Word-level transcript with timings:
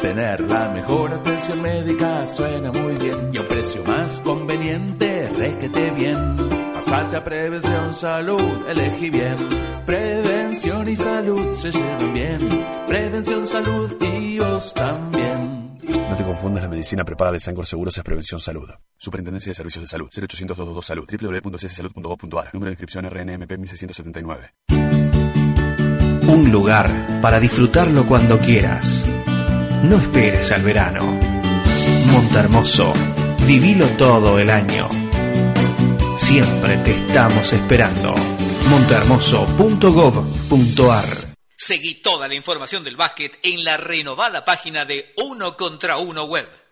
Tener 0.03 0.41
la 0.43 0.69
mejor 0.69 1.15
atención 1.15 1.63
médica 1.63 2.27
suena 2.27 2.71
muy 2.71 2.95
bien 2.97 3.31
y 3.33 3.39
a 3.39 3.41
un 3.41 3.47
precio 3.49 3.83
más 3.85 4.21
conveniente, 4.21 5.31
requete 5.31 5.91
bien. 5.93 6.37
Pasate 6.75 7.17
a 7.17 7.25
Prevención 7.25 7.95
Salud, 7.95 8.69
elegí 8.69 9.09
bien. 9.09 9.37
Prevención 9.87 10.89
y 10.89 10.97
salud 10.97 11.55
se 11.55 11.73
llevan 11.73 12.13
bien. 12.13 12.49
Prevención 12.87 13.47
Salud 13.47 13.97
y 14.03 14.39
vos 14.39 14.75
también. 14.75 15.54
No 15.89 16.17
te 16.17 16.25
confundas, 16.25 16.63
la 16.63 16.69
medicina 16.69 17.05
prepaga 17.05 17.33
de 17.33 17.41
Sangor 17.41 17.67
Seguros 17.67 17.99
es 17.99 18.05
Prevención 18.05 18.41
Salud. 18.41 18.71
Superintendencia 18.97 19.51
de 19.51 19.55
Servicios 19.55 19.83
de 19.83 19.89
Salud. 19.89 20.09
0800 20.09 20.57
222 20.57 20.87
Salud. 20.87 21.07
www.cssalud.gov.ar. 21.11 22.55
Número 22.55 22.71
de 22.71 22.73
inscripción 22.73 23.05
RNMP 23.05 23.59
1679. 23.59 24.55
Un 26.29 26.51
lugar 26.51 27.21
para 27.21 27.39
disfrutarlo 27.39 28.07
cuando 28.07 28.39
quieras. 28.39 29.05
No 29.83 29.97
esperes 29.97 30.51
al 30.53 30.63
verano. 30.63 31.21
Montermoso, 32.11 32.95
vivilo 33.47 33.87
todo 33.99 34.39
el 34.39 34.49
año. 34.51 34.89
Siempre 36.17 36.79
te 36.79 36.93
estamos 36.93 37.53
esperando. 37.53 38.15
montermoso.gov.ar 38.71 41.34
Seguí 41.67 41.95
toda 41.95 42.29
la 42.29 42.35
información 42.35 42.85
del 42.85 42.95
básquet 42.95 43.39
en 43.43 43.65
la 43.65 43.79
renovada 43.79 44.45
página 44.45 44.85
de 44.85 45.15
Uno 45.17 45.57
contra 45.57 45.97
Uno 45.97 46.25
Web. 46.25 46.64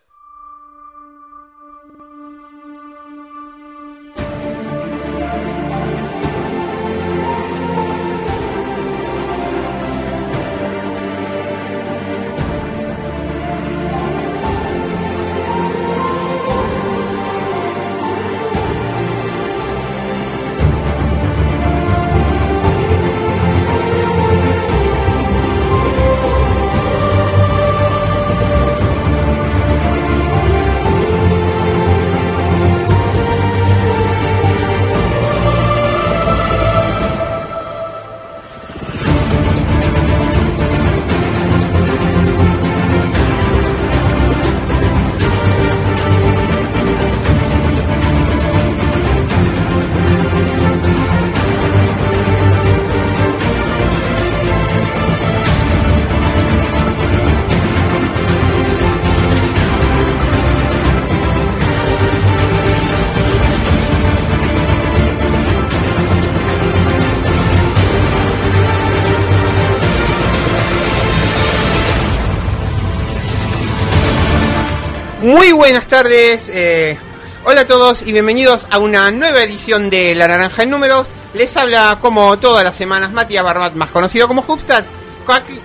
Buenas 75.73 75.89
tardes, 75.89 76.49
eh, 76.53 76.99
hola 77.45 77.61
a 77.61 77.65
todos 77.65 78.03
y 78.03 78.11
bienvenidos 78.11 78.67
a 78.69 78.77
una 78.77 79.09
nueva 79.09 79.41
edición 79.41 79.89
de 79.89 80.13
La 80.13 80.27
Naranja 80.27 80.61
en 80.61 80.69
Números. 80.69 81.07
Les 81.33 81.57
habla 81.57 81.97
como 81.99 82.37
todas 82.37 82.63
las 82.63 82.75
semanas 82.75 83.11
Matías 83.11 83.43
Barbat, 83.43 83.73
más 83.73 83.89
conocido 83.89 84.27
como 84.27 84.45
Hubstats, 84.47 84.91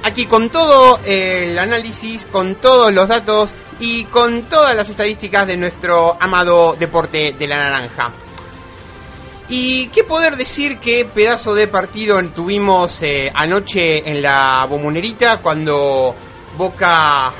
aquí, 0.03 0.25
con 0.25 0.49
todo 0.49 0.99
el 1.05 1.59
análisis, 1.59 2.25
con 2.25 2.55
todos 2.55 2.91
los 2.91 3.07
datos 3.07 3.51
y 3.81 4.05
con 4.05 4.45
todas 4.45 4.75
las 4.75 4.89
estadísticas 4.89 5.47
de 5.47 5.59
nuestro 5.59 6.17
amado 6.19 6.75
deporte 6.79 7.35
de 7.39 7.47
la 7.47 7.59
naranja. 7.59 8.11
Y 9.51 9.89
qué 9.89 10.05
poder 10.05 10.39
decir 10.39 10.79
qué 10.79 11.05
pedazo 11.05 11.55
de 11.55 11.69
partido 11.69 12.19
tuvimos 12.31 13.03
eh, 13.03 13.31
anoche 13.35 14.11
en 14.11 14.23
la 14.23 14.65
Bomunerita 14.67 15.37
cuando 15.37 16.15
Boca 16.57 17.31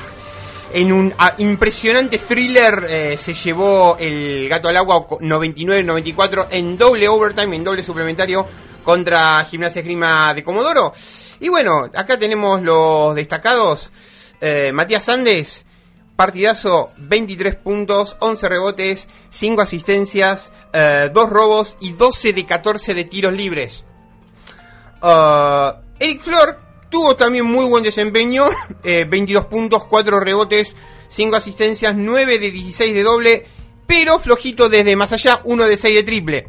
en 0.73 0.91
un 0.91 1.13
ah, 1.17 1.33
impresionante 1.37 2.19
thriller 2.19 2.85
eh, 2.89 3.17
se 3.17 3.33
llevó 3.33 3.97
el 3.99 4.47
gato 4.49 4.69
al 4.69 4.77
agua 4.77 5.07
99-94 5.07 6.47
en 6.51 6.77
doble 6.77 7.07
overtime, 7.07 7.55
en 7.55 7.63
doble 7.63 7.83
suplementario 7.83 8.45
contra 8.83 9.43
Gimnasia 9.45 9.81
Grima 9.81 10.33
de 10.33 10.43
Comodoro. 10.43 10.93
Y 11.39 11.49
bueno, 11.49 11.89
acá 11.93 12.17
tenemos 12.19 12.61
los 12.61 13.15
destacados. 13.15 13.91
Eh, 14.41 14.71
Matías 14.73 15.05
Sandes, 15.05 15.65
partidazo, 16.15 16.91
23 16.97 17.55
puntos, 17.55 18.17
11 18.19 18.49
rebotes, 18.49 19.07
5 19.29 19.61
asistencias, 19.61 20.51
2 20.71 21.29
robos 21.29 21.77
y 21.79 21.93
12 21.93 22.33
de 22.33 22.45
14 22.45 22.93
de 22.93 23.05
tiros 23.05 23.33
libres. 23.33 23.85
Uh, 25.01 25.71
Eric 25.99 26.21
Flor, 26.21 26.69
Tuvo 26.89 27.15
también 27.15 27.45
muy 27.45 27.65
buen 27.65 27.83
desempeño, 27.83 28.45
eh, 28.83 29.05
22 29.09 29.45
puntos, 29.45 29.85
4 29.85 30.19
rebotes, 30.19 30.75
5 31.09 31.35
asistencias, 31.35 31.95
9 31.95 32.39
de 32.39 32.51
16 32.51 32.93
de 32.93 33.03
doble, 33.03 33.45
pero 33.87 34.19
flojito 34.19 34.69
desde 34.69 34.95
más 34.95 35.11
allá, 35.13 35.41
1 35.43 35.65
de 35.65 35.77
6 35.77 35.95
de 35.95 36.03
triple. 36.03 36.47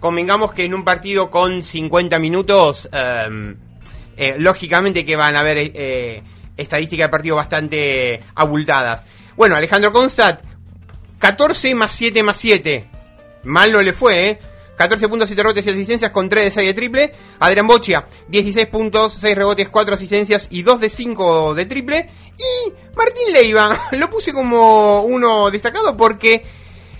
Convengamos 0.00 0.52
que 0.52 0.64
en 0.64 0.74
un 0.74 0.84
partido 0.84 1.30
con 1.30 1.62
50 1.62 2.18
minutos, 2.18 2.88
eh, 2.92 3.54
eh, 4.16 4.36
lógicamente 4.38 5.04
que 5.04 5.16
van 5.16 5.34
a 5.34 5.40
haber 5.40 5.58
eh, 5.58 6.22
estadísticas 6.56 7.06
de 7.06 7.10
partido 7.10 7.36
bastante 7.36 8.20
abultadas. 8.34 9.04
Bueno, 9.36 9.56
Alejandro 9.56 9.92
Constat, 9.92 10.42
14 11.18 11.74
más 11.74 11.92
7 11.92 12.22
más 12.22 12.36
7. 12.36 12.88
Mal 13.44 13.72
no 13.72 13.82
le 13.82 13.92
fue, 13.92 14.28
¿eh? 14.28 14.38
14 14.76 15.08
puntos, 15.08 15.28
7 15.28 15.42
rebotes 15.42 15.66
y 15.66 15.70
asistencias 15.70 16.10
con 16.10 16.28
3 16.28 16.44
de 16.44 16.50
6 16.50 16.66
de 16.66 16.74
triple. 16.74 17.12
Adrián 17.38 17.66
Bochia, 17.66 18.06
16 18.28 18.66
puntos, 18.66 19.14
6 19.14 19.36
rebotes, 19.36 19.68
4 19.68 19.94
asistencias 19.94 20.48
y 20.50 20.62
2 20.62 20.80
de 20.80 20.90
5 20.90 21.54
de 21.54 21.66
triple. 21.66 22.10
Y 22.36 22.72
Martín 22.96 23.32
Leiva, 23.32 23.78
lo 23.92 24.10
puse 24.10 24.32
como 24.32 25.02
uno 25.02 25.50
destacado 25.50 25.96
porque 25.96 26.44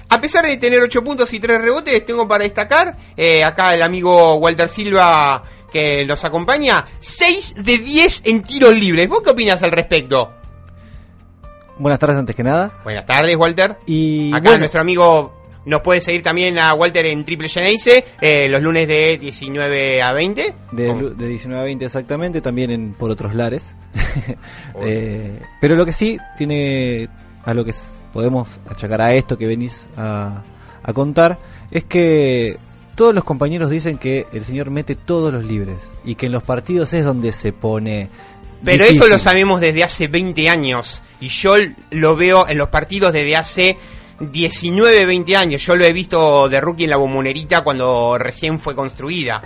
a 0.08 0.20
pesar 0.20 0.44
de 0.44 0.56
tener 0.58 0.80
8 0.80 1.02
puntos 1.02 1.32
y 1.32 1.40
3 1.40 1.60
rebotes, 1.60 2.06
tengo 2.06 2.28
para 2.28 2.44
destacar, 2.44 2.96
eh, 3.16 3.42
acá 3.42 3.74
el 3.74 3.82
amigo 3.82 4.36
Walter 4.36 4.68
Silva 4.68 5.42
que 5.72 6.04
los 6.04 6.24
acompaña, 6.24 6.86
6 7.00 7.56
de 7.64 7.78
10 7.78 8.22
en 8.26 8.42
tiros 8.44 8.72
libres. 8.74 9.08
¿Vos 9.08 9.22
qué 9.24 9.30
opinas 9.30 9.60
al 9.64 9.72
respecto? 9.72 10.32
Buenas 11.78 11.98
tardes 11.98 12.16
antes 12.16 12.36
que 12.36 12.44
nada. 12.44 12.80
Buenas 12.84 13.04
tardes, 13.04 13.34
Walter. 13.34 13.78
Y 13.84 14.30
Acá 14.32 14.42
bueno, 14.42 14.58
nuestro 14.60 14.80
amigo 14.80 15.43
nos 15.66 15.80
puede 15.82 16.00
seguir 16.00 16.22
también 16.22 16.58
a 16.58 16.74
Walter 16.74 17.06
en 17.06 17.24
Triple 17.24 17.48
Geneise 17.48 18.04
eh, 18.20 18.48
los 18.48 18.62
lunes 18.62 18.86
de 18.88 19.16
19 19.18 20.02
a 20.02 20.12
20. 20.12 20.54
de, 20.72 20.86
Con- 20.88 21.00
lu- 21.00 21.14
de 21.14 21.28
19 21.28 21.60
a 21.60 21.64
20 21.64 21.84
exactamente, 21.84 22.40
también 22.40 22.70
en, 22.70 22.92
por 22.92 23.10
otros 23.10 23.34
lares. 23.34 23.64
Eh, 24.80 25.40
pero 25.60 25.76
lo 25.76 25.84
que 25.86 25.92
sí 25.92 26.18
tiene, 26.36 27.08
a 27.44 27.54
lo 27.54 27.64
que 27.64 27.74
podemos 28.12 28.60
achacar 28.68 29.00
a 29.02 29.14
esto 29.14 29.36
que 29.38 29.46
venís 29.46 29.86
a, 29.96 30.42
a 30.82 30.92
contar, 30.92 31.38
es 31.70 31.84
que 31.84 32.56
todos 32.94 33.14
los 33.14 33.24
compañeros 33.24 33.70
dicen 33.70 33.98
que 33.98 34.26
el 34.32 34.44
señor 34.44 34.70
mete 34.70 34.94
todos 34.94 35.32
los 35.32 35.44
libres 35.44 35.78
y 36.04 36.14
que 36.14 36.26
en 36.26 36.32
los 36.32 36.42
partidos 36.42 36.92
es 36.94 37.04
donde 37.04 37.32
se 37.32 37.52
pone... 37.52 38.08
Pero 38.64 38.84
difícil. 38.84 39.02
eso 39.02 39.12
lo 39.12 39.18
sabemos 39.18 39.60
desde 39.60 39.84
hace 39.84 40.08
20 40.08 40.48
años. 40.48 41.02
Y 41.20 41.28
yo 41.28 41.54
lo 41.90 42.16
veo 42.16 42.48
en 42.48 42.56
los 42.56 42.68
partidos 42.68 43.12
desde 43.12 43.36
hace 43.36 43.76
19, 44.20 45.06
20 45.06 45.36
años. 45.36 45.64
Yo 45.64 45.76
lo 45.76 45.84
he 45.84 45.92
visto 45.92 46.48
de 46.48 46.60
rookie 46.60 46.84
en 46.84 46.90
la 46.90 46.96
bombonerita 46.96 47.62
cuando 47.62 48.16
recién 48.18 48.58
fue 48.60 48.74
construida. 48.74 49.42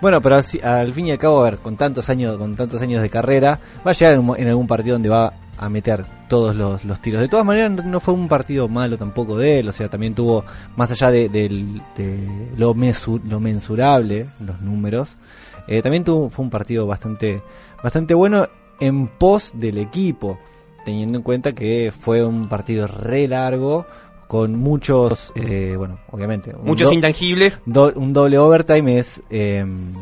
Bueno, 0.00 0.20
pero 0.20 0.36
al, 0.36 0.44
al 0.62 0.92
fin 0.92 1.06
y 1.06 1.10
al 1.12 1.18
cabo, 1.18 1.40
a 1.40 1.44
ver, 1.50 1.58
con 1.58 1.76
tantos 1.76 2.10
años, 2.10 2.36
con 2.36 2.54
tantos 2.56 2.82
años 2.82 3.00
de 3.02 3.08
carrera, 3.08 3.58
va 3.86 3.90
a 3.90 3.94
llegar 3.94 4.14
en, 4.14 4.48
algún 4.48 4.66
partido 4.66 4.94
donde 4.96 5.08
va 5.08 5.32
a 5.56 5.68
meter 5.68 6.04
todos 6.28 6.54
los, 6.56 6.84
los 6.84 7.00
tiros. 7.00 7.20
De 7.20 7.28
todas 7.28 7.46
maneras, 7.46 7.70
no 7.84 8.00
fue 8.00 8.12
un 8.12 8.28
partido 8.28 8.68
malo 8.68 8.98
tampoco 8.98 9.38
de 9.38 9.60
él, 9.60 9.68
o 9.68 9.72
sea, 9.72 9.88
también 9.88 10.14
tuvo, 10.14 10.44
más 10.76 10.90
allá 10.90 11.10
de, 11.10 11.28
lo, 12.56 12.74
mesu- 12.74 13.22
lo 13.24 13.40
mensurable, 13.40 14.26
los 14.44 14.60
números, 14.60 15.16
eh, 15.68 15.80
también 15.80 16.04
tuvo, 16.04 16.28
fue 16.28 16.44
un 16.44 16.50
partido 16.50 16.86
bastante, 16.86 17.40
bastante 17.82 18.12
bueno 18.14 18.46
en 18.80 19.06
pos 19.06 19.52
del 19.54 19.78
equipo, 19.78 20.38
teniendo 20.84 21.18
en 21.18 21.22
cuenta 21.22 21.52
que 21.52 21.92
fue 21.96 22.24
un 22.24 22.48
partido 22.48 22.86
re 22.86 23.26
largo, 23.28 23.86
con 24.26 24.56
muchos, 24.56 25.32
eh, 25.34 25.74
bueno, 25.76 25.98
obviamente, 26.10 26.52
Muchos 26.62 26.92
intangibles. 26.92 27.58
do- 27.66 27.92
un 27.94 28.12
doble 28.12 28.38
overtime 28.38 28.98
es... 28.98 29.22
em, 29.30 29.92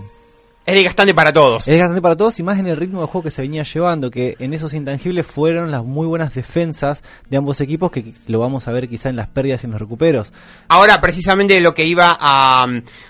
Es 0.64 0.75
desgastante 0.75 1.12
para 1.12 1.32
todos. 1.32 1.67
es 1.67 1.76
gastante 1.76 2.00
para 2.00 2.17
todos 2.17 2.38
y 2.38 2.44
más 2.44 2.56
en 2.61 2.69
el 2.69 2.76
ritmo 2.76 3.00
de 3.00 3.08
juego 3.08 3.25
que 3.25 3.32
se 3.32 3.43
venía 3.43 3.64
llevando, 3.64 4.12
que 4.12 4.37
en 4.38 4.55
esos 4.55 4.75
intangibles 4.75 5.26
fueron 5.26 5.73
las 5.73 5.82
muy 5.82 6.06
buenas 6.06 6.32
defensas 6.34 7.02
de 7.28 7.37
ambos 7.37 7.61
equipos, 7.61 7.90
que 7.90 8.12
lo 8.28 8.38
vamos 8.38 8.69
a 8.69 8.73
ver 8.73 8.88
quizá 8.88 9.08
en 9.08 9.17
las 9.17 9.26
pérdidas 9.26 9.64
y 9.64 9.67
en 9.67 9.73
los 9.73 9.81
recuperos. 9.81 10.32
Ahora, 10.69 11.00
precisamente 11.00 11.61
lo 11.61 11.75
que 11.75 11.85
iba 11.85 12.17
a 12.19 12.64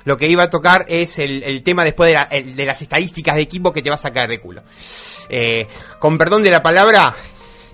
lo 0.07 0.17
que 0.17 0.29
iba 0.29 0.45
a 0.45 0.51
tocar 0.51 0.87
es 0.89 1.19
el, 1.19 1.43
el 1.43 1.63
tema 1.63 1.85
después 1.85 2.09
de, 2.09 2.15
la- 2.15 2.23
el- 2.31 2.57
de 2.57 2.67
las 2.67 2.81
estadísticas 2.81 3.37
de 3.37 3.43
equipo 3.43 3.71
que 3.71 3.83
te 3.83 3.91
va 3.91 3.97
a 3.97 3.99
sacar 3.99 4.29
de 4.31 4.41
culo. 4.41 4.63
Eh, 5.29 5.67
con 5.99 6.19
perdón 6.19 6.43
de 6.43 6.51
la 6.51 6.63
palabra, 6.63 7.15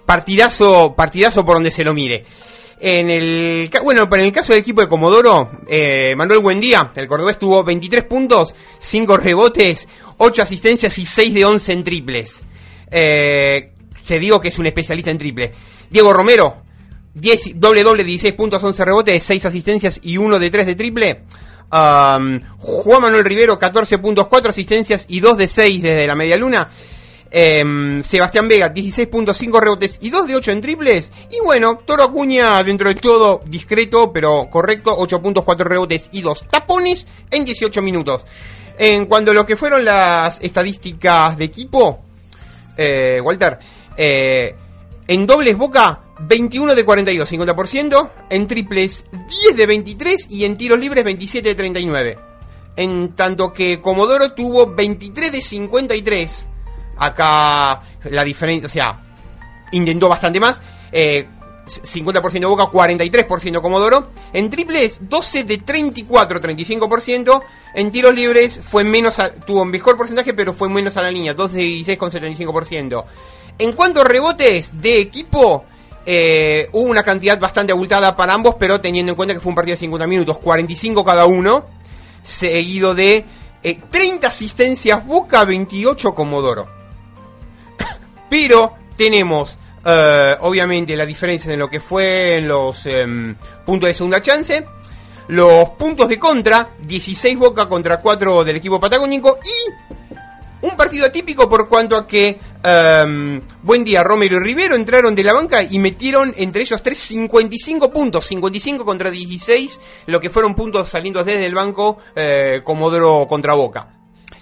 partidazo, 0.09 0.95
partidazo 0.97 1.45
por 1.45 1.57
donde 1.57 1.71
se 1.71 1.85
lo 1.85 1.93
mire. 1.93 2.25
En 2.81 3.11
el, 3.11 3.71
bueno, 3.85 4.09
en 4.11 4.21
el 4.21 4.33
caso 4.33 4.55
del 4.55 4.63
equipo 4.63 4.81
de 4.81 4.89
Comodoro, 4.89 5.51
eh, 5.69 6.15
Manuel 6.17 6.39
Buendía, 6.39 6.93
el 6.95 7.07
cordobés 7.07 7.39
tuvo 7.39 7.63
23 7.63 8.05
puntos, 8.05 8.55
5 8.79 9.19
rebotes, 9.19 9.87
8 10.17 10.43
asistencias 10.43 10.97
y 10.97 11.05
6 11.05 11.35
de 11.35 11.45
11 11.45 11.73
en 11.75 11.85
triples. 11.85 12.43
Eh, 12.91 13.73
te 14.07 14.19
digo 14.19 14.41
que 14.41 14.49
es 14.49 14.59
un 14.59 14.65
especialista 14.65 15.11
en 15.11 15.19
triple. 15.19 15.53
Diego 15.91 16.11
Romero, 16.15 16.63
10, 17.13 17.61
doble 17.61 17.83
doble, 17.83 18.03
16 18.03 18.33
puntos, 18.33 18.65
11 18.65 18.85
rebotes, 18.87 19.23
6 19.23 19.45
asistencias 19.45 20.01
y 20.03 20.17
1 20.17 20.39
de 20.39 20.51
3 20.51 20.65
de 20.65 20.75
triple. 20.75 21.25
Um, 21.71 22.41
Juan 22.61 23.03
Manuel 23.03 23.27
Rivero, 23.27 23.59
14 23.59 23.99
puntos, 23.99 24.27
4 24.29 24.49
asistencias 24.49 25.05
y 25.07 25.21
2 25.21 25.37
de 25.37 25.49
6 25.49 25.83
desde 25.83 26.07
la 26.07 26.15
media 26.15 26.39
luna. 26.39 26.71
Em, 27.31 28.03
Sebastián 28.03 28.49
Vega, 28.49 28.73
16.5 28.73 29.61
rebotes 29.61 29.99
y 30.01 30.09
2 30.09 30.27
de 30.27 30.37
8 30.37 30.53
en 30.53 30.61
triples. 30.63 31.13
Y 31.31 31.41
bueno, 31.45 31.79
Toro 31.85 32.05
Acuña, 32.05 32.63
dentro 32.63 32.89
de 32.89 32.95
todo, 32.95 33.43
discreto, 33.45 34.13
pero 34.13 34.49
correcto, 34.51 34.95
8 34.97 35.21
puntos, 35.21 35.45
4 35.45 35.69
rebotes 35.69 36.09
y 36.13 36.23
2 36.23 36.47
tapones 36.51 37.07
en 37.31 37.45
18 37.45 37.83
minutos. 37.83 38.25
En 38.79 39.07
cuanto 39.07 39.33
a 39.33 39.35
lo 39.35 39.45
que 39.45 39.57
fueron 39.57 39.85
las 39.85 40.41
estadísticas 40.41 41.37
de 41.37 41.45
equipo, 41.45 42.01
eh, 42.77 43.21
Walter, 43.23 43.59
eh, 43.97 44.55
en 45.07 45.27
dobles 45.27 45.57
Boca, 45.57 46.01
21 46.21 46.75
de 46.75 46.85
42, 46.85 47.29
50%, 47.29 48.11
en 48.31 48.47
triples 48.47 49.05
10 49.11 49.57
de 49.57 49.67
23 49.67 50.31
y 50.31 50.45
en 50.45 50.57
tiros 50.57 50.79
libres 50.79 51.05
27 51.05 51.49
de 51.49 51.55
39. 51.55 52.19
En 52.77 53.15
tanto 53.15 53.53
que 53.53 53.81
Comodoro 53.81 54.33
tuvo 54.33 54.67
23 54.67 55.33
de 55.33 55.43
53. 55.43 56.49
Acá 56.99 57.83
la 58.05 58.25
diferencia, 58.25 58.67
o 58.67 58.71
sea, 58.71 58.99
intentó 59.73 60.09
bastante 60.09 60.41
más. 60.41 60.61
Eh, 60.93 61.27
50% 61.67 62.49
Boca, 62.49 62.65
43% 62.65 63.61
Comodoro. 63.61 64.09
En 64.33 64.49
triples, 64.49 65.01
12 65.03 65.45
de 65.45 65.59
34, 65.59 66.41
35%. 66.41 67.43
En 67.75 67.91
tiros 67.93 68.15
libres 68.15 68.59
fue 68.67 68.85
menos, 68.85 69.19
a- 69.19 69.35
tuvo 69.35 69.63
un 69.63 69.71
mejor 69.71 69.97
porcentaje, 69.97 70.33
pero 70.33 70.55
fue 70.55 70.69
menos 70.71 70.97
a 70.97 71.03
la 71.03 71.11
línea, 71.11 71.35
12 71.35 71.57
de 71.59 71.63
16 71.65 71.99
con 71.99 72.11
75%. 72.11 73.05
En 73.59 73.73
cuanto 73.73 74.01
a 74.01 74.05
rebotes 74.05 74.81
de 74.81 74.99
equipo, 75.01 75.65
eh, 76.07 76.69
hubo 76.73 76.89
una 76.89 77.03
cantidad 77.03 77.39
bastante 77.39 77.73
abultada 77.73 78.17
para 78.17 78.33
ambos, 78.33 78.55
pero 78.55 78.81
teniendo 78.81 79.13
en 79.13 79.17
cuenta 79.17 79.35
que 79.35 79.41
fue 79.41 79.51
un 79.51 79.57
partido 79.57 79.75
de 79.75 79.81
50 79.81 80.07
minutos, 80.07 80.39
45 80.39 81.05
cada 81.05 81.27
uno, 81.27 81.67
seguido 82.23 82.95
de 82.95 83.25
eh, 83.63 83.79
30 83.91 84.29
asistencias 84.29 85.05
Boca, 85.05 85.45
28 85.45 86.15
Comodoro. 86.15 86.78
Pero 88.29 88.75
tenemos, 88.97 89.57
eh, 89.85 90.37
obviamente, 90.41 90.97
la 90.97 91.07
diferencia 91.07 91.53
en 91.53 91.59
lo 91.59 91.69
que 91.69 91.81
fue 91.81 92.39
en 92.39 92.49
los 92.49 92.85
em, 92.87 93.35
puntos 93.65 93.89
de 93.89 93.95
segunda 93.95 94.21
chance. 94.21 94.65
Los 95.29 95.71
puntos 95.71 96.09
de 96.09 96.19
contra, 96.19 96.71
16 96.81 97.37
Boca 97.39 97.69
contra 97.69 98.01
4 98.01 98.45
del 98.45 98.57
equipo 98.57 98.81
patagónico. 98.81 99.39
Y 99.45 100.17
un 100.61 100.77
partido 100.77 101.07
atípico 101.07 101.49
por 101.49 101.69
cuanto 101.69 101.97
a 101.97 102.07
que 102.07 102.39
em, 102.63 103.41
Buen 103.63 103.85
Día, 103.85 104.03
Romero 104.03 104.37
y 104.37 104.41
Rivero 104.41 104.75
entraron 104.75 105.15
de 105.15 105.23
la 105.23 105.33
banca 105.33 105.63
y 105.63 105.79
metieron 105.79 106.35
entre 106.37 106.63
ellos 106.63 106.83
tres 106.83 106.99
55 106.99 107.93
puntos. 107.93 108.27
55 108.27 108.85
contra 108.85 109.11
16, 109.11 109.81
lo 110.07 110.21
que 110.21 110.31
fueron 110.31 110.55
puntos 110.55 110.89
saliendo 110.89 111.23
desde 111.23 111.47
el 111.47 111.55
banco 111.55 111.99
eh, 112.17 112.63
Comodoro 112.65 113.27
contra 113.29 113.55
Boca. 113.55 113.89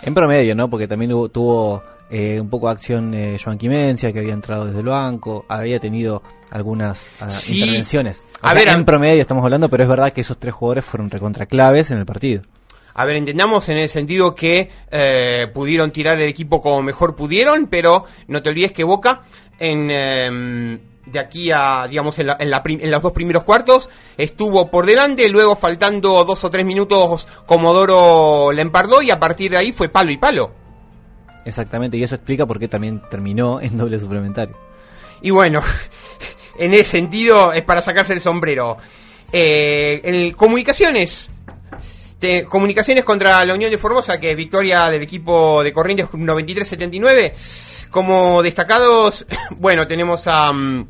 En 0.03 0.15
promedio, 0.15 0.55
¿no? 0.55 0.71
Porque 0.71 0.89
también 0.89 1.11
tuvo 1.33 1.83
eh, 2.11 2.41
un 2.41 2.49
poco 2.51 2.67
de 2.69 2.73
acción 2.73 3.15
eh, 3.15 3.37
Joan 3.43 3.59
Quimencia, 3.59 4.13
que 4.13 4.21
había 4.21 4.33
entrado 4.35 4.67
desde 4.67 4.81
el 4.81 4.87
banco, 4.87 5.45
había 5.49 5.79
tenido 5.81 6.23
algunas 6.51 7.07
ah, 7.21 7.29
Sí. 7.29 7.59
intervenciones. 7.61 8.21
O 8.43 8.47
A 8.47 8.53
sea, 8.53 8.65
ver, 8.65 8.69
en 8.75 8.85
promedio 8.85 9.21
estamos 9.21 9.43
hablando, 9.45 9.69
pero 9.69 9.83
es 9.83 9.89
verdad 9.89 10.13
que 10.13 10.21
esos 10.21 10.39
tres 10.39 10.55
jugadores 10.55 10.85
fueron 10.85 11.11
recontra 11.11 11.47
claves 11.47 11.91
en 11.91 11.99
el 11.99 12.07
partido. 12.07 12.43
A 12.95 13.05
ver, 13.05 13.17
entendamos 13.17 13.69
en 13.69 13.77
el 13.79 13.89
sentido 13.91 14.35
que 14.35 14.71
eh, 14.91 15.47
pudieron 15.53 15.91
tirar 15.91 16.19
el 16.21 16.29
equipo 16.29 16.61
como 16.63 16.81
mejor 16.83 17.15
pudieron, 17.17 17.67
pero 17.67 18.05
no 18.29 18.43
te 18.43 18.49
olvides 18.51 18.73
que 18.73 18.85
Boca 18.85 19.23
en 19.59 19.91
em, 19.91 20.79
de 21.07 21.19
aquí 21.19 21.51
a 21.53 21.87
digamos 21.89 22.19
en, 22.19 22.29
la- 22.29 22.37
en 22.41 22.51
la 22.51 22.63
prim- 22.63 22.81
en 22.83 22.91
los 22.91 23.03
dos 23.03 23.13
primeros 23.13 23.43
cuartos 23.43 23.89
estuvo 24.17 24.71
por 24.71 24.87
delante, 24.87 25.29
luego 25.29 25.57
faltando 25.57 26.25
dos 26.25 26.43
o 26.45 26.51
tres 26.51 26.65
minutos 26.65 27.27
Comodoro 27.47 28.51
la 28.53 28.63
empardó 28.63 29.03
y 29.03 29.11
a 29.11 29.19
partir 29.21 29.51
de 29.51 29.59
ahí 29.59 29.73
fue 29.73 29.89
palo 29.89 30.11
y 30.11 30.17
palo. 30.17 30.51
Exactamente, 31.47 31.97
y 31.97 32.03
eso 32.03 32.17
explica 32.17 32.45
por 32.45 32.59
qué 32.59 32.67
también 32.67 33.01
terminó 33.09 33.61
en 33.61 33.77
doble 33.77 34.01
suplementario. 34.01 34.57
Y 35.23 35.31
bueno, 35.31 35.63
en 36.59 36.75
ese 36.75 36.91
sentido 36.91 37.53
es 37.53 37.63
para 37.63 37.81
sacarse 37.81 38.13
el 38.13 38.21
sombrero. 38.21 38.77
Eh, 39.33 40.01
en 40.03 40.33
comunicaciones. 40.33 41.31
Comunicaciones 42.49 43.05
contra 43.05 43.45
la 43.45 43.55
Unión 43.55 43.71
de 43.71 43.79
Formosa, 43.79 44.19
que 44.19 44.33
es 44.33 44.37
victoria 44.37 44.87
del 44.87 45.03
equipo 45.03 45.63
de 45.63 45.73
Corrientes 45.73 46.07
93-79. 46.09 47.33
Como 47.91 48.43
destacados, 48.43 49.25
bueno, 49.51 49.87
tenemos 49.87 50.27
a 50.27 50.51
mm, 50.53 50.89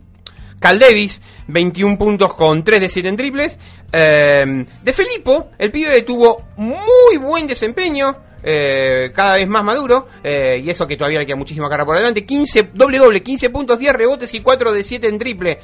Cal 0.59 0.79
Davis, 0.79 1.21
21 1.49 1.99
puntos 1.99 2.33
con 2.33 2.65
3 2.65 2.81
de 2.81 2.89
7 2.89 3.09
en 3.11 3.17
triples. 3.19 3.59
Eh, 3.93 4.65
de 4.83 4.93
Felipo, 4.95 5.51
el 5.59 5.71
pibe 5.71 6.01
tuvo 6.01 6.47
muy 6.57 7.19
buen 7.19 7.47
desempeño. 7.47 8.17
Eh, 8.49 9.11
cada 9.13 9.35
vez 9.35 9.49
más 9.49 9.65
maduro, 9.65 10.07
eh, 10.23 10.63
y 10.63 10.71
eso 10.71 10.87
que 10.87 10.97
todavía 10.97 11.19
le 11.19 11.27
queda 11.27 11.35
muchísima 11.35 11.69
carga 11.69 11.85
por 11.85 11.97
delante. 11.97 12.25
15, 12.25 12.71
doble 12.73 12.99
doble, 12.99 13.21
15 13.21 13.51
puntos, 13.51 13.77
10 13.77 13.93
rebotes 13.93 14.33
y 14.35 14.41
4 14.41 14.73
de 14.73 14.85
7 14.85 15.09
en 15.09 15.19
triple. 15.19 15.59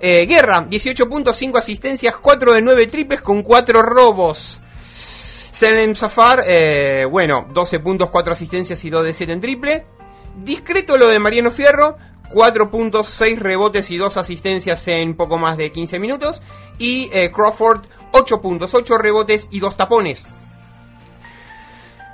Eh, 0.00 0.26
Guerra, 0.26 0.66
18 0.68 1.08
puntos, 1.10 1.36
5 1.36 1.58
asistencias, 1.58 2.16
4 2.16 2.54
de 2.54 2.62
9 2.62 2.86
triples 2.86 3.20
con 3.20 3.42
4 3.42 3.82
robos. 3.82 4.58
Selem 5.52 5.94
Zafar, 5.94 6.42
eh, 6.46 7.06
bueno, 7.08 7.46
12 7.52 7.80
puntos, 7.80 8.08
4 8.08 8.32
asistencias 8.32 8.82
y 8.82 8.90
2 8.90 9.04
de 9.04 9.12
7 9.12 9.32
en 9.32 9.40
triple. 9.42 9.86
Discreto 10.42 10.96
lo 10.96 11.08
de 11.08 11.18
Mariano 11.18 11.50
Fierro, 11.50 11.98
4 12.32 12.70
puntos, 12.70 13.08
6 13.08 13.38
rebotes 13.38 13.90
y 13.90 13.98
2 13.98 14.16
asistencias 14.16 14.88
en 14.88 15.14
poco 15.14 15.36
más 15.36 15.58
de 15.58 15.70
15 15.70 15.98
minutos. 15.98 16.42
Y 16.78 17.10
eh, 17.12 17.30
Crawford, 17.30 17.82
8 18.12 18.40
puntos, 18.40 18.72
8 18.72 18.96
rebotes 18.96 19.48
y 19.50 19.60
2 19.60 19.76
tapones. 19.76 20.24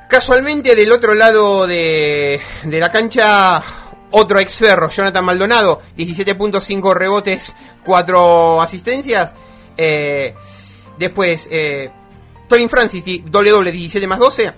Casualmente 0.08 0.74
del 0.74 0.90
otro 0.90 1.14
lado 1.14 1.66
de, 1.66 2.40
de 2.64 2.80
la 2.80 2.90
cancha, 2.90 3.62
otro 4.10 4.38
ex 4.40 4.54
ferro, 4.54 4.88
Jonathan 4.88 5.24
Maldonado, 5.24 5.82
17.5 5.98 6.94
rebotes, 6.94 7.54
4 7.84 8.62
asistencias. 8.62 9.34
Eh, 9.76 10.34
después, 10.98 11.46
eh, 11.50 11.90
Tony 12.48 12.68
Francis, 12.68 13.04
doble 13.26 13.50
doble, 13.50 13.70
17 13.70 14.06
más 14.06 14.18
12. 14.18 14.52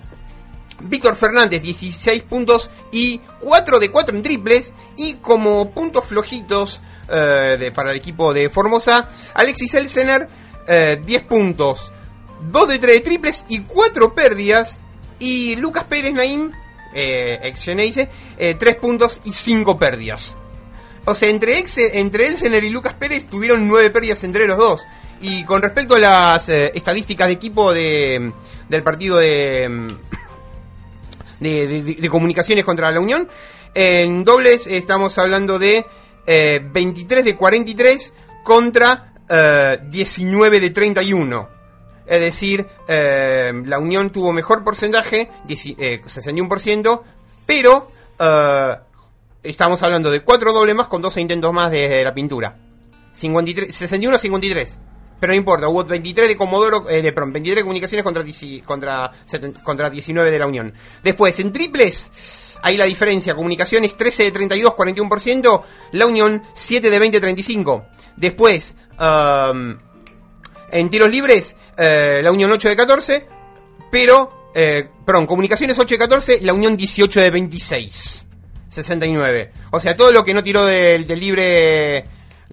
Víctor 0.83 1.15
Fernández, 1.17 1.61
16 1.61 2.23
puntos 2.23 2.71
y 2.91 3.19
4 3.41 3.77
de 3.79 3.91
4 3.91 4.15
en 4.15 4.23
triples. 4.23 4.71
Y 4.97 5.15
como 5.15 5.69
puntos 5.71 6.05
flojitos 6.05 6.79
eh, 7.09 7.57
de- 7.59 7.71
para 7.73 7.91
el 7.91 7.97
equipo 7.97 8.33
de 8.33 8.49
Formosa, 8.49 9.09
Alexis 9.33 9.73
Elsener, 9.73 10.27
eh, 10.65 10.99
10 11.05 11.23
puntos, 11.23 11.91
2 12.49 12.67
de 12.69 12.79
3 12.79 12.93
de 12.95 13.01
triples 13.01 13.45
y 13.49 13.59
4 13.63 14.15
pérdidas. 14.15 14.79
Y 15.21 15.55
Lucas 15.55 15.85
Pérez 15.85 16.13
Naim, 16.13 16.51
eh, 16.93 17.39
ex 17.43 17.63
Geneise, 17.63 18.09
eh, 18.37 18.55
3 18.55 18.75
puntos 18.75 19.21
y 19.23 19.31
5 19.33 19.77
pérdidas. 19.79 20.35
O 21.05 21.15
sea, 21.15 21.29
entre, 21.29 21.57
ex, 21.59 21.77
entre 21.77 22.27
Elsener 22.27 22.63
y 22.63 22.69
Lucas 22.69 22.93
Pérez 22.95 23.25
tuvieron 23.29 23.67
9 23.67 23.89
pérdidas 23.91 24.23
entre 24.23 24.45
los 24.47 24.57
dos. 24.57 24.81
Y 25.21 25.43
con 25.45 25.61
respecto 25.61 25.95
a 25.95 25.99
las 25.99 26.49
eh, 26.49 26.71
estadísticas 26.75 27.27
de 27.27 27.33
equipo 27.33 27.71
de, 27.73 28.31
del 28.69 28.83
partido 28.83 29.17
de, 29.17 29.87
de, 31.39 31.67
de- 31.67 31.95
de 31.95 32.09
comunicaciones 32.09 32.63
contra 32.65 32.91
la 32.91 32.99
Unión. 32.99 33.27
En 33.73 34.23
dobles 34.25 34.67
estamos 34.67 35.17
hablando 35.17 35.57
de 35.59 35.85
eh, 36.27 36.59
23 36.63 37.23
de 37.23 37.35
43 37.35 38.13
contra 38.43 39.13
eh, 39.29 39.79
19 39.89 40.59
de 40.59 40.69
31. 40.71 41.60
Es 42.05 42.19
decir, 42.19 42.67
eh, 42.87 43.51
la 43.65 43.79
Unión 43.79 44.09
tuvo 44.09 44.31
mejor 44.33 44.63
porcentaje, 44.63 45.29
10 45.45 45.65
eh, 45.77 46.01
61%, 46.03 47.01
pero 47.45 47.91
eh, 48.19 48.75
estamos 49.43 49.81
hablando 49.83 50.11
de 50.11 50.21
4 50.21 50.53
dobles 50.53 50.75
más 50.75 50.87
con 50.87 51.01
12 51.01 51.21
intentos 51.21 51.53
más 51.53 51.71
de, 51.71 52.03
la 52.03 52.13
pintura. 52.13 52.57
53, 53.13 53.73
61 53.73 54.15
a 54.15 54.19
53. 54.19 54.79
Pero 55.19 55.33
no 55.33 55.37
importa, 55.37 55.67
hubo 55.67 55.83
23 55.83 56.27
de 56.27 56.35
Comodoro, 56.35 56.89
eh, 56.89 57.01
de, 57.01 57.11
perdón, 57.11 57.33
23 57.33 57.57
de 57.57 57.61
comunicaciones 57.61 58.03
contra, 58.03 58.23
10 58.23 58.63
contra, 58.63 59.11
70 59.27 59.63
contra 59.63 59.89
19 59.89 60.31
de 60.31 60.39
la 60.39 60.47
Unión. 60.47 60.73
Después, 61.03 61.39
en 61.39 61.53
triples, 61.53 62.57
ahí 62.63 62.75
la 62.75 62.85
diferencia, 62.85 63.35
comunicaciones 63.35 63.95
13 63.95 64.23
de 64.23 64.31
32, 64.31 64.73
41%, 64.73 65.61
la 65.91 66.05
Unión 66.07 66.41
7 66.55 66.89
de 66.89 66.99
20, 66.99 67.19
35. 67.19 67.85
Después, 68.17 68.75
um, 68.99 69.77
en 70.71 70.89
tiros 70.89 71.09
libres, 71.09 71.55
eh, 71.77 72.19
la 72.21 72.31
Unión 72.31 72.51
8 72.51 72.69
de 72.69 72.75
14, 72.75 73.27
pero, 73.91 74.51
eh, 74.53 74.89
perdón, 75.05 75.27
comunicaciones 75.27 75.77
8 75.77 75.95
de 75.95 75.99
14, 75.99 76.41
la 76.41 76.53
Unión 76.53 76.75
18 76.77 77.19
de 77.19 77.29
26. 77.29 78.27
69. 78.71 79.51
O 79.71 79.79
sea, 79.79 79.95
todo 79.95 80.11
lo 80.11 80.23
que 80.23 80.33
no 80.33 80.43
tiró 80.43 80.65
del, 80.65 81.05
del 81.05 81.19
libre. 81.19 82.05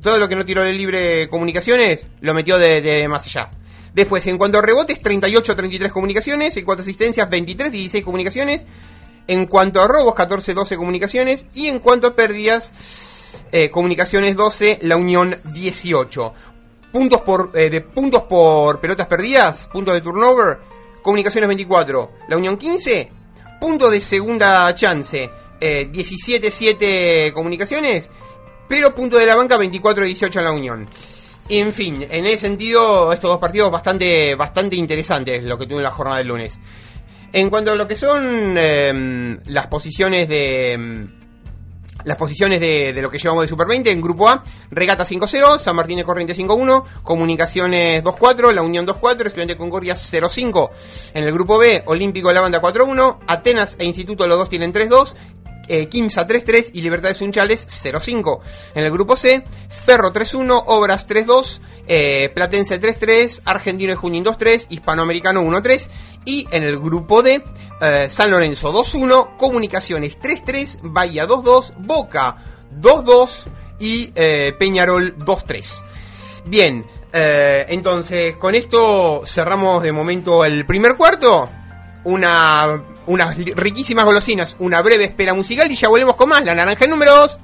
Todo 0.03 0.19
lo 0.19 0.29
que 0.29 0.37
no 0.37 0.45
tiró 0.45 0.63
del 0.63 0.77
libre 0.77 1.29
comunicaciones, 1.29 2.07
lo 2.21 2.35
metió 2.35 2.59
de, 2.59 2.81
de 2.81 3.09
más 3.09 3.27
allá. 3.27 3.51
Después, 3.95 4.25
en 4.29 4.39
cuanto 4.39 4.59
a 4.59 4.63
rebotes, 4.63 5.03
38-33 5.03 5.91
comunicaciones. 5.91 6.57
En 6.57 6.65
cuanto 6.65 6.83
a 6.83 6.85
asistencias, 6.85 7.29
23-16 7.29 8.05
comunicaciones. 8.05 8.63
En 9.27 9.47
cuanto 9.47 9.83
a 9.83 9.89
robos, 9.89 10.15
14-12 10.15 10.77
comunicaciones. 10.77 11.47
Y 11.55 11.67
en 11.67 11.81
cuanto 11.81 12.09
a 12.09 12.15
pérdidas, 12.15 12.73
eh, 13.51 13.71
comunicaciones 13.71 14.37
12, 14.37 14.81
la 14.83 14.97
Unión 14.97 15.37
18. 15.53 16.35
Puntos 16.93 17.21
por, 17.23 17.51
eh, 17.55 17.69
de 17.69 17.81
puntos 17.83 18.25
por 18.25 18.81
pelotas 18.81 19.07
perdidas, 19.07 19.69
puntos 19.73 19.95
de 19.95 20.01
turnover, 20.01 20.59
comunicaciones 21.03 21.49
24, 21.49 22.13
la 22.29 22.37
Unión 22.37 22.57
15, 22.57 23.11
puntos 23.61 23.91
de 23.91 24.01
segunda 24.01 24.75
chance, 24.75 25.31
eh, 25.61 25.89
17-7 25.93 27.33
comunicaciones, 27.33 28.09
pero 28.69 28.95
punto 28.95 29.17
de 29.19 29.27
la 29.27 29.37
banca 29.37 29.57
24-18 29.57 30.39
en 30.39 30.45
la 30.45 30.53
Unión. 30.53 30.89
En 31.49 31.73
fin, 31.73 32.07
en 32.11 32.27
ese 32.27 32.41
sentido, 32.41 33.13
estos 33.13 33.31
dos 33.31 33.39
partidos 33.39 33.71
bastante, 33.71 34.35
bastante 34.35 34.77
interesantes 34.77 35.43
lo 35.43 35.57
que 35.59 35.67
tuvo 35.67 35.81
la 35.81 35.91
jornada 35.91 36.19
del 36.19 36.29
lunes. 36.29 36.59
En 37.33 37.51
cuanto 37.51 37.73
a 37.73 37.75
lo 37.75 37.89
que 37.89 37.97
son 37.97 38.55
eh, 38.57 39.39
las 39.47 39.67
posiciones 39.67 40.29
de 40.29 40.73
em, 40.73 41.18
las 42.05 42.17
posiciones 42.17 42.61
de, 42.61 42.93
de 42.93 43.03
lo 43.03 43.11
que 43.11 43.19
llevamos 43.19 43.43
de 43.43 43.49
Super 43.49 43.67
20 43.67 43.91
en 43.91 44.01
Grupo 44.01 44.29
A, 44.29 44.45
Regata 44.71 45.05
5-0, 45.05 45.59
San 45.59 45.77
Martín 45.77 45.99
de 45.99 46.05
Corrientes 46.05 46.39
5-1, 46.39 46.85
Comunicaciones 47.03 48.05
2-4, 48.05 48.53
La 48.53 48.63
Unión 48.63 48.87
2-4, 48.87 49.27
Estudiante 49.27 49.57
Concordia 49.57 49.95
0-5. 49.95 50.71
En 51.15 51.25
el 51.25 51.33
Grupo 51.33 51.59
B, 51.59 51.83
Olímpico 51.87 52.33
La 52.33 52.41
Banda 52.41 52.61
4-1, 52.61 53.19
Atenas 53.27 53.77
e 53.79 53.85
Instituto 53.85 54.27
los 54.27 54.39
dos 54.39 54.49
tienen 54.49 54.73
3-2, 54.73 55.15
eh, 55.69 55.87
Quimsa 55.89 56.27
3-3 56.27 56.71
y 56.75 56.83
Libertad 56.83 57.11
de 57.11 57.15
Sunchales 57.15 57.67
0-5. 57.69 58.41
En 58.75 58.85
el 58.85 58.91
grupo 58.91 59.17
C, 59.17 59.45
Ferro 59.85 60.13
3-1, 60.13 60.65
Obras 60.67 61.07
3-2, 61.07 61.61
eh, 61.87 62.31
Platense 62.35 62.81
3-3, 62.81 63.43
Argentino 63.45 63.93
y 63.93 63.97
Junín 63.97 64.25
2-3, 64.25 64.67
Hispanoamericano 64.71 65.43
1-3. 65.43 65.89
Y 66.25 66.47
en 66.51 66.63
el 66.63 66.79
grupo 66.79 67.23
D, 67.23 67.43
eh, 67.81 68.07
San 68.11 68.31
Lorenzo 68.31 68.73
2-1, 68.73 69.37
Comunicaciones 69.37 70.19
3-3, 70.19 70.81
Bahía 70.83 71.27
2-2, 71.27 71.75
Boca 71.79 72.37
2-2 72.81 73.47
y 73.79 74.13
eh, 74.15 74.53
Peñarol 74.59 75.17
2-3. 75.17 75.85
Bien, 76.45 76.85
eh, 77.13 77.67
entonces 77.69 78.37
con 78.37 78.55
esto 78.55 79.23
cerramos 79.25 79.83
de 79.83 79.93
momento 79.93 80.45
el 80.45 80.67
primer 80.67 80.97
cuarto. 80.97 81.51
Una, 82.05 82.83
unas 83.09 83.37
riquísimas 83.37 84.05
golosinas, 84.05 84.57
una 84.59 84.81
breve 84.83 85.05
espera 85.05 85.35
musical 85.35 85.71
y 85.71 85.75
ya 85.75 85.89
volvemos 85.89 86.17
con 86.17 86.29
más. 86.29 86.45
La 86.45 86.55
naranja 86.55 86.85
en 86.85 86.91
números. 86.91 87.39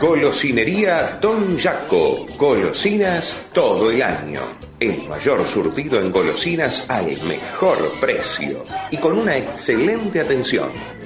Golosinería 0.00 1.18
Don 1.20 1.58
Jaco. 1.58 2.26
Golosinas 2.36 3.34
todo 3.54 3.90
el 3.90 4.02
año. 4.02 4.42
El 4.78 5.08
mayor 5.08 5.46
surtido 5.46 5.98
en 5.98 6.12
golosinas 6.12 6.90
al 6.90 7.06
mejor 7.22 7.78
precio 8.00 8.64
y 8.90 8.98
con 8.98 9.18
una 9.18 9.38
excelente 9.38 10.20
atención. 10.20 10.68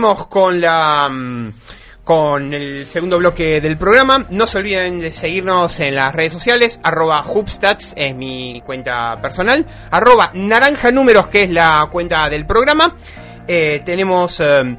Con 0.00 0.60
la 0.60 1.08
mm, 1.10 1.52
con 2.04 2.54
el 2.54 2.86
segundo 2.86 3.18
bloque 3.18 3.60
del 3.60 3.76
programa. 3.76 4.26
No 4.30 4.46
se 4.46 4.58
olviden 4.58 5.00
de 5.00 5.12
seguirnos 5.12 5.78
en 5.80 5.96
las 5.96 6.14
redes 6.14 6.32
sociales. 6.32 6.80
Arroba 6.82 7.22
Hubstats 7.22 7.94
es 7.96 8.14
mi 8.14 8.62
cuenta 8.64 9.20
personal. 9.20 9.66
Arroba 9.90 10.30
Naranja 10.34 10.90
Números, 10.90 11.28
que 11.28 11.42
es 11.42 11.50
la 11.50 11.88
cuenta 11.90 12.30
del 12.30 12.46
programa. 12.46 12.94
Eh, 13.46 13.82
tenemos 13.84 14.40
eh, 14.40 14.76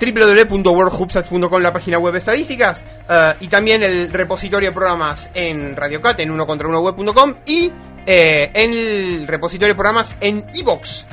www.worldhubstats.com, 0.00 1.62
la 1.62 1.72
página 1.72 1.98
web 1.98 2.12
de 2.12 2.18
estadísticas. 2.18 2.84
eh, 3.08 3.34
y 3.40 3.48
también 3.48 3.82
el 3.82 4.12
repositorio 4.12 4.70
de 4.70 4.74
programas 4.74 5.30
en 5.34 5.76
RadioCat, 5.76 6.20
en 6.20 6.30
uno 6.30 6.46
contra 6.46 6.68
uno 6.68 6.80
web.com. 6.80 7.34
Y 7.46 7.70
eh, 8.04 8.50
en 8.52 8.72
el 8.72 9.28
repositorio 9.28 9.74
de 9.74 9.76
programas 9.76 10.16
en 10.20 10.44
iVox. 10.52 11.06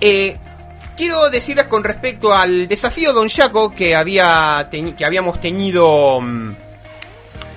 Eh, 0.00 0.36
quiero 0.96 1.28
decirles 1.30 1.66
con 1.66 1.84
respecto 1.84 2.32
al 2.32 2.66
desafío 2.66 3.12
Don 3.12 3.28
Jaco 3.28 3.74
que 3.74 3.94
había 3.94 4.68
que 4.70 5.04
habíamos 5.04 5.40
tenido 5.40 6.20
mm, 6.20 6.54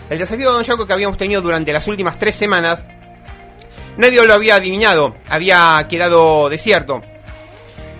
el 0.09 0.19
desafío 0.19 0.51
Don 0.51 0.63
Jaco 0.63 0.85
que 0.85 0.93
habíamos 0.93 1.17
tenido 1.17 1.41
durante 1.41 1.71
las 1.71 1.87
últimas 1.87 2.19
tres 2.19 2.35
semanas 2.35 2.83
nadie 3.97 4.23
lo 4.23 4.33
había 4.33 4.55
adivinado 4.55 5.15
había 5.29 5.85
quedado 5.89 6.49
desierto. 6.49 7.01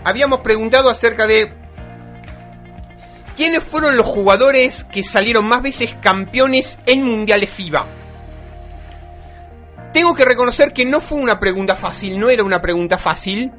Habíamos 0.04 0.40
preguntado 0.40 0.90
acerca 0.90 1.28
de 1.28 1.52
quiénes 3.36 3.64
fueron 3.64 3.98
los 3.98 4.06
jugadores 4.06 4.86
que 4.86 5.04
salieron 5.04 5.46
más 5.46 5.62
veces 5.62 5.96
campeones 6.02 6.80
en 6.86 7.04
mundiales 7.04 7.50
FIBA 7.50 7.86
tengo 9.94 10.14
que 10.14 10.26
reconocer 10.26 10.74
que 10.74 10.86
no 10.86 11.02
fue 11.02 11.18
una 11.18 11.40
pregunta 11.40 11.76
fácil 11.76 12.20
no 12.20 12.30
era 12.30 12.44
una 12.44 12.62
pregunta 12.62 12.98
fácil 12.98 13.52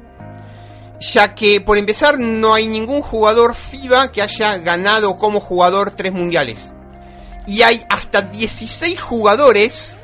ya 1.01 1.33
que 1.33 1.59
por 1.59 1.77
empezar 1.77 2.19
no 2.19 2.53
hay 2.53 2.67
ningún 2.67 3.01
jugador 3.01 3.55
FIBA 3.55 4.11
que 4.11 4.21
haya 4.21 4.57
ganado 4.57 5.17
como 5.17 5.39
jugador 5.39 5.91
tres 5.91 6.13
mundiales. 6.13 6.73
Y 7.47 7.63
hay 7.63 7.81
hasta 7.89 8.21
16 8.21 9.01
jugadores, 9.01 9.95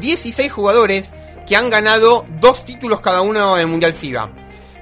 16 0.00 0.52
jugadores 0.52 1.12
que 1.46 1.56
han 1.56 1.70
ganado 1.70 2.26
dos 2.40 2.64
títulos 2.66 3.00
cada 3.00 3.22
uno 3.22 3.56
en 3.56 3.62
el 3.62 3.66
Mundial 3.66 3.94
FIBA. 3.94 4.30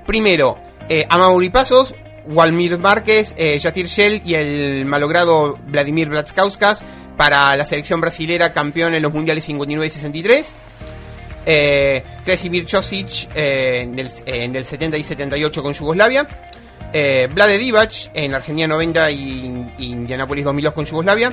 Primero, 0.05 0.59
eh, 0.89 1.07
Amaury 1.09 1.51
Pasos, 1.51 1.95
Walmir 2.27 2.79
Márquez, 2.79 3.35
eh, 3.37 3.59
Yatir 3.59 3.87
Shell 3.87 4.23
y 4.25 4.35
el 4.35 4.85
malogrado 4.85 5.57
Vladimir 5.67 6.09
Blatskauskas 6.09 6.83
para 7.17 7.55
la 7.57 7.65
selección 7.65 8.01
brasilera 8.01 8.53
campeón 8.53 8.95
en 8.95 9.03
los 9.03 9.13
Mundiales 9.13 9.45
59 9.45 9.87
y 9.87 9.91
63. 9.91 10.55
Eh, 11.45 12.03
Kresimir 12.25 12.67
Josic 12.71 13.29
eh, 13.35 13.81
en, 13.83 13.99
el, 13.99 14.07
eh, 14.07 14.13
en 14.27 14.55
el 14.57 14.65
70 14.65 14.97
y 14.99 15.03
78 15.05 15.63
con 15.63 15.73
Yugoslavia. 15.73 16.27
Eh, 16.93 17.27
Vlade 17.33 17.59
Divac 17.59 18.11
en 18.15 18.35
Argentina 18.35 18.69
90 18.69 19.11
y, 19.11 19.75
y 19.79 19.85
Indianapolis 19.87 20.45
2002 20.45 20.73
con 20.75 20.85
Yugoslavia. 20.85 21.33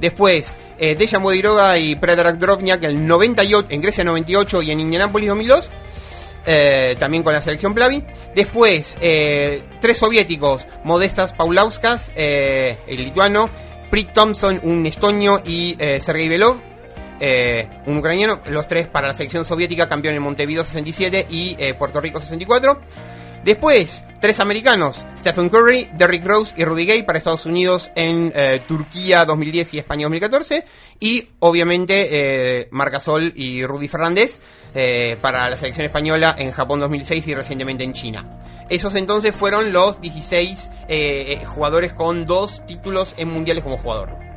Después, 0.00 0.54
eh, 0.78 0.94
Dejan 0.94 1.22
Modiroga 1.22 1.76
y 1.78 1.96
Predrag 1.96 2.38
Drobniak 2.38 2.84
en, 2.84 2.90
el 2.90 3.06
98, 3.06 3.66
en 3.70 3.80
Grecia 3.82 4.04
98 4.04 4.62
y 4.62 4.70
en 4.70 4.80
Indianapolis 4.80 5.28
2002. 5.28 5.70
eh, 6.46 6.96
también 6.98 7.22
con 7.24 7.32
la 7.32 7.42
selección 7.42 7.74
Plavi. 7.74 8.04
Después, 8.34 8.96
eh, 9.00 9.62
tres 9.80 9.98
soviéticos, 9.98 10.66
Modestas 10.84 11.32
Paulauskas, 11.32 12.12
eh, 12.16 12.78
el 12.86 13.02
lituano, 13.04 13.50
Prit 13.90 14.12
Thompson, 14.12 14.60
un 14.62 14.86
estonio, 14.86 15.42
y 15.44 15.74
eh, 15.78 16.00
Sergei 16.00 16.28
Belov, 16.28 16.56
eh, 17.20 17.68
un 17.86 17.98
ucraniano, 17.98 18.40
los 18.50 18.66
tres 18.66 18.88
para 18.88 19.08
la 19.08 19.14
selección 19.14 19.44
soviética, 19.44 19.88
campeón 19.88 20.14
en 20.14 20.22
Montevideo 20.22 20.64
67 20.64 21.26
y 21.30 21.56
eh, 21.58 21.74
Puerto 21.74 22.00
Rico 22.00 22.20
64. 22.20 22.80
Después, 23.44 24.02
tres 24.20 24.40
americanos, 24.40 24.96
Stephen 25.16 25.48
Curry, 25.48 25.90
Derrick 25.94 26.26
Rose 26.26 26.54
y 26.56 26.64
Rudy 26.64 26.86
Gay 26.86 27.02
para 27.04 27.18
Estados 27.18 27.46
Unidos 27.46 27.90
en 27.94 28.32
eh, 28.34 28.62
Turquía 28.66 29.24
2010 29.24 29.74
y 29.74 29.78
España 29.78 30.02
2014. 30.04 30.64
Y 31.00 31.28
obviamente 31.38 32.08
eh, 32.10 32.68
Marcasol 32.72 33.32
y 33.34 33.64
Rudy 33.64 33.88
Fernández 33.88 34.40
para 35.20 35.50
la 35.50 35.56
selección 35.56 35.86
española 35.86 36.36
en 36.38 36.52
Japón 36.52 36.78
2006 36.78 37.26
y 37.26 37.34
recientemente 37.34 37.82
en 37.82 37.94
China. 37.94 38.38
Esos 38.68 38.94
entonces 38.96 39.34
fueron 39.34 39.72
los 39.72 40.00
16 40.00 40.70
eh, 40.88 41.32
eh, 41.40 41.44
jugadores 41.46 41.94
con 41.94 42.26
dos 42.26 42.66
títulos 42.66 43.14
en 43.16 43.28
mundiales 43.28 43.64
como 43.64 43.78
jugador. 43.78 44.27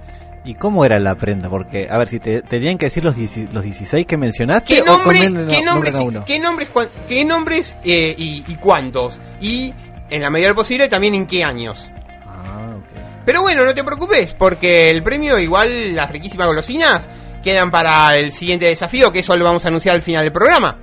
¿Y 0.44 0.56
cómo 0.56 0.84
era 0.84 1.00
la 1.00 1.16
prenda? 1.16 1.50
Porque, 1.50 1.88
a 1.90 1.98
ver, 1.98 2.08
si 2.08 2.20
te, 2.20 2.42
te 2.42 2.48
tenían 2.48 2.78
que 2.78 2.88
decir 2.88 3.04
los, 3.04 3.16
los 3.54 3.64
16 3.64 4.08
que 4.08 4.18
mencionaste 4.18 4.76
¿Qué, 4.76 4.82
nombre, 4.82 5.30
nombres, 5.30 5.94
qué 6.26 6.40
nombres, 6.40 6.70
qué 7.08 7.26
nombres 7.26 7.78
eh, 7.84 8.16
y, 8.18 8.44
y 8.48 8.56
cuántos? 8.56 9.20
Y 9.40 9.72
en 10.10 10.22
la 10.22 10.32
medida 10.32 10.48
de 10.48 10.54
lo 10.54 10.56
posible 10.56 10.90
también 10.90 11.14
en 11.14 11.28
qué 11.28 11.44
años. 11.44 11.86
Ah, 12.26 12.76
ok. 12.76 13.24
Pero 13.24 13.42
bueno, 13.42 13.64
no 13.66 13.76
te 13.76 13.84
preocupes, 13.84 14.34
porque 14.34 14.90
el 14.90 15.04
premio, 15.04 15.38
igual 15.38 15.96
las 15.96 16.12
riquísimas 16.12 16.48
golosinas, 16.48 17.08
quedan 17.44 17.70
para 17.70 18.16
el 18.16 18.32
siguiente 18.32 18.66
desafío, 18.66 19.12
que 19.12 19.20
eso 19.20 19.38
lo 19.38 19.46
vamos 19.46 19.64
a 19.66 19.68
anunciar 19.68 19.94
al 19.94 20.02
final 20.02 20.24
del 20.24 20.34
programa. 20.34 20.76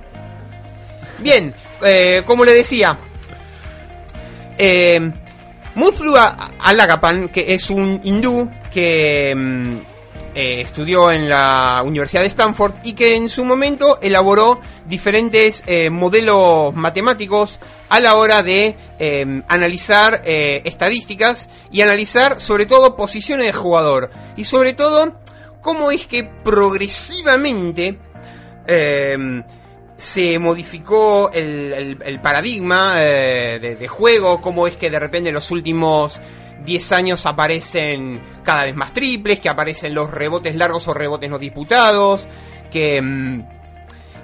Bien, 1.19 1.53
eh, 1.83 2.23
como 2.25 2.45
le 2.45 2.53
decía, 2.53 2.97
eh, 4.57 5.11
Mutlu 5.75 6.15
Alagapan, 6.15 7.27
que 7.27 7.53
es 7.53 7.69
un 7.69 7.99
hindú 8.03 8.49
que 8.69 9.33
mm, 9.35 9.77
eh, 10.35 10.61
estudió 10.61 11.11
en 11.11 11.27
la 11.27 11.81
Universidad 11.85 12.21
de 12.21 12.27
Stanford 12.27 12.75
y 12.83 12.93
que 12.93 13.15
en 13.15 13.29
su 13.29 13.43
momento 13.45 13.99
elaboró 14.01 14.59
diferentes 14.85 15.63
eh, 15.67 15.89
modelos 15.89 16.73
matemáticos 16.75 17.59
a 17.89 17.99
la 17.99 18.15
hora 18.15 18.43
de 18.43 18.75
eh, 18.99 19.41
analizar 19.47 20.21
eh, 20.23 20.61
estadísticas 20.63 21.49
y 21.71 21.81
analizar 21.81 22.39
sobre 22.39 22.65
todo 22.65 22.95
posiciones 22.95 23.47
de 23.47 23.53
jugador. 23.53 24.11
Y 24.37 24.45
sobre 24.45 24.73
todo 24.73 25.19
cómo 25.61 25.91
es 25.91 26.07
que 26.07 26.23
progresivamente 26.23 27.97
eh, 28.67 29.43
se 29.97 30.39
modificó 30.39 31.31
el, 31.33 32.19
paradigma 32.21 32.99
de, 32.99 33.87
juego, 33.89 34.39
cómo 34.39 34.65
es 34.65 34.77
que 34.77 34.89
de 34.89 34.99
repente 34.99 35.29
en 35.29 35.35
los 35.35 35.51
últimos 35.51 36.21
10 36.63 36.91
años 36.91 37.25
aparecen 37.25 38.21
cada 38.43 38.63
vez 38.63 38.75
más 38.75 38.93
triples, 38.93 39.39
que 39.39 39.49
aparecen 39.49 39.93
los 39.93 40.09
rebotes 40.11 40.55
largos 40.55 40.87
o 40.87 40.93
rebotes 40.93 41.29
no 41.29 41.39
disputados, 41.39 42.27
que, 42.71 43.01
mm, 43.01 43.43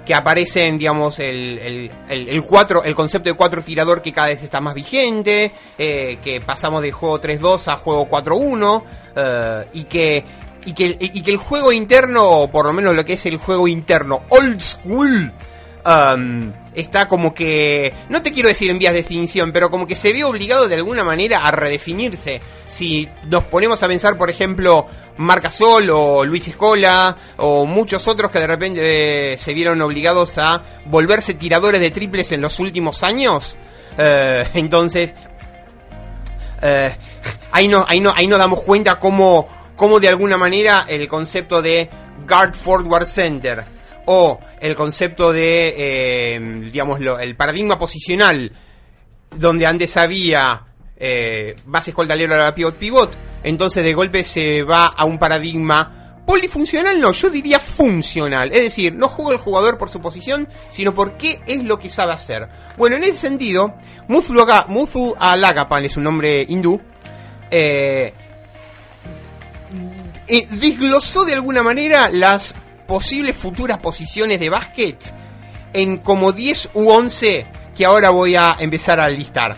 que 0.04 0.14
aparecen, 0.14 0.78
digamos, 0.78 1.18
el, 1.18 1.90
el, 2.08 2.42
cuatro, 2.44 2.84
el 2.84 2.94
concepto 2.94 3.28
de 3.28 3.34
cuatro 3.34 3.62
tirador 3.62 4.00
que 4.00 4.12
cada 4.12 4.28
vez 4.28 4.42
está 4.42 4.60
más 4.60 4.74
vigente, 4.74 5.50
eh, 5.76 6.18
que 6.22 6.40
pasamos 6.40 6.80
de 6.82 6.92
juego 6.92 7.20
3-2 7.20 7.72
a 7.72 7.76
juego 7.76 8.08
4-1, 8.08 8.84
eh, 9.16 9.66
y 9.74 9.84
que 9.84 10.24
y 10.64 10.72
que, 10.72 10.96
y 10.98 11.22
que 11.22 11.30
el 11.30 11.36
juego 11.36 11.72
interno, 11.72 12.28
o 12.28 12.50
por 12.50 12.66
lo 12.66 12.72
menos 12.72 12.94
lo 12.94 13.04
que 13.04 13.12
es 13.12 13.26
el 13.26 13.36
juego 13.36 13.68
interno 13.68 14.22
old 14.30 14.60
school, 14.60 15.32
um, 15.84 16.52
está 16.76 17.08
como 17.08 17.34
que, 17.34 17.92
no 18.10 18.22
te 18.22 18.32
quiero 18.32 18.50
decir 18.50 18.70
en 18.70 18.78
vías 18.78 18.92
de 18.92 19.00
extinción, 19.00 19.50
pero 19.50 19.70
como 19.70 19.86
que 19.86 19.96
se 19.96 20.12
ve 20.12 20.22
obligado 20.24 20.68
de 20.68 20.74
alguna 20.74 21.02
manera 21.02 21.44
a 21.46 21.50
redefinirse. 21.50 22.40
Si 22.68 23.08
nos 23.28 23.44
ponemos 23.44 23.82
a 23.82 23.88
pensar, 23.88 24.18
por 24.18 24.28
ejemplo, 24.28 24.86
Marcasol 25.16 25.88
o 25.90 26.24
Luis 26.24 26.46
Escola 26.46 27.16
o 27.38 27.64
muchos 27.64 28.06
otros 28.06 28.30
que 28.30 28.40
de 28.40 28.46
repente 28.46 29.32
eh, 29.32 29.38
se 29.38 29.54
vieron 29.54 29.80
obligados 29.80 30.36
a 30.36 30.62
volverse 30.84 31.34
tiradores 31.34 31.80
de 31.80 31.90
triples 31.90 32.30
en 32.32 32.42
los 32.42 32.60
últimos 32.60 33.02
años, 33.02 33.56
eh, 33.96 34.46
entonces 34.52 35.14
eh, 36.60 36.94
ahí, 37.52 37.68
no, 37.68 37.86
ahí, 37.88 38.00
no, 38.00 38.12
ahí 38.14 38.26
nos 38.26 38.38
damos 38.38 38.62
cuenta 38.62 38.98
cómo, 38.98 39.48
cómo 39.76 39.98
de 39.98 40.08
alguna 40.08 40.36
manera 40.36 40.84
el 40.86 41.08
concepto 41.08 41.62
de 41.62 41.88
guard 42.26 42.54
forward 42.54 43.06
center 43.06 43.75
o 44.06 44.40
el 44.60 44.74
concepto 44.74 45.32
de, 45.32 45.74
eh, 45.76 46.40
digamos, 46.72 47.00
lo- 47.00 47.18
el 47.18 47.36
paradigma 47.36 47.78
posicional, 47.78 48.50
donde 49.30 49.66
antes 49.66 49.96
había 49.96 50.62
eh, 50.98 51.54
base 51.66 51.90
escoltalero 51.90 52.34
a 52.34 52.38
la 52.38 52.54
pivot 52.54 52.76
pivot, 52.76 53.14
entonces 53.42 53.84
de 53.84 53.92
golpe 53.92 54.24
se 54.24 54.62
va 54.62 54.86
a 54.86 55.04
un 55.04 55.18
paradigma 55.18 56.22
polifuncional, 56.26 56.98
no, 57.00 57.12
yo 57.12 57.28
diría 57.30 57.60
funcional. 57.60 58.50
Es 58.52 58.62
decir, 58.62 58.94
no 58.94 59.08
juega 59.08 59.32
el 59.32 59.38
jugador 59.38 59.76
por 59.78 59.90
su 59.90 60.00
posición, 60.00 60.48
sino 60.70 60.94
por 60.94 61.16
qué 61.18 61.40
es 61.46 61.62
lo 61.62 61.78
que 61.78 61.90
sabe 61.90 62.12
hacer. 62.12 62.48
Bueno, 62.78 62.96
en 62.96 63.04
ese 63.04 63.16
sentido, 63.16 63.74
Muthu 64.08 65.14
Alagapan 65.18 65.84
es 65.84 65.96
un 65.96 66.04
nombre 66.04 66.44
hindú. 66.48 66.80
Eh, 67.50 68.12
eh, 70.28 70.46
desglosó 70.50 71.24
de 71.24 71.34
alguna 71.34 71.62
manera 71.62 72.08
las 72.10 72.54
posibles 72.86 73.36
futuras 73.36 73.78
posiciones 73.78 74.40
de 74.40 74.50
básquet 74.50 74.98
en 75.72 75.98
como 75.98 76.32
10 76.32 76.70
u 76.74 76.88
11 76.88 77.46
que 77.76 77.84
ahora 77.84 78.10
voy 78.10 78.34
a 78.34 78.56
empezar 78.58 79.00
a 79.00 79.08
listar. 79.08 79.56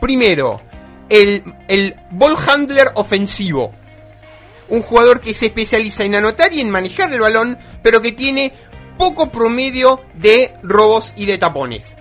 Primero, 0.00 0.60
el, 1.08 1.44
el 1.68 1.94
ball 2.10 2.36
handler 2.48 2.90
ofensivo. 2.94 3.72
Un 4.68 4.82
jugador 4.82 5.20
que 5.20 5.34
se 5.34 5.46
especializa 5.46 6.04
en 6.04 6.14
anotar 6.14 6.52
y 6.54 6.60
en 6.60 6.70
manejar 6.70 7.12
el 7.12 7.20
balón, 7.20 7.58
pero 7.82 8.00
que 8.00 8.12
tiene 8.12 8.52
poco 8.96 9.30
promedio 9.30 10.00
de 10.14 10.54
robos 10.62 11.12
y 11.16 11.26
de 11.26 11.36
tapones. 11.36 11.94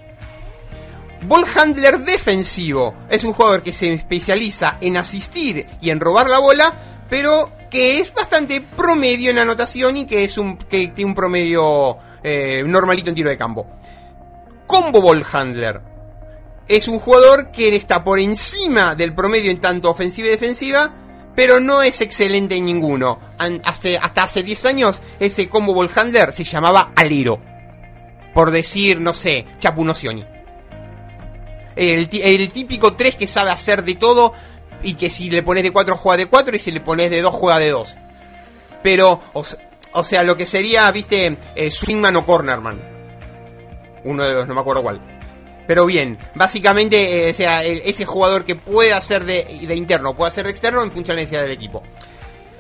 Ball 1.28 1.46
handler 1.56 2.00
defensivo. 2.00 2.96
Es 3.10 3.24
un 3.24 3.34
jugador 3.34 3.64
que 3.64 3.74
se 3.74 3.94
especializa 3.94 4.78
en 4.82 4.98
asistir 4.98 5.68
y 5.82 5.90
en 5.90 6.00
robar 6.00 6.30
la 6.30 6.40
bola, 6.40 6.74
pero 7.10 7.52
que 7.74 8.00
es 8.00 8.14
bastante 8.14 8.62
promedio 8.62 9.32
en 9.32 9.40
anotación 9.40 9.98
y 9.98 10.06
que 10.06 10.24
es 10.24 10.38
un 10.38 10.58
que 10.58 10.90
tiene 10.90 11.10
un 11.10 11.16
promedio 11.16 11.98
eh, 12.24 12.62
normalito 12.64 13.10
en 13.10 13.16
tiro 13.16 13.32
de 13.32 13.36
campo. 13.36 13.66
Combo 14.68 15.02
ball 15.02 15.26
handler. 15.34 15.82
Es 16.68 16.88
un 16.88 17.00
jugador 17.00 17.50
que 17.50 17.76
está 17.76 18.04
por 18.04 18.20
encima 18.20 18.94
del 18.94 19.16
promedio 19.16 19.50
en 19.50 19.60
tanto 19.60 19.90
ofensiva 19.90 20.28
y 20.28 20.32
defensiva, 20.32 20.94
pero 21.36 21.60
no 21.60 21.82
es 21.82 22.00
excelente 22.02 22.56
en 22.56 22.66
ninguno. 22.66 23.20
Hace, 23.66 23.98
hasta 23.98 24.22
hace 24.22 24.44
10 24.44 24.66
años 24.66 25.02
ese 25.20 25.50
combo 25.50 25.74
ball 25.74 25.90
handler 25.96 26.32
se 26.32 26.44
llamaba 26.44 26.92
alero. 26.96 27.42
Por 28.36 28.52
decir, 28.52 29.02
no 29.02 29.14
sé, 29.14 29.48
Chapu 29.58 29.84
Nocioni. 29.84 30.24
El, 31.76 32.08
el 32.22 32.50
típico 32.50 32.94
3 32.94 33.16
que 33.16 33.26
sabe 33.26 33.50
hacer 33.50 33.84
de 33.84 33.96
todo 33.96 34.34
y 34.84 34.96
que 34.96 35.10
si 35.10 35.30
le 35.30 35.44
pones 35.44 35.64
de 35.64 35.72
4 35.72 35.98
juega 35.98 36.18
de 36.18 36.26
4 36.28 36.56
y 36.56 36.60
si 36.60 36.72
le 36.72 36.82
pones 36.82 37.10
de 37.10 37.22
2 37.22 37.34
juega 37.34 37.60
de 37.60 37.72
2. 37.72 37.98
Pero, 38.84 39.20
o, 39.34 40.04
sea, 40.04 40.24
lo 40.24 40.36
que 40.36 40.46
sería, 40.46 40.92
viste, 40.92 41.38
eh, 41.56 41.72
Swingman 41.72 42.16
o 42.18 42.26
Cornerman. 42.26 42.82
Uno 44.04 44.24
de 44.24 44.32
los, 44.32 44.48
no 44.48 44.54
me 44.54 44.62
acuerdo 44.62 44.84
cuál. 44.84 45.02
Pero 45.66 45.86
bien, 45.86 46.18
básicamente, 46.36 47.28
eh, 47.28 47.32
o 47.32 47.34
sea, 47.34 47.64
ese 47.64 48.06
jugador 48.06 48.44
que 48.44 48.56
puede 48.58 48.92
hacer 48.92 49.24
de, 49.24 49.46
de 49.66 49.76
interno, 49.76 50.14
puede 50.14 50.30
hacer 50.30 50.44
de 50.44 50.52
externo 50.52 50.84
en 50.84 50.92
función 50.92 51.16
de 51.16 51.26
del 51.26 51.52
equipo. 51.52 51.82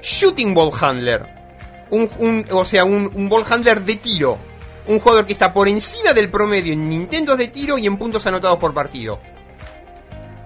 Shooting 0.02 0.54
Ball 0.54 0.72
Handler. 0.80 1.44
Un, 1.90 2.46
o 2.50 2.66
sea, 2.66 2.86
un 2.86 3.30
ball 3.30 3.44
handler 3.48 3.82
de 3.82 3.98
tiro. 3.98 4.38
Un 4.88 5.00
jugador 5.00 5.28
que 5.28 5.34
está 5.34 5.54
por 5.54 5.68
encima 5.68 6.12
del 6.12 6.32
promedio 6.32 6.74
en 6.74 6.92
intentos 6.92 7.38
de 7.38 7.50
tiro 7.50 7.78
y 7.78 7.86
en 7.86 7.98
puntos 7.98 8.26
anotados 8.26 8.58
por 8.58 8.74
partido. 8.74 9.20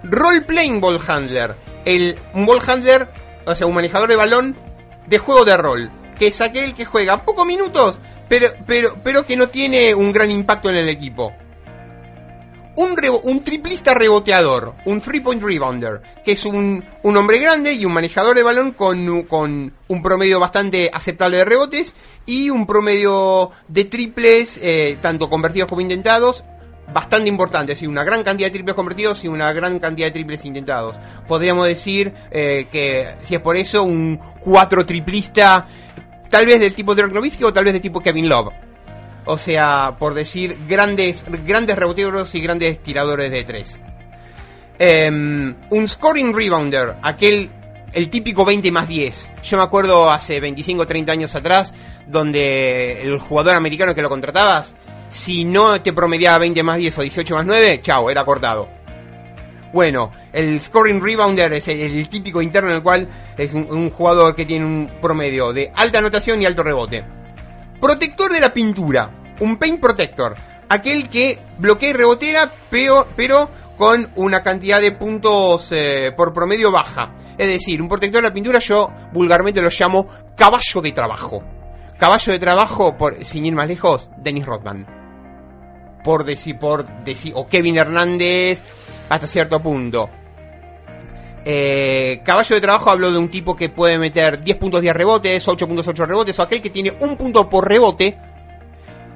Role 0.04 0.42
Playing 0.42 0.80
Ball 0.80 1.00
Handler. 1.06 1.56
El, 1.84 2.18
un 2.34 2.46
ball 2.46 2.60
handler, 2.66 3.08
o 3.46 3.54
sea, 3.54 3.66
un 3.66 3.74
manejador 3.74 4.08
de 4.08 4.16
balón 4.16 4.56
de 5.06 5.18
juego 5.18 5.44
de 5.44 5.56
rol. 5.56 5.90
Que 6.18 6.28
es 6.28 6.40
aquel 6.40 6.74
que 6.74 6.84
juega 6.84 7.24
pocos 7.24 7.46
minutos, 7.46 8.00
pero, 8.28 8.48
pero, 8.66 8.96
pero 9.02 9.24
que 9.24 9.36
no 9.36 9.48
tiene 9.48 9.94
un 9.94 10.12
gran 10.12 10.30
impacto 10.30 10.68
en 10.68 10.76
el 10.76 10.88
equipo. 10.88 11.32
Un, 12.76 12.94
un 13.24 13.42
triplista 13.42 13.92
reboteador, 13.92 14.74
un 14.84 15.00
three 15.00 15.20
point 15.20 15.42
rebounder, 15.42 16.00
que 16.24 16.32
es 16.32 16.44
un, 16.44 16.84
un 17.02 17.16
hombre 17.16 17.40
grande 17.40 17.72
y 17.72 17.84
un 17.84 17.92
manejador 17.92 18.36
de 18.36 18.44
balón 18.44 18.70
con, 18.70 19.22
con, 19.22 19.72
un 19.88 20.02
promedio 20.02 20.38
bastante 20.38 20.88
aceptable 20.92 21.38
de 21.38 21.44
rebotes 21.44 21.92
y 22.24 22.50
un 22.50 22.66
promedio 22.68 23.50
de 23.66 23.84
triples, 23.86 24.60
eh, 24.62 24.96
tanto 25.02 25.28
convertidos 25.28 25.68
como 25.68 25.80
intentados, 25.80 26.44
bastante 26.92 27.28
importante, 27.28 27.72
es 27.72 27.78
decir, 27.78 27.88
una 27.88 28.04
gran 28.04 28.22
cantidad 28.22 28.48
de 28.48 28.52
triples 28.52 28.74
convertidos 28.74 29.24
y 29.24 29.28
una 29.28 29.52
gran 29.52 29.78
cantidad 29.78 30.06
de 30.06 30.12
triples 30.12 30.44
intentados. 30.44 30.96
Podríamos 31.26 31.66
decir 31.66 32.12
eh, 32.30 32.66
que, 32.70 33.14
si 33.22 33.34
es 33.34 33.40
por 33.40 33.56
eso, 33.56 33.82
un 33.82 34.18
cuatro 34.40 34.86
triplista, 34.86 35.66
tal 36.30 36.46
vez 36.46 36.60
del 36.60 36.74
tipo 36.74 36.94
Dirk 36.94 37.12
Nowitzki 37.12 37.44
o 37.44 37.52
tal 37.52 37.64
vez 37.64 37.74
del 37.74 37.82
tipo 37.82 38.00
Kevin 38.00 38.28
Love. 38.28 38.52
O 39.26 39.36
sea, 39.36 39.94
por 39.98 40.14
decir, 40.14 40.56
grandes, 40.66 41.26
grandes 41.44 41.76
reboteadores 41.76 42.34
y 42.34 42.40
grandes 42.40 42.82
tiradores 42.82 43.30
de 43.30 43.44
tres. 43.44 43.78
Em, 44.78 45.54
un 45.70 45.88
scoring 45.88 46.34
rebounder, 46.34 46.96
aquel, 47.02 47.50
el 47.92 48.08
típico 48.08 48.44
20 48.46 48.70
más 48.70 48.88
10. 48.88 49.32
Yo 49.42 49.56
me 49.58 49.62
acuerdo 49.62 50.10
hace 50.10 50.40
25 50.40 50.82
o 50.82 50.86
30 50.86 51.12
años 51.12 51.34
atrás, 51.34 51.74
donde 52.06 53.02
el 53.02 53.18
jugador 53.18 53.56
americano 53.56 53.94
que 53.94 54.00
lo 54.00 54.08
contratabas 54.08 54.74
si 55.08 55.44
no 55.44 55.80
te 55.80 55.92
promediaba 55.92 56.38
20 56.38 56.62
más 56.62 56.78
10 56.78 56.98
o 56.98 57.02
18 57.02 57.34
más 57.34 57.46
9, 57.46 57.80
chao, 57.82 58.10
era 58.10 58.24
cortado. 58.24 58.68
Bueno, 59.72 60.12
el 60.32 60.60
scoring 60.60 61.02
rebounder 61.02 61.52
es 61.52 61.68
el, 61.68 62.08
típico 62.08 62.40
interno 62.40 62.70
en 62.70 62.76
el 62.76 62.82
cual 62.82 63.08
es 63.36 63.52
un, 63.52 63.90
jugador 63.90 64.34
que 64.34 64.46
tiene 64.46 64.64
un 64.64 64.90
promedio 65.00 65.52
de 65.52 65.70
alta 65.74 65.98
anotación 65.98 66.40
y 66.40 66.46
alto 66.46 66.62
rebote. 66.62 67.04
Protector 67.80 68.32
de 68.32 68.40
la 68.40 68.52
pintura, 68.52 69.10
un 69.40 69.58
paint 69.58 69.80
protector, 69.80 70.34
aquel 70.68 71.08
que 71.08 71.38
bloquea 71.58 71.90
y 71.90 71.92
rebotera, 71.92 72.50
pero, 72.70 73.06
pero 73.14 73.50
con 73.76 74.10
una 74.16 74.42
cantidad 74.42 74.80
de 74.80 74.92
puntos 74.92 75.70
eh, 75.72 76.12
por 76.16 76.32
promedio 76.32 76.72
baja. 76.72 77.12
Es 77.36 77.46
decir, 77.46 77.80
un 77.80 77.88
protector 77.88 78.22
de 78.22 78.28
la 78.28 78.34
pintura 78.34 78.58
yo 78.58 78.90
vulgarmente 79.12 79.62
lo 79.62 79.68
llamo 79.68 80.06
caballo 80.34 80.80
de 80.82 80.92
trabajo. 80.92 81.44
Caballo 81.98 82.32
de 82.32 82.38
trabajo, 82.38 82.96
por, 82.96 83.22
sin 83.24 83.44
ir 83.44 83.54
más 83.54 83.68
lejos, 83.68 84.10
Dennis 84.16 84.46
Rodman 84.46 84.97
por 86.08 86.24
decir, 86.24 86.58
por 86.58 86.88
decir, 87.04 87.34
o 87.36 87.46
Kevin 87.46 87.76
Hernández 87.76 88.62
hasta 89.10 89.26
cierto 89.26 89.60
punto. 89.60 90.08
Eh, 91.44 92.22
caballo 92.24 92.54
de 92.54 92.62
trabajo 92.62 92.88
habló 92.88 93.12
de 93.12 93.18
un 93.18 93.28
tipo 93.28 93.54
que 93.54 93.68
puede 93.68 93.98
meter 93.98 94.42
10 94.42 94.56
puntos 94.56 94.80
10 94.80 94.96
rebotes, 94.96 95.46
8 95.46 95.68
puntos 95.68 95.86
8 95.86 96.06
rebotes, 96.06 96.38
o 96.38 96.42
aquel 96.42 96.62
que 96.62 96.70
tiene 96.70 96.94
un 97.00 97.14
punto 97.18 97.50
por 97.50 97.68
rebote. 97.68 98.16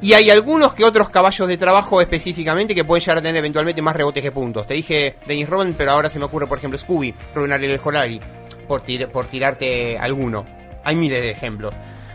Y 0.02 0.12
hay 0.12 0.28
algunos 0.28 0.74
que 0.74 0.85
otros 0.85 1.09
caballos 1.09 1.48
de 1.48 1.57
trabajo 1.57 1.98
específicamente 2.02 2.74
que 2.74 2.85
pueden 2.85 3.00
llegar 3.00 3.16
a 3.16 3.22
tener 3.22 3.37
eventualmente 3.37 3.81
más 3.81 3.96
rebotes 3.96 4.22
que 4.22 4.31
puntos. 4.31 4.66
Te 4.66 4.74
dije 4.74 5.14
Dennis 5.24 5.48
Robin, 5.48 5.72
pero 5.72 5.92
ahora 5.92 6.11
se 6.11 6.18
me 6.18 6.26
ocurre, 6.26 6.46
por 6.46 6.59
ejemplo, 6.59 6.78
Scooby, 6.78 7.14
Rubén 7.35 7.52
Ariel 7.55 7.78
Jolari, 7.78 8.20
por, 8.68 8.83
por 9.11 9.26
tirarte 9.28 9.96
alguno. 9.96 10.44
Hay 10.85 10.94
miles 10.94 11.22
de 11.22 11.31
ejemplos. 11.31 11.72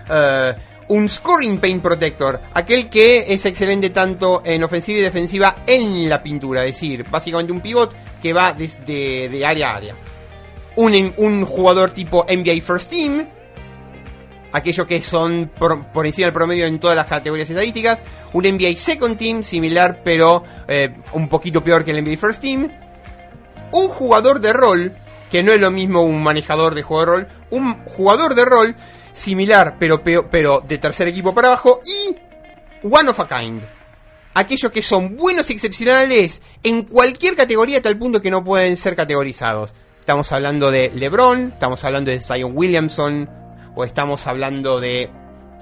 Uh, 0.07 0.76
un 0.89 1.09
Scoring 1.09 1.59
Paint 1.59 1.81
Protector, 1.81 2.39
aquel 2.53 2.89
que 2.89 3.25
es 3.27 3.45
excelente 3.45 3.89
tanto 3.89 4.41
en 4.45 4.63
ofensiva 4.63 4.99
y 4.99 5.01
defensiva 5.01 5.57
en 5.65 6.07
la 6.07 6.21
pintura, 6.23 6.65
es 6.65 6.75
decir, 6.75 7.05
básicamente 7.09 7.51
un 7.51 7.61
pivot 7.61 7.93
que 8.21 8.33
va 8.33 8.53
desde 8.53 9.29
de 9.29 9.45
área 9.45 9.71
a 9.71 9.75
área. 9.75 9.95
Un, 10.75 11.13
un 11.17 11.45
jugador 11.45 11.91
tipo 11.91 12.25
NBA 12.25 12.61
First 12.61 12.89
Team, 12.89 13.27
aquellos 14.51 14.87
que 14.87 15.01
son 15.01 15.51
por, 15.57 16.05
encima 16.05 16.27
del 16.27 16.33
promedio 16.33 16.65
en 16.65 16.79
todas 16.79 16.95
las 16.95 17.07
categorías 17.07 17.49
estadísticas, 17.49 17.99
un 18.33 18.43
NBA 18.43 18.75
Second 18.75 19.17
Team, 19.17 19.43
similar 19.43 20.01
pero 20.03 20.43
eh, 20.67 20.95
un 21.13 21.27
poquito 21.27 21.63
peor 21.63 21.83
que 21.83 21.91
el 21.91 22.03
NBA 22.03 22.17
First 22.17 22.41
Team, 22.41 22.71
un 23.73 23.87
jugador 23.89 24.39
de 24.39 24.53
rol, 24.53 24.93
que 25.31 25.43
no 25.43 25.51
es 25.51 25.59
lo 25.59 25.71
mismo 25.71 26.03
un 26.03 26.23
manejador 26.23 26.75
de 26.75 26.83
juego 26.83 27.01
de 27.01 27.11
rol, 27.11 27.27
un 27.49 27.83
jugador 27.85 28.35
de 28.35 28.45
rol 28.45 28.75
similar, 29.17 29.77
pero, 29.79 30.01
pero, 30.03 30.63
de 30.65 30.77
tercer 30.77 31.07
equipo 31.07 31.33
para 31.33 31.47
abajo, 31.47 31.81
y 31.85 32.15
One 32.87 33.09
of 33.09 33.19
a 33.19 33.27
Kind. 33.27 33.63
Aquellos 34.35 34.71
que 34.71 34.83
son 34.83 35.15
buenos 35.15 35.49
y 35.49 35.53
excepcionales 35.53 36.41
en 36.61 36.83
cualquier 36.83 37.35
categoría, 37.35 37.81
tal 37.81 37.97
punto 37.97 38.21
que 38.21 38.29
no 38.29 38.43
pueden 38.43 38.77
ser 38.77 38.95
categorizados. 38.95 39.73
Estamos 39.99 40.31
hablando 40.31 40.69
de 40.69 40.91
LeBron, 40.93 41.53
estamos 41.53 41.83
hablando 41.83 42.11
de 42.11 42.19
Zion 42.19 42.51
Williamson, 42.55 43.27
o 43.75 43.83
estamos 43.83 44.25
hablando 44.27 44.79
de 44.79 45.09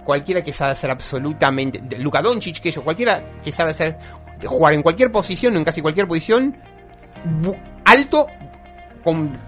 cualquiera 0.03 0.43
que 0.43 0.51
sabe 0.51 0.73
hacer 0.73 0.91
absolutamente. 0.91 1.79
De 1.81 1.97
Luka 1.97 2.21
Doncic, 2.21 2.59
que 2.59 2.71
yo, 2.71 2.83
cualquiera 2.83 3.41
que 3.43 3.51
sabe 3.51 3.71
hacer. 3.71 3.97
jugar 4.45 4.73
en 4.73 4.81
cualquier 4.81 5.11
posición, 5.11 5.55
en 5.55 5.63
casi 5.63 5.81
cualquier 5.81 6.07
posición, 6.07 6.57
alto, 7.85 8.27
con 9.03 9.39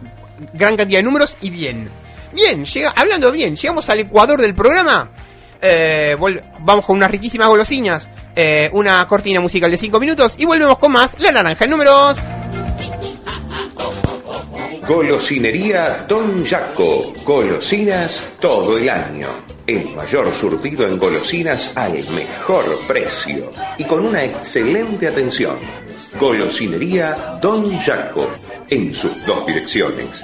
gran 0.53 0.77
cantidad 0.77 0.99
de 0.99 1.03
números 1.03 1.37
y 1.41 1.49
bien. 1.49 1.89
Bien, 2.33 2.65
llega, 2.65 2.93
hablando 2.95 3.31
bien, 3.31 3.55
llegamos 3.55 3.89
al 3.89 3.99
ecuador 3.99 4.41
del 4.41 4.53
programa. 4.53 5.09
Eh, 5.61 6.15
vamos 6.59 6.85
con 6.85 6.97
unas 6.97 7.09
riquísimas 7.09 7.47
golosinas, 7.47 8.09
eh, 8.35 8.69
una 8.73 9.07
cortina 9.07 9.39
musical 9.39 9.71
de 9.71 9.77
5 9.77 9.99
minutos 9.99 10.35
y 10.37 10.45
volvemos 10.45 10.77
con 10.77 10.91
más 10.91 11.19
La 11.19 11.31
Naranja 11.31 11.65
en 11.65 11.71
números. 11.71 12.19
Golosinería 14.87 16.05
Don 16.07 16.45
Jaco. 16.45 17.13
Golosinas 17.25 18.21
todo 18.39 18.77
el 18.77 18.89
año. 18.89 19.27
El 19.65 19.93
mayor 19.95 20.33
surtido 20.33 20.87
en 20.87 20.97
golosinas 20.97 21.75
al 21.75 21.91
mejor 22.11 22.79
precio 22.87 23.51
y 23.77 23.83
con 23.83 24.05
una 24.05 24.23
excelente 24.23 25.09
atención. 25.09 25.57
Golosinería 26.17 27.37
Don 27.41 27.77
Jaco. 27.79 28.29
En 28.69 28.93
sus 28.93 29.25
dos 29.25 29.45
direcciones 29.45 30.23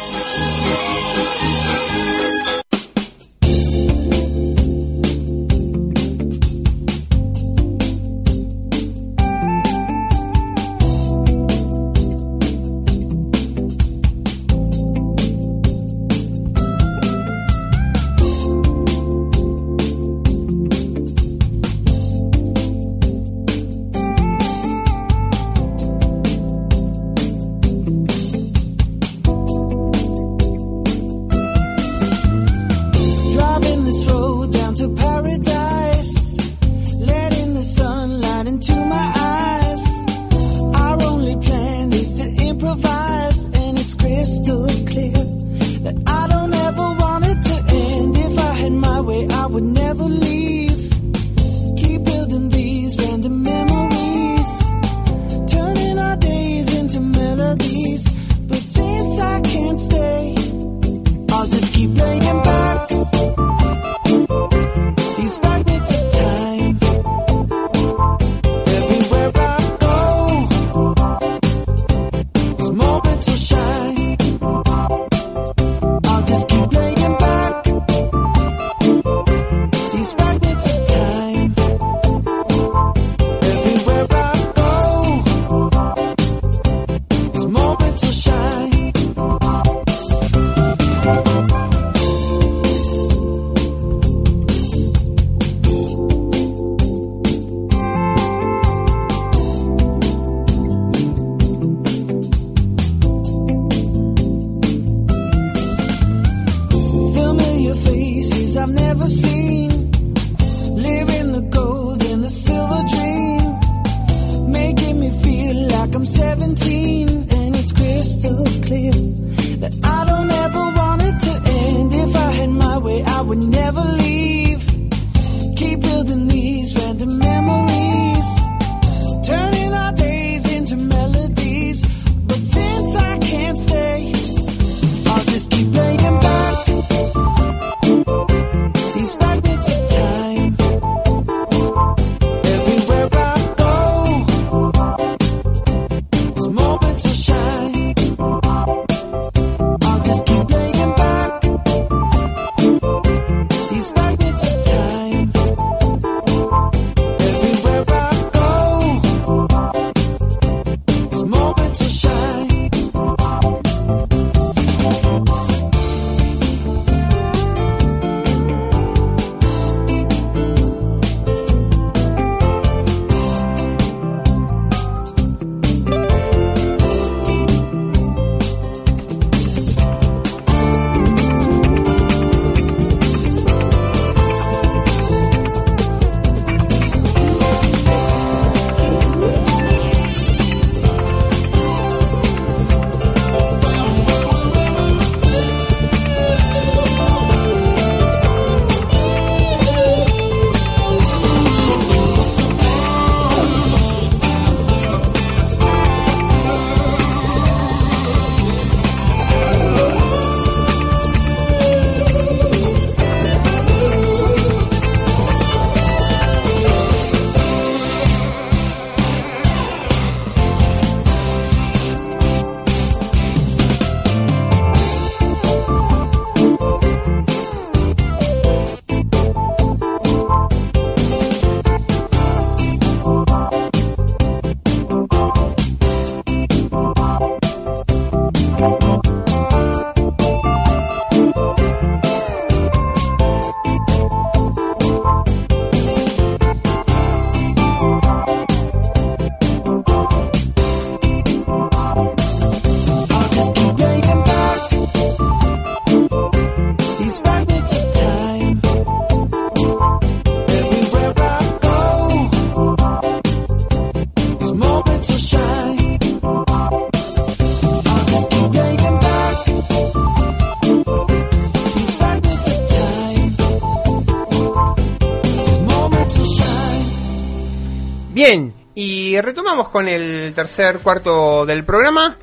Y 279.21 279.23
retomamos 279.23 279.69
con 279.69 279.87
el 279.87 280.33
tercer 280.33 280.79
cuarto 280.79 281.45
del 281.45 281.63
programa. 281.63 282.17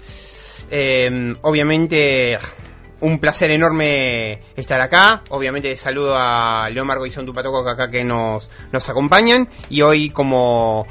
Eh, 0.68 1.36
obviamente, 1.42 2.36
un 3.00 3.20
placer 3.20 3.52
enorme 3.52 4.42
estar 4.56 4.80
acá. 4.80 5.22
Obviamente, 5.28 5.76
saludo 5.76 6.16
a 6.18 6.68
León 6.70 6.88
Margo 6.88 7.06
y 7.06 7.12
Son 7.12 7.24
Tupatoco 7.24 7.68
acá 7.68 7.88
que 7.88 8.02
nos, 8.02 8.50
nos 8.72 8.88
acompañan. 8.88 9.48
Y 9.70 9.82
hoy, 9.82 10.10
como 10.10 10.86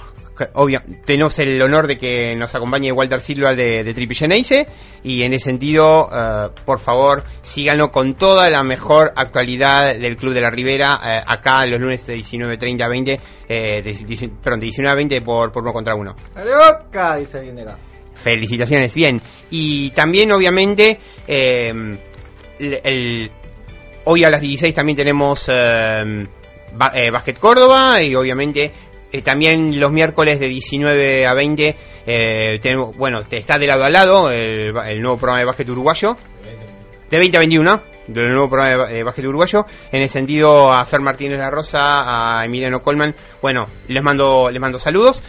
obvio, 0.53 0.81
tenemos 1.05 1.37
el 1.39 1.61
honor 1.61 1.87
de 1.87 1.97
que 1.97 2.35
nos 2.35 2.53
acompañe 2.55 2.91
Walter 2.91 3.19
Silva 3.21 3.55
de, 3.55 3.83
de 3.83 3.93
Triple 3.93 4.15
Geneise. 4.15 4.67
Y 5.03 5.23
en 5.23 5.33
ese 5.33 5.45
sentido, 5.45 6.09
eh, 6.13 6.49
por 6.65 6.79
favor, 6.79 7.23
síganlo 7.41 7.91
con 7.91 8.13
toda 8.15 8.49
la 8.49 8.63
mejor 8.63 9.13
actualidad 9.15 9.95
del 9.95 10.17
Club 10.17 10.33
de 10.33 10.41
la 10.41 10.49
Ribera. 10.49 10.99
eh, 11.03 11.21
acá 11.25 11.65
los 11.65 11.79
lunes 11.79 12.05
de 12.07 12.17
19.30 12.17 12.81
a 12.83 12.87
20. 12.87 13.19
Eh, 13.49 13.81
de, 13.83 13.93
de- 13.93 14.29
perdón, 14.43 14.59
de 14.59 14.65
19 14.65 14.91
a 14.91 14.95
20 14.95 15.21
por, 15.21 15.51
por 15.51 15.63
uno 15.63 15.71
contra 15.73 15.95
uno. 15.95 16.15
¡Ale 16.35 16.51
boca! 16.55 17.15
Dice 17.17 17.37
alguien 17.37 17.55
de 17.55 17.61
acá. 17.63 17.77
Felicitaciones, 18.15 18.93
bien. 18.93 19.21
Y 19.51 19.91
también, 19.91 20.31
obviamente, 20.31 20.99
eh, 21.27 21.97
el, 22.59 22.81
el- 22.83 23.31
hoy 24.05 24.23
a 24.23 24.29
las 24.31 24.41
16 24.41 24.73
también 24.73 24.95
tenemos 24.97 25.45
eh, 25.47 26.27
ba- 26.73 26.91
eh, 26.95 27.09
Básquet 27.11 27.37
Córdoba 27.39 28.01
y 28.01 28.15
obviamente 28.15 28.71
eh, 29.11 29.21
también 29.21 29.79
los 29.79 29.91
miércoles 29.91 30.39
de 30.39 30.47
19 30.47 31.25
a 31.25 31.33
20 31.33 31.75
eh, 32.05 32.59
tenemos, 32.61 32.95
bueno, 32.95 33.21
está 33.29 33.57
de 33.57 33.67
lado 33.67 33.83
a 33.83 33.89
lado 33.89 34.31
el, 34.31 34.73
nuevo 35.01 35.17
programa 35.17 35.39
de 35.39 35.45
básquet 35.45 35.69
uruguayo. 35.69 36.17
De 37.09 37.17
20 37.17 37.37
a 37.37 37.39
21, 37.39 37.81
del 38.07 38.31
nuevo 38.31 38.49
programa 38.49 38.85
de 38.87 38.95
de 38.95 39.03
básquet 39.03 39.25
uruguayo. 39.25 39.65
En 39.91 40.01
el 40.01 40.09
sentido 40.09 40.73
a 40.73 40.85
Fer 40.85 40.99
Martínez 40.99 41.37
La 41.37 41.49
Rosa, 41.49 42.39
a 42.39 42.45
Emiliano 42.45 42.81
Colman. 42.81 43.15
Bueno, 43.41 43.67
les 43.87 44.03
mando, 44.03 44.49
les 44.51 44.59
mando 44.59 44.79
saludos. 44.79 45.21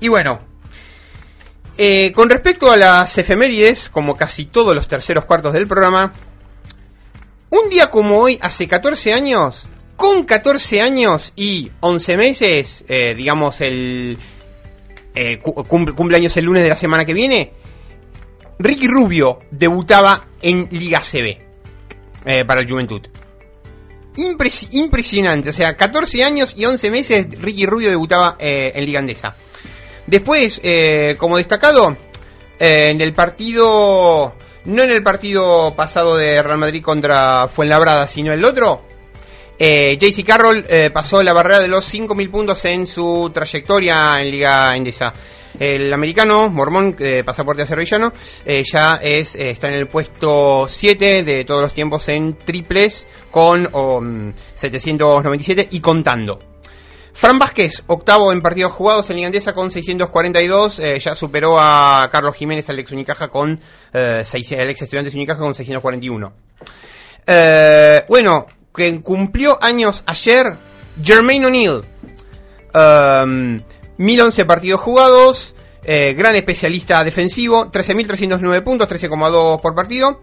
Y 0.00 0.08
bueno, 0.08 0.40
eh, 1.76 2.12
con 2.12 2.30
respecto 2.30 2.70
a 2.70 2.76
las 2.76 3.16
efemérides, 3.18 3.88
como 3.88 4.16
casi 4.16 4.46
todos 4.46 4.74
los 4.74 4.86
terceros 4.88 5.24
cuartos 5.24 5.52
del 5.52 5.66
programa, 5.66 6.12
un 7.50 7.68
día 7.68 7.90
como 7.90 8.18
hoy, 8.18 8.38
hace 8.42 8.68
14 8.68 9.12
años, 9.12 9.68
con 9.96 10.24
14 10.24 10.80
años 10.80 11.32
y 11.36 11.70
11 11.80 12.16
meses, 12.16 12.84
eh, 12.88 13.14
digamos 13.16 13.60
el 13.60 14.18
eh, 15.14 15.38
cu- 15.38 15.54
cumple- 15.64 15.94
cumpleaños 15.94 16.36
el 16.36 16.44
lunes 16.44 16.62
de 16.62 16.68
la 16.68 16.76
semana 16.76 17.04
que 17.04 17.14
viene, 17.14 17.52
Ricky 18.58 18.86
Rubio 18.88 19.40
debutaba 19.50 20.26
en 20.42 20.68
Liga 20.72 21.00
CB 21.00 21.38
eh, 22.24 22.44
para 22.46 22.60
el 22.60 22.68
Juventud. 22.68 23.02
Impres- 24.16 24.68
impresionante, 24.72 25.50
o 25.50 25.52
sea, 25.52 25.76
14 25.76 26.22
años 26.24 26.54
y 26.56 26.64
11 26.64 26.90
meses 26.90 27.26
Ricky 27.40 27.66
Rubio 27.66 27.90
debutaba 27.90 28.36
en 28.38 28.84
Liga 28.84 29.00
Andesa. 29.00 29.34
Después, 30.06 30.60
como 31.18 31.36
destacado, 31.38 31.96
en 32.58 33.00
el 33.00 33.12
partido, 33.14 34.36
no 34.66 34.82
en 34.82 34.90
el 34.90 35.02
partido 35.02 35.74
pasado 35.74 36.16
de 36.16 36.40
Real 36.42 36.58
Madrid 36.58 36.82
contra 36.82 37.48
Fuenlabrada, 37.52 38.06
sino 38.06 38.32
el 38.32 38.44
otro, 38.44 38.82
eh, 39.58 39.96
JC 39.98 40.24
Carroll 40.24 40.64
eh, 40.68 40.90
pasó 40.90 41.22
la 41.22 41.32
barrera 41.32 41.60
de 41.60 41.68
los 41.68 41.92
5.000 41.92 42.30
puntos 42.30 42.64
en 42.64 42.86
su 42.86 43.30
trayectoria 43.32 44.20
en 44.20 44.30
Liga 44.30 44.76
Endesa. 44.76 45.12
El 45.58 45.92
americano, 45.92 46.50
Mormón, 46.50 46.96
eh, 46.98 47.22
pasaporte 47.24 47.62
azerbaiyano, 47.62 48.12
eh, 48.44 48.64
ya 48.64 48.96
es, 48.96 49.36
eh, 49.36 49.50
está 49.50 49.68
en 49.68 49.74
el 49.74 49.86
puesto 49.86 50.66
7 50.68 51.22
de 51.22 51.44
todos 51.44 51.62
los 51.62 51.74
tiempos 51.74 52.08
en 52.08 52.36
triples 52.38 53.06
con 53.30 53.68
oh, 53.72 54.00
mm, 54.00 54.32
797 54.54 55.68
y 55.70 55.80
contando. 55.80 56.54
Fran 57.14 57.38
Vázquez, 57.38 57.84
octavo 57.86 58.32
en 58.32 58.42
partidos 58.42 58.72
jugados 58.72 59.08
en 59.08 59.16
Liga 59.16 59.26
Andesa 59.28 59.52
con 59.52 59.70
642, 59.70 60.80
eh, 60.80 60.98
ya 60.98 61.14
superó 61.14 61.56
a 61.60 62.08
Carlos 62.10 62.34
Jiménez, 62.34 62.68
Alex 62.68 62.90
Unicaja 62.90 63.28
con 63.28 63.60
eh, 63.92 64.24
ex 64.24 64.82
estudiante 64.82 65.10
de 65.10 65.16
Unicaja 65.16 65.38
con 65.38 65.54
641. 65.54 66.32
Eh, 67.24 68.04
bueno, 68.08 68.46
que 68.74 69.00
cumplió 69.00 69.58
años 69.62 70.02
ayer, 70.06 70.56
Jermaine 71.02 71.46
O'Neal. 71.46 71.84
Um, 72.74 73.60
1011 73.98 74.44
partidos 74.44 74.80
jugados, 74.80 75.54
Eh, 75.86 76.14
gran 76.16 76.34
especialista 76.34 77.04
defensivo, 77.04 77.70
13.309 77.70 78.62
puntos, 78.62 78.88
13,2 78.88 79.60
por 79.60 79.74
partido. 79.74 80.22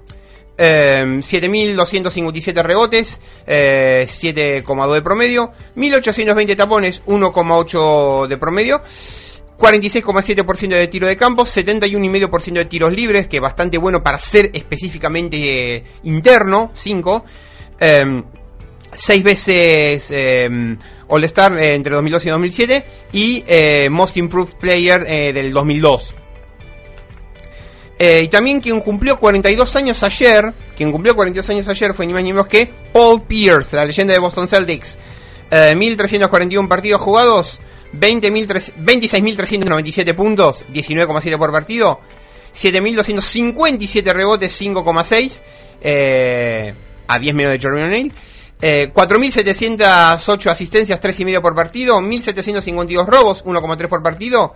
Eh, 0.58 1.20
7.257 1.22 2.64
rebotes, 2.64 3.20
eh, 3.46 4.06
7,2 4.08 4.96
de 4.96 5.02
promedio. 5.02 5.52
1.820 5.76 6.58
tapones, 6.58 7.02
1,8 7.06 8.28
de 8.28 8.38
promedio. 8.38 8.82
46,7% 9.58 10.76
de 10.76 10.88
tiro 10.88 11.08
de 11.08 11.16
campo, 11.16 11.46
71,5% 11.46 12.54
de 12.60 12.66
tiros 12.66 12.92
libres, 12.92 13.28
que 13.28 13.40
bastante 13.40 13.78
bueno 13.78 14.02
para 14.02 14.18
ser 14.18 14.50
específicamente 14.54 15.76
eh, 15.76 15.84
interno, 16.04 16.72
5. 16.74 17.26
Seis 18.94 19.24
veces 19.24 20.12
eh, 20.12 20.78
All-Star 21.08 21.58
eh, 21.58 21.76
entre 21.76 21.96
2002 21.96 22.26
y 22.26 22.30
2007 22.30 22.86
y 23.14 23.44
eh, 23.48 23.90
Most 23.90 24.18
Improved 24.18 24.56
Player 24.56 25.06
eh, 25.08 25.34
del 25.34 25.54
2002. 25.54 26.16
Eh, 28.04 28.24
y 28.24 28.28
también 28.30 28.60
quien 28.60 28.80
cumplió 28.80 29.20
42 29.20 29.76
años 29.76 30.02
ayer, 30.02 30.52
quien 30.76 30.92
cumplió 30.92 31.16
42 31.16 31.48
años 31.52 31.68
ayer 31.68 31.94
fue 31.94 32.08
ni 32.08 32.14
más 32.14 32.24
ni 32.24 32.34
menos 32.34 32.48
que 32.48 32.68
Paul 32.92 33.22
Pierce, 33.22 33.76
la 33.76 33.86
leyenda 33.86 34.12
de 34.12 34.20
Boston 34.20 34.48
Celtics. 34.48 34.98
Eh, 35.52 35.76
1341 35.76 36.68
partidos 36.68 37.00
jugados, 37.00 37.60
20.300 37.94 38.74
26.397 38.84 40.16
puntos, 40.16 40.66
19,7 40.74 41.38
por 41.38 41.52
partido, 41.52 42.00
7.257 42.56 44.14
rebotes, 44.14 44.60
5,6, 44.60 45.40
eh, 45.82 46.74
a 47.06 47.20
10 47.20 47.36
menos 47.36 47.54
de 47.54 47.60
Jordan 47.62 47.84
O'Neal. 47.84 48.12
Eh, 48.62 48.92
4.708 48.94 50.52
asistencias, 50.52 51.02
3,5 51.02 51.42
por 51.42 51.56
partido. 51.56 52.00
1.752 52.00 53.06
robos, 53.06 53.44
1,3 53.44 53.88
por 53.88 54.04
partido. 54.04 54.54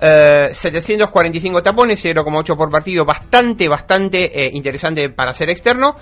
Eh, 0.00 0.50
745 0.52 1.62
tapones, 1.62 2.04
0,8 2.04 2.56
por 2.56 2.70
partido. 2.70 3.04
Bastante, 3.04 3.68
bastante 3.68 4.44
eh, 4.44 4.50
interesante 4.52 5.08
para 5.10 5.32
ser 5.32 5.50
externo. 5.50 5.96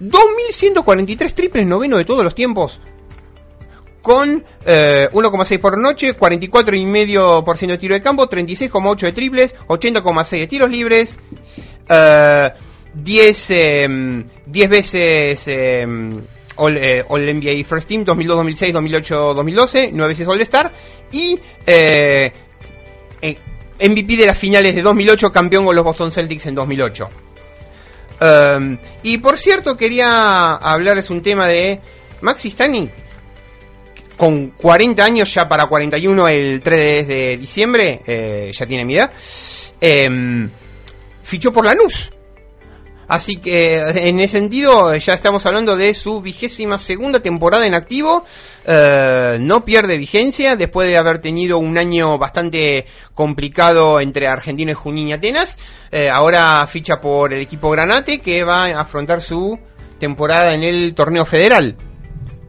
2.143 0.00 1.32
triples, 1.32 1.66
noveno 1.66 1.96
de 1.96 2.04
todos 2.04 2.22
los 2.22 2.34
tiempos. 2.34 2.80
Con 4.00 4.44
eh, 4.64 5.08
1,6 5.12 5.58
por 5.60 5.78
noche, 5.78 6.16
44,5% 6.16 7.66
de 7.66 7.78
tiro 7.78 7.94
de 7.94 8.02
campo, 8.02 8.28
36,8 8.28 9.00
de 9.00 9.12
triples, 9.12 9.54
80,6 9.68 10.30
de 10.38 10.46
tiros 10.46 10.70
libres. 10.70 11.18
Eh, 11.88 12.50
10, 12.94 13.50
eh, 13.50 14.24
10 14.46 14.70
veces 14.70 15.48
eh, 15.48 15.86
All, 16.56 16.76
eh, 16.76 17.04
NBA 17.08 17.64
First 17.64 17.88
Team 17.88 18.04
2002, 18.04 18.36
2006, 18.36 18.72
2008, 18.72 19.34
2012, 19.34 19.90
9 19.92 20.08
veces 20.12 20.28
All 20.28 20.40
Star 20.40 20.72
y 21.10 21.38
eh, 21.66 22.32
MVP 23.80 24.16
de 24.16 24.26
las 24.26 24.38
finales 24.38 24.74
de 24.74 24.82
2008, 24.82 25.32
campeón 25.32 25.64
con 25.64 25.74
los 25.74 25.84
Boston 25.84 26.12
Celtics 26.12 26.46
en 26.46 26.54
2008. 26.54 27.08
Um, 28.20 28.78
y 29.02 29.18
por 29.18 29.36
cierto, 29.36 29.76
quería 29.76 30.54
hablarles 30.54 31.10
un 31.10 31.22
tema 31.22 31.48
de 31.48 31.80
Maxi 32.20 32.50
Stani, 32.50 32.88
con 34.16 34.50
40 34.50 35.04
años, 35.04 35.34
ya 35.34 35.48
para 35.48 35.66
41 35.66 36.28
el 36.28 36.60
3 36.60 37.08
de 37.08 37.36
diciembre, 37.36 38.00
eh, 38.06 38.52
ya 38.56 38.66
tiene 38.66 38.84
mi 38.84 38.94
edad, 38.94 39.10
eh, 39.80 40.48
fichó 41.24 41.52
por 41.52 41.64
Lanús. 41.64 42.12
Así 43.12 43.36
que 43.36 44.08
en 44.08 44.20
ese 44.20 44.38
sentido 44.38 44.96
ya 44.96 45.12
estamos 45.12 45.44
hablando 45.44 45.76
de 45.76 45.92
su 45.92 46.22
vigésima 46.22 46.78
segunda 46.78 47.20
temporada 47.20 47.66
en 47.66 47.74
activo. 47.74 48.24
Eh, 48.66 49.36
no 49.38 49.66
pierde 49.66 49.98
vigencia 49.98 50.56
después 50.56 50.88
de 50.88 50.96
haber 50.96 51.18
tenido 51.18 51.58
un 51.58 51.76
año 51.76 52.16
bastante 52.16 52.86
complicado 53.14 54.00
entre 54.00 54.28
Argentina 54.28 54.70
y 54.70 54.74
Junín 54.74 55.08
y 55.08 55.12
Atenas. 55.12 55.58
Eh, 55.90 56.08
ahora 56.08 56.66
ficha 56.66 57.02
por 57.02 57.34
el 57.34 57.42
equipo 57.42 57.68
Granate 57.68 58.20
que 58.20 58.44
va 58.44 58.68
a 58.68 58.80
afrontar 58.80 59.20
su 59.20 59.58
temporada 59.98 60.54
en 60.54 60.62
el 60.62 60.94
torneo 60.94 61.26
federal. 61.26 61.76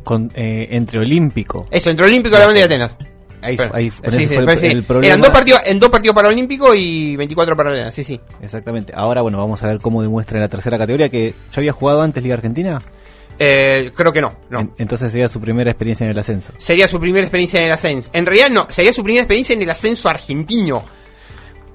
Con, 0.05 0.31
eh, 0.33 0.69
entre 0.69 0.99
Olímpico. 0.99 1.67
Eso, 1.71 1.89
entre 1.89 2.05
Olímpico 2.05 2.37
y 2.37 2.39
la 2.39 2.45
banda 2.45 2.59
de 2.59 2.63
Atenas. 2.63 2.95
Ahí, 3.43 3.57
Pero- 3.57 3.75
ahí 3.75 3.89
sí, 3.91 3.97
sí, 4.11 4.27
fue 4.27 4.37
el- 4.37 4.45
pero 4.45 4.57
sí. 4.59 4.65
el 4.67 4.83
problema. 4.83 5.07
Eran 5.13 5.21
dos 5.21 5.29
partidos, 5.31 5.61
en 5.65 5.79
dos 5.79 5.89
partidos 5.89 6.15
para 6.15 6.29
Olímpico 6.29 6.73
y 6.73 7.15
24 7.17 7.55
para 7.57 7.71
Atenas, 7.71 7.93
sí, 7.93 8.03
sí. 8.03 8.19
Exactamente. 8.41 8.93
Ahora, 8.95 9.21
bueno, 9.21 9.37
vamos 9.37 9.61
a 9.63 9.67
ver 9.67 9.79
cómo 9.79 10.01
demuestra 10.01 10.37
en 10.37 10.41
la 10.43 10.47
tercera 10.47 10.77
categoría 10.77 11.09
que 11.09 11.31
ya 11.51 11.57
había 11.59 11.73
jugado 11.73 12.01
antes 12.01 12.23
Liga 12.23 12.35
Argentina. 12.35 12.81
Eh, 13.39 13.91
creo 13.95 14.13
que 14.13 14.21
no, 14.21 14.35
no. 14.49 14.59
En- 14.59 14.71
entonces 14.77 15.11
sería 15.11 15.27
su 15.27 15.41
primera 15.41 15.71
experiencia 15.71 16.05
en 16.05 16.11
el 16.11 16.19
ascenso. 16.19 16.53
Sería 16.57 16.87
su 16.87 16.99
primera 16.99 17.25
experiencia 17.25 17.59
en 17.59 17.65
el 17.67 17.71
ascenso. 17.73 18.09
En 18.13 18.25
realidad 18.25 18.49
no, 18.49 18.67
sería 18.69 18.93
su 18.93 19.03
primera 19.03 19.23
experiencia 19.23 19.53
en 19.53 19.61
el 19.63 19.69
ascenso 19.69 20.07
argentino. 20.09 20.83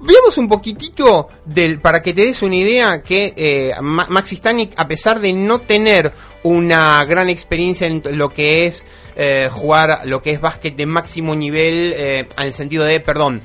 Veamos 0.00 0.38
un 0.38 0.48
poquitito 0.48 1.28
del, 1.44 1.80
para 1.80 2.00
que 2.02 2.14
te 2.14 2.24
des 2.26 2.42
una 2.42 2.54
idea 2.54 3.02
que 3.02 3.34
eh, 3.36 3.72
Ma- 3.80 4.06
Maxi 4.08 4.36
Stanic, 4.36 4.72
a 4.76 4.86
pesar 4.86 5.18
de 5.20 5.32
no 5.32 5.60
tener 5.60 6.12
una 6.44 7.04
gran 7.04 7.28
experiencia 7.28 7.86
en 7.88 8.02
lo 8.12 8.28
que 8.28 8.66
es 8.66 8.84
eh, 9.16 9.48
jugar 9.52 10.02
lo 10.04 10.22
que 10.22 10.30
es 10.32 10.40
básquet 10.40 10.76
de 10.76 10.86
máximo 10.86 11.34
nivel, 11.34 11.92
eh, 11.96 12.28
en 12.36 12.44
el 12.44 12.52
sentido 12.54 12.84
de, 12.84 13.00
perdón, 13.00 13.42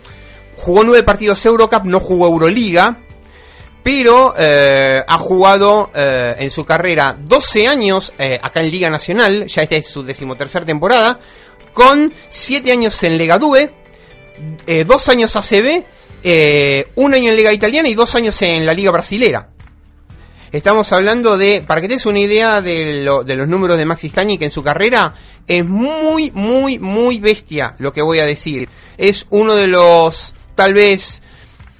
jugó 0.55 0.83
nueve 0.83 1.01
partidos 1.01 1.43
Eurocup, 1.43 1.85
no 1.85 1.99
jugó 1.99 2.27
Euroliga, 2.27 2.97
pero 3.81 4.35
eh, 4.37 5.01
ha 5.05 5.17
jugado 5.17 5.89
eh, 5.95 6.35
en 6.37 6.51
su 6.51 6.63
carrera 6.65 7.17
12 7.19 7.67
años 7.67 8.13
acá 8.41 8.61
en 8.61 8.69
Liga 8.69 8.91
Nacional, 8.91 9.47
ya 9.47 9.63
esta 9.63 9.75
es 9.75 9.87
su 9.87 10.03
decimotercera 10.03 10.65
temporada, 10.65 11.19
con 11.73 12.13
7 12.29 12.71
años 12.71 13.01
en 13.01 13.17
Legadue, 13.17 13.71
eh, 14.67 14.85
2 14.85 15.09
años 15.09 15.35
ACB, 15.35 15.83
eh, 16.23 16.87
un 16.95 17.13
año 17.13 17.29
en 17.29 17.35
Liga 17.35 17.53
Italiana 17.53 17.89
y 17.89 17.93
2 17.95 18.15
años 18.15 18.41
en 18.41 18.65
la 18.65 18.73
Liga 18.73 18.91
Brasilera. 18.91 19.49
Estamos 20.51 20.91
hablando 20.93 21.35
de, 21.37 21.63
para 21.65 21.81
que 21.81 21.87
te 21.87 22.07
una 22.07 22.19
idea 22.19 22.61
de, 22.61 23.01
lo- 23.03 23.23
de 23.23 23.35
los 23.35 23.47
números 23.47 23.77
de 23.77 23.85
Maxi 23.85 24.09
Stanic 24.09 24.41
en 24.43 24.51
su 24.51 24.61
carrera, 24.61 25.15
es 25.47 25.65
muy, 25.65 26.29
muy, 26.31 26.77
muy 26.77 27.17
bestia 27.19 27.75
lo 27.79 27.91
que 27.91 28.03
voy 28.03 28.19
a 28.19 28.25
decir. 28.25 28.69
Es 28.97 29.25
uno 29.31 29.55
de 29.55 29.65
los, 29.65 30.35
tal 30.53 30.75
vez, 30.75 31.23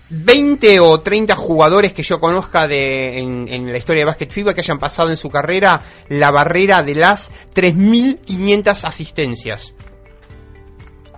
20 0.10 0.80
o 0.80 1.02
30 1.02 1.36
jugadores 1.36 1.94
que 1.94 2.02
yo 2.02 2.20
conozca 2.20 2.68
de, 2.68 3.20
en, 3.20 3.48
en 3.48 3.72
la 3.72 3.78
historia 3.78 4.02
de 4.02 4.06
Basket 4.06 4.30
FIBA 4.32 4.54
que 4.56 4.62
hayan 4.62 4.80
pasado 4.80 5.12
en 5.12 5.18
su 5.18 5.30
carrera 5.30 5.82
la 6.10 6.32
barrera 6.32 6.82
de 6.82 6.96
las 6.96 7.32
3.500 7.54 8.86
asistencias. 8.88 9.74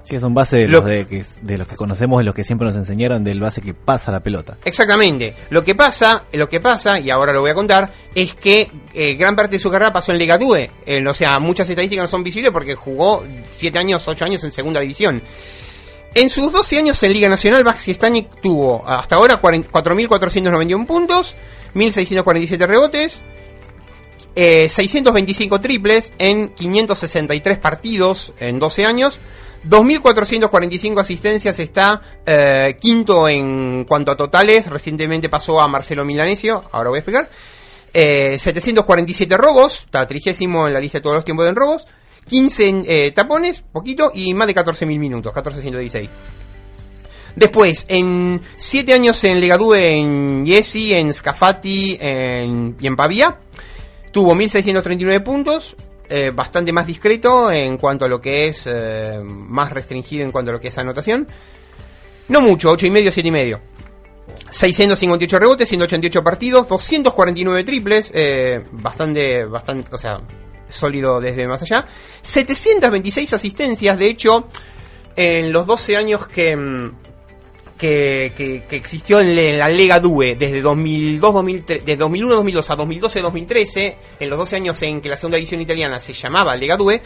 Sí, 0.05 0.15
es 0.15 0.23
un 0.23 0.33
base 0.35 0.57
de 0.57 0.67
Lo- 0.67 0.77
los, 0.79 0.85
de, 0.85 1.07
que, 1.07 1.25
de 1.41 1.57
los 1.57 1.67
que 1.67 1.75
conocemos, 1.75 2.19
de 2.19 2.23
los 2.25 2.35
que 2.35 2.43
siempre 2.43 2.67
nos 2.67 2.75
enseñaron, 2.75 3.23
del 3.23 3.39
base 3.39 3.59
que 3.61 3.73
pasa 3.73 4.11
la 4.11 4.19
pelota. 4.21 4.55
Exactamente. 4.63 5.35
Lo 5.49 5.63
que 5.63 5.73
pasa, 5.75 6.25
lo 6.31 6.47
que 6.47 6.59
pasa, 6.61 6.99
y 6.99 7.09
ahora 7.09 7.33
lo 7.33 7.41
voy 7.41 7.49
a 7.49 7.55
contar, 7.55 7.91
es 8.13 8.35
que 8.35 8.69
eh, 8.93 9.15
gran 9.15 9.35
parte 9.35 9.55
de 9.55 9.59
su 9.59 9.71
carrera 9.71 9.91
pasó 9.91 10.11
en 10.11 10.19
Liga 10.19 10.37
2. 10.37 10.57
Eh, 10.85 11.03
o 11.07 11.13
sea, 11.13 11.39
muchas 11.39 11.67
estadísticas 11.69 12.03
no 12.03 12.07
son 12.09 12.23
visibles 12.23 12.51
porque 12.51 12.75
jugó 12.75 13.23
7 13.47 13.79
años, 13.79 14.07
8 14.07 14.25
años 14.25 14.43
en 14.43 14.51
segunda 14.51 14.79
división. 14.79 15.23
En 16.13 16.29
sus 16.29 16.51
12 16.53 16.77
años 16.77 17.01
en 17.03 17.11
Liga 17.11 17.27
Nacional, 17.27 17.63
Baxi 17.63 17.93
Stanic 17.93 18.39
tuvo 18.41 18.87
hasta 18.87 19.15
ahora 19.15 19.37
40 19.37 19.69
4.491 19.71 20.85
puntos, 20.85 21.35
1.647 21.73 22.67
rebotes, 22.67 23.13
eh, 24.35 24.69
625 24.69 25.59
triples 25.61 26.13
en 26.19 26.49
563 26.49 27.57
partidos 27.57 28.33
en 28.39 28.59
12 28.59 28.85
años. 28.85 29.17
2.445 29.69 30.99
asistencias 30.99 31.57
está 31.59 32.01
eh, 32.25 32.77
quinto 32.79 33.27
en 33.27 33.85
cuanto 33.85 34.11
a 34.11 34.17
totales. 34.17 34.67
Recientemente 34.67 35.29
pasó 35.29 35.59
a 35.59 35.67
Marcelo 35.67 36.05
Milanesio. 36.05 36.65
Ahora 36.71 36.89
voy 36.89 36.97
a 36.97 36.99
explicar. 36.99 37.29
Eh, 37.93 38.37
747 38.39 39.37
robos. 39.37 39.81
Está 39.85 40.07
trigésimo 40.07 40.67
en 40.67 40.73
la 40.73 40.79
lista 40.79 40.99
de 40.99 41.03
todos 41.03 41.15
los 41.15 41.25
tiempos 41.25 41.47
en 41.47 41.55
robos. 41.55 41.87
15 42.27 42.67
en, 42.67 42.85
eh, 42.87 43.11
tapones, 43.11 43.61
poquito. 43.61 44.11
Y 44.13 44.33
más 44.33 44.47
de 44.47 44.55
14.000 44.55 44.99
minutos. 44.99 45.33
1416. 45.33 46.09
Después, 47.35 47.85
en 47.89 48.41
7 48.55 48.93
años 48.93 49.21
en 49.25 49.41
Legadue, 49.41 49.91
en 49.91 50.45
Yesi, 50.45 50.93
en 50.93 51.13
Scafati 51.13 51.97
en, 51.99 52.77
y 52.79 52.87
en 52.87 52.95
Pavía. 52.95 53.39
Tuvo 54.11 54.33
1.639 54.33 55.23
puntos, 55.23 55.75
eh, 56.09 56.31
bastante 56.33 56.71
más 56.71 56.85
discreto 56.85 57.51
en 57.51 57.77
cuanto 57.77 58.05
a 58.05 58.07
lo 58.07 58.21
que 58.21 58.47
es, 58.47 58.63
eh, 58.65 59.19
más 59.23 59.71
restringido 59.71 60.23
en 60.23 60.31
cuanto 60.31 60.51
a 60.51 60.53
lo 60.53 60.59
que 60.59 60.67
es 60.67 60.77
anotación. 60.77 61.27
No 62.27 62.41
mucho, 62.41 62.71
8 62.71 62.87
y 62.87 62.89
medio, 62.89 63.11
7 63.11 63.27
y 63.27 63.31
medio. 63.31 63.61
658 64.49 65.39
rebotes, 65.39 65.69
188 65.69 66.23
partidos, 66.23 66.67
249 66.67 67.63
triples, 67.63 68.11
eh, 68.13 68.63
bastante, 68.71 69.45
bastante, 69.45 69.93
o 69.93 69.97
sea, 69.97 70.19
sólido 70.69 71.19
desde 71.19 71.47
más 71.47 71.61
allá. 71.61 71.85
726 72.21 73.33
asistencias, 73.33 73.97
de 73.97 74.07
hecho, 74.07 74.47
en 75.15 75.51
los 75.51 75.65
12 75.65 75.97
años 75.97 76.27
que, 76.27 76.55
mm, 76.55 76.91
que, 77.77 78.31
que- 78.37 78.75
existió 78.75 79.19
en, 79.19 79.57
la 79.57 79.67
Lega 79.69 79.99
Due 79.99 80.35
desde 80.35 80.61
2002, 80.61 81.33
2003, 81.33 81.85
de 81.85 81.97
2001, 81.97 82.35
2002 82.35 82.69
a 82.69 82.75
2012, 82.75 83.21
2013, 83.21 83.97
en 84.19 84.29
los 84.29 84.37
12 84.39 84.55
años 84.55 84.81
en 84.81 85.01
que 85.01 85.09
la 85.09 85.17
segunda 85.17 85.37
división 85.37 85.61
italiana 85.61 85.99
se 85.99 86.13
llamaba 86.13 86.55
Lega 86.55 86.77
Due, 86.77 87.01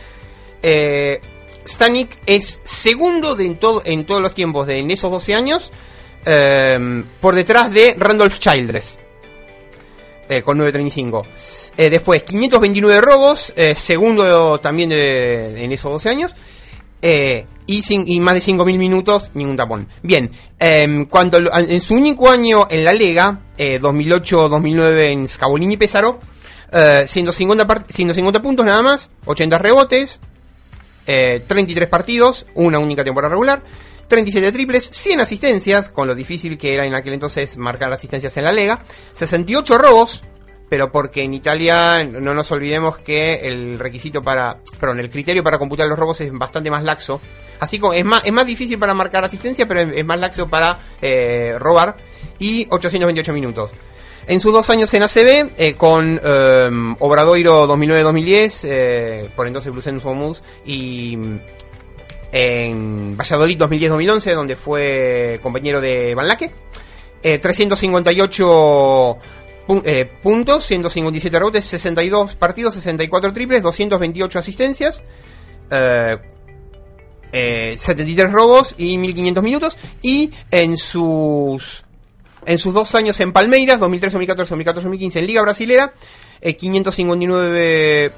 eh, 0.62 1.20
Stanik 1.66 2.18
es 2.26 2.62
segundo 2.64 3.38
en, 3.40 3.58
todo, 3.58 3.82
en 3.86 4.06
todos 4.06 4.22
los 4.22 4.34
tiempos 4.34 4.68
de 4.68 4.80
en 4.80 4.92
esos 4.92 5.12
12 5.12 5.36
años, 5.36 5.72
eh, 6.26 7.04
por 7.20 7.36
detrás 7.36 7.72
de 7.72 7.96
Randolph 7.98 8.38
Childress, 8.40 9.00
eh, 10.30 10.42
con 10.42 10.60
9.35. 10.60 11.26
Eh, 11.78 11.90
después, 11.90 12.24
529 12.24 13.02
robos, 13.02 13.54
segundo 13.76 14.60
también 14.60 14.90
de, 14.90 15.64
en 15.64 15.72
esos 15.72 15.92
12 15.94 16.10
años. 16.10 16.36
Eh, 17.70 17.76
y, 17.76 17.82
sin- 17.84 18.08
y 18.08 18.20
más 18.20 18.34
de 18.34 18.42
5.000 18.42 18.78
minutos, 18.78 19.32
ningún 19.36 19.56
tapón. 19.56 19.88
Bien, 20.02 20.32
em, 20.58 21.06
cuando 21.06 21.38
en 21.56 21.82
su 21.82 21.94
único 21.94 22.30
año 22.30 22.68
en 22.70 22.84
la 22.84 22.94
Lega, 22.94 23.42
eh, 23.58 23.80
2008-2009 23.80 25.12
en 25.12 25.28
Scavolini 25.28 25.78
Pesaro, 25.78 26.20
eh, 26.72 27.06
150, 27.08 27.68
par- 27.68 27.86
150 27.90 28.42
puntos 28.42 28.66
nada 28.66 28.82
más, 28.82 29.10
80 29.26 29.58
rebotes, 29.58 30.20
eh, 31.08 31.44
33 31.48 31.88
partidos, 31.90 32.46
una 32.56 32.80
única 32.80 33.04
temporada 33.04 33.32
regular, 33.32 33.62
37 34.08 34.52
triples, 34.52 34.90
100 34.90 35.20
asistencias, 35.22 35.90
con 35.90 36.08
lo 36.08 36.16
difícil 36.16 36.58
que 36.58 36.74
era 36.74 36.86
en 36.86 36.96
aquel 36.96 37.14
entonces 37.14 37.58
marcar 37.58 37.92
asistencias 37.94 38.36
en 38.38 38.44
la 38.46 38.52
Lega, 38.52 38.80
68 39.14 39.78
robos, 39.78 40.22
pero 40.70 40.92
porque 40.92 41.24
en 41.24 41.34
Italia 41.34 42.04
no 42.04 42.34
nos 42.34 42.52
olvidemos 42.52 42.98
que 43.00 43.48
el 43.48 43.78
requisito 43.80 44.22
para, 44.22 44.58
perdón, 44.80 45.00
el 45.00 45.10
criterio 45.10 45.44
para 45.44 45.58
computar 45.60 45.88
los 45.88 45.98
robos 45.98 46.22
es 46.22 46.32
bastante 46.32 46.70
más 46.72 46.84
laxo. 46.84 47.20
Así 47.60 47.78
como 47.80 47.93
es 47.93 48.05
más, 48.05 48.26
es 48.26 48.32
más 48.32 48.45
difícil 48.45 48.78
para 48.80 48.93
marcar 48.93 49.24
asistencia, 49.24 49.68
pero 49.68 49.82
es, 49.82 50.05
más 50.05 50.20
laxo 50.20 50.47
para 50.47 50.78
eh, 51.01 51.55
robar. 51.60 51.95
Y 52.39 52.66
828 52.70 53.34
minutos. 53.34 53.72
En 54.28 54.39
sus 54.39 54.53
dos 54.53 54.70
años 54.70 54.93
en 54.93 55.03
ACB, 55.03 55.51
eh, 55.57 55.74
con 55.76 56.20
eh, 56.24 56.70
Obradoiro 56.99 57.68
2009-2010, 57.68 58.60
eh, 58.64 59.30
por 59.36 59.47
entonces 59.47 59.72
Blues 59.72 60.03
Moose, 60.05 60.41
y 60.66 61.18
en 62.32 63.18
Valladolid 63.18 63.57
2010-2011, 63.60 64.34
donde 64.36 64.55
fue 64.55 65.39
compañero 65.41 65.82
de 65.82 66.14
Van 66.16 66.28
Laque. 66.28 66.51
Eh, 67.24 67.39
358 67.39 69.18
pu- 69.68 69.82
eh, 69.84 70.10
puntos, 70.22 70.66
157 70.66 71.38
rebotes, 71.38 71.66
62 71.66 72.36
partidos, 72.36 72.76
64 72.76 73.34
triples, 73.34 73.62
228 73.64 74.39
asistencias, 74.39 75.03
eh, 75.72 76.18
eh, 77.32 77.76
73 77.80 78.32
robos 78.32 78.76
y 78.78 78.98
1500 78.98 79.44
minutos. 79.44 79.78
Y 80.02 80.32
en 80.52 80.78
sus 80.78 81.84
en 82.46 82.58
sus 82.58 82.74
dos 82.74 82.96
años 82.96 83.20
en 83.20 83.32
Palmeiras, 83.34 83.80
2013, 83.80 84.14
2014, 84.14 84.50
2014, 84.52 84.86
2015 84.86 85.20
en 85.20 85.28
Liga 85.28 85.42
Brasilera, 85.42 85.94
eh, 86.42 86.56
559 86.56 88.12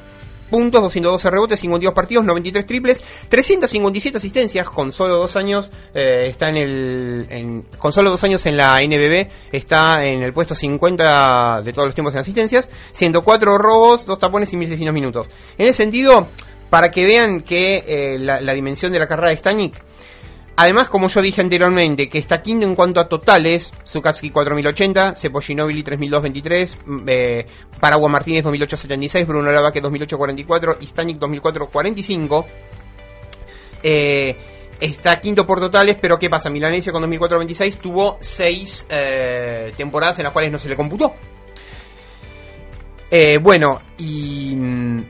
puntos, 0.49 0.81
212 0.81 1.29
rebotes, 1.31 1.59
52 1.61 1.93
partidos, 1.93 2.25
93 2.25 2.65
triples, 2.65 3.01
357 3.29 4.17
asistencias 4.17 4.69
con 4.69 4.91
solo 4.91 5.15
dos 5.15 5.35
años, 5.37 5.71
eh, 5.93 6.25
está 6.27 6.49
en 6.49 6.57
el, 6.57 7.25
en- 7.29 7.61
con 7.77 7.93
solo 7.93 8.09
dos 8.09 8.23
años 8.25 8.45
en 8.45 8.57
la 8.57 8.77
NBB, 8.81 9.27
está 9.53 10.05
en 10.05 10.21
el 10.23 10.33
puesto 10.33 10.53
50 10.53 11.61
de 11.63 11.71
todos 11.73 11.87
los 11.87 11.95
tiempos 11.95 12.13
en 12.15 12.19
asistencias, 12.19 12.69
104 12.91 13.57
robos, 13.57 14.05
dos 14.05 14.19
tapones 14.19 14.51
y 14.51 14.57
1600 14.57 14.93
minutos. 14.93 15.27
En 15.57 15.67
ese 15.67 15.77
sentido, 15.83 16.27
para 16.71 16.89
que 16.89 17.05
vean 17.05 17.41
que 17.41 17.83
eh, 17.85 18.17
la, 18.17 18.53
dimensión 18.53 18.91
de 18.91 18.97
la 18.97 19.07
carrera 19.07 19.29
de 19.29 19.37
Stanik, 19.37 19.75
Además, 20.53 20.89
como 20.89 21.07
yo 21.07 21.21
dije 21.21 21.41
anteriormente, 21.41 22.07
que 22.07 22.19
está 22.19 22.41
quinto 22.43 22.67
en 22.67 22.75
cuanto 22.75 22.99
a 22.99 23.07
totales, 23.07 23.71
Zukatsky 23.87 24.29
4080, 24.29 25.15
Cepollinobili 25.15 25.81
3223, 25.81 26.77
mm, 26.85 26.99
eh, 27.07 27.45
Paragua 27.79 28.09
Martínez 28.09 28.43
2876, 28.43 29.25
Bruno 29.25 29.51
Lavaque 29.51 29.81
2844 29.81 30.77
y 30.81 30.87
Stanik 30.87 31.17
2445. 31.17 32.45
Eh, 33.81 34.35
está 34.79 35.19
quinto 35.19 35.47
por 35.47 35.59
totales, 35.59 35.97
pero 35.99 36.19
¿qué 36.19 36.29
pasa? 36.29 36.49
Milanesio 36.49 36.91
con 36.91 37.01
2426 37.01 37.77
tuvo 37.77 38.17
seis 38.19 38.85
eh, 38.89 39.73
temporadas 39.77 40.19
en 40.19 40.23
las 40.23 40.33
cuales 40.33 40.51
no 40.51 40.59
se 40.59 40.69
le 40.69 40.75
computó. 40.75 41.15
Eh, 43.09 43.39
bueno, 43.41 43.81
y 43.97 44.55
mm, 44.55 45.03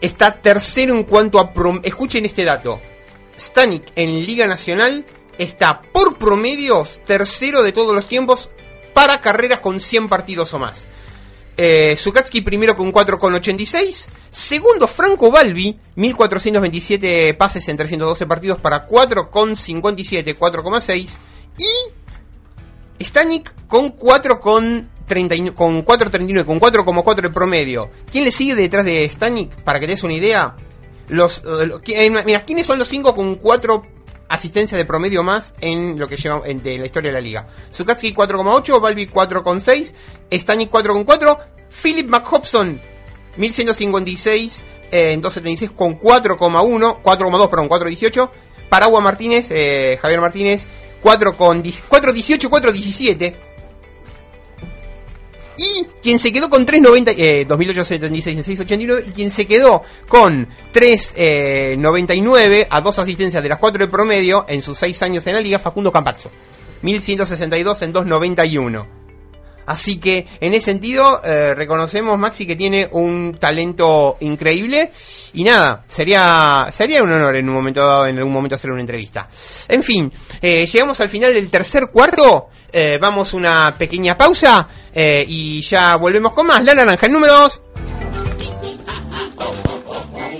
está 0.00 0.40
tercero 0.40 0.94
en 0.94 1.04
cuanto 1.04 1.38
a... 1.38 1.52
prom- 1.52 1.80
Escuchen 1.82 2.24
este 2.26 2.44
dato. 2.44 2.80
Stanik 3.38 3.92
en 3.96 4.24
Liga 4.24 4.46
Nacional 4.46 5.04
está 5.38 5.82
por 5.82 6.16
promedios 6.16 7.00
tercero 7.06 7.62
de 7.62 7.72
todos 7.72 7.94
los 7.94 8.06
tiempos 8.06 8.50
para 8.94 9.20
carreras 9.20 9.60
con 9.60 9.80
100 9.80 10.08
partidos 10.08 10.54
o 10.54 10.58
más. 10.58 10.86
Eh, 11.58 11.96
Zukatsky 11.98 12.40
primero 12.42 12.76
con 12.76 12.92
4,86. 12.92 14.08
Segundo 14.30 14.86
Franco 14.86 15.30
Balbi, 15.30 15.78
1427 15.94 17.34
pases 17.34 17.66
en 17.68 17.76
312 17.76 18.26
partidos 18.26 18.58
para 18.60 18.86
4,57, 18.86 20.36
4,6. 20.38 21.08
Y 22.98 23.04
Stanik 23.04 23.54
con 23.66 23.90
4,39, 25.08 25.54
con 25.54 25.84
4,39, 25.84 26.44
con 26.44 26.60
4,4 26.60 27.20
de 27.22 27.30
promedio. 27.30 27.90
¿Quién 28.10 28.24
le 28.24 28.32
sigue 28.32 28.54
detrás 28.54 28.84
de 28.84 29.08
Stanik? 29.08 29.54
Para 29.62 29.78
que 29.80 29.86
te 29.86 29.92
des 29.92 30.02
una 30.02 30.14
idea. 30.14 30.54
Los, 31.08 31.38
eh, 31.38 31.70
eh, 31.88 32.10
mira, 32.24 32.44
¿quiénes 32.44 32.66
son 32.66 32.78
los 32.78 32.88
5 32.88 33.14
con 33.14 33.36
4 33.36 33.82
asistencias 34.28 34.76
de 34.76 34.84
promedio 34.84 35.22
más 35.22 35.54
en 35.60 35.98
lo 35.98 36.08
que 36.08 36.16
lleva 36.16 36.42
en- 36.44 36.62
de 36.62 36.78
la 36.78 36.86
historia 36.86 37.10
de 37.10 37.14
la 37.14 37.20
liga? 37.20 37.46
Zukatsky 37.72 38.12
4,8, 38.12 38.80
Balbi 38.80 39.06
4,6, 39.06 39.94
Stanik 40.32 40.70
4,4, 40.70 41.38
Philip 41.82 42.08
McHobson 42.08 42.80
1156 43.36 44.64
eh, 44.90 45.12
en 45.12 45.20
276 45.20 45.70
con 45.76 45.98
4,1, 45.98 47.00
4,2, 47.02 47.48
perdón, 47.48 47.68
4,18. 47.68 48.30
Paragua 48.68 49.00
Martínez, 49.00 49.46
Javier 50.00 50.20
Martínez 50.20 50.66
4 51.00 51.36
con 51.36 51.62
10 51.62 51.84
4,18, 51.88 52.48
4,17. 52.48 53.34
Y 55.58 55.86
quien 56.02 56.18
se 56.18 56.32
quedó 56.32 56.50
con 56.50 56.66
3.90, 56.66 57.14
eh, 57.16 57.46
2008-76 57.48 58.26
en 58.28 58.44
6.89, 58.44 59.04
y 59.08 59.10
quien 59.12 59.30
se 59.30 59.46
quedó 59.46 59.82
con 60.08 60.48
3.99 60.72 62.66
a 62.68 62.80
dos 62.80 62.98
asistencias 62.98 63.42
de 63.42 63.48
las 63.48 63.58
4 63.58 63.86
de 63.86 63.90
promedio 63.90 64.44
en 64.48 64.62
sus 64.62 64.78
6 64.78 65.02
años 65.02 65.26
en 65.26 65.34
la 65.34 65.40
liga, 65.40 65.58
Facundo 65.58 65.90
Campazzo. 65.90 66.30
1162 66.82 67.82
en 67.82 67.94
2.91. 67.94 69.05
Así 69.66 69.98
que 69.98 70.26
en 70.40 70.54
ese 70.54 70.66
sentido 70.66 71.20
eh, 71.24 71.54
reconocemos 71.54 72.18
Maxi 72.18 72.46
que 72.46 72.56
tiene 72.56 72.88
un 72.92 73.36
talento 73.38 74.16
increíble 74.20 74.92
y 75.34 75.44
nada, 75.44 75.84
sería 75.88 76.68
sería 76.70 77.02
un 77.02 77.12
honor 77.12 77.36
en 77.36 77.48
un 77.48 77.54
momento 77.54 77.80
dado, 77.80 78.06
en 78.06 78.18
algún 78.18 78.32
momento 78.32 78.54
hacer 78.54 78.70
una 78.70 78.80
entrevista. 78.80 79.28
En 79.68 79.82
fin, 79.82 80.10
eh, 80.40 80.66
llegamos 80.66 81.00
al 81.00 81.08
final 81.08 81.34
del 81.34 81.50
tercer 81.50 81.88
cuarto, 81.88 82.48
eh, 82.72 82.98
vamos 83.00 83.32
una 83.32 83.74
pequeña 83.76 84.16
pausa 84.16 84.68
eh, 84.94 85.24
y 85.26 85.60
ya 85.60 85.96
volvemos 85.96 86.32
con 86.32 86.46
más. 86.46 86.62
La 86.64 86.74
naranja, 86.74 87.06
el 87.06 87.12
número 87.12 87.32
2. 87.32 87.62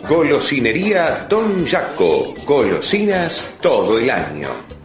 Golosinería 0.08 1.26
Don 1.28 1.66
Jaco. 1.66 2.34
Golosinas 2.44 3.42
todo 3.60 3.98
el 3.98 4.10
año. 4.10 4.75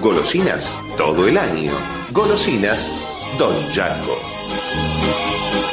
Golosinas 0.00 0.70
todo 0.96 1.26
el 1.26 1.38
año. 1.38 1.72
Golosinas 2.12 2.88
Don 3.38 3.54
Jaco. 3.72 5.65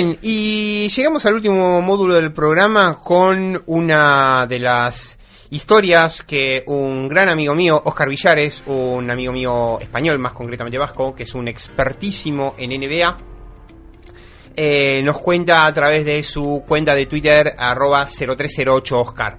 Y 0.00 0.88
llegamos 0.90 1.26
al 1.26 1.34
último 1.34 1.82
módulo 1.82 2.14
del 2.14 2.32
programa 2.32 3.00
con 3.02 3.60
una 3.66 4.46
de 4.46 4.60
las 4.60 5.18
historias 5.50 6.22
que 6.22 6.62
un 6.68 7.08
gran 7.08 7.28
amigo 7.28 7.52
mío, 7.52 7.82
Oscar 7.84 8.08
Villares, 8.08 8.62
un 8.66 9.10
amigo 9.10 9.32
mío 9.32 9.80
español, 9.80 10.20
más 10.20 10.34
concretamente 10.34 10.78
vasco, 10.78 11.16
que 11.16 11.24
es 11.24 11.34
un 11.34 11.48
expertísimo 11.48 12.54
en 12.56 12.78
NBA, 12.78 13.18
eh, 14.54 15.02
nos 15.02 15.18
cuenta 15.18 15.66
a 15.66 15.74
través 15.74 16.04
de 16.04 16.22
su 16.22 16.62
cuenta 16.64 16.94
de 16.94 17.06
Twitter, 17.06 17.56
arroba 17.58 18.06
0308oscar. 18.06 19.36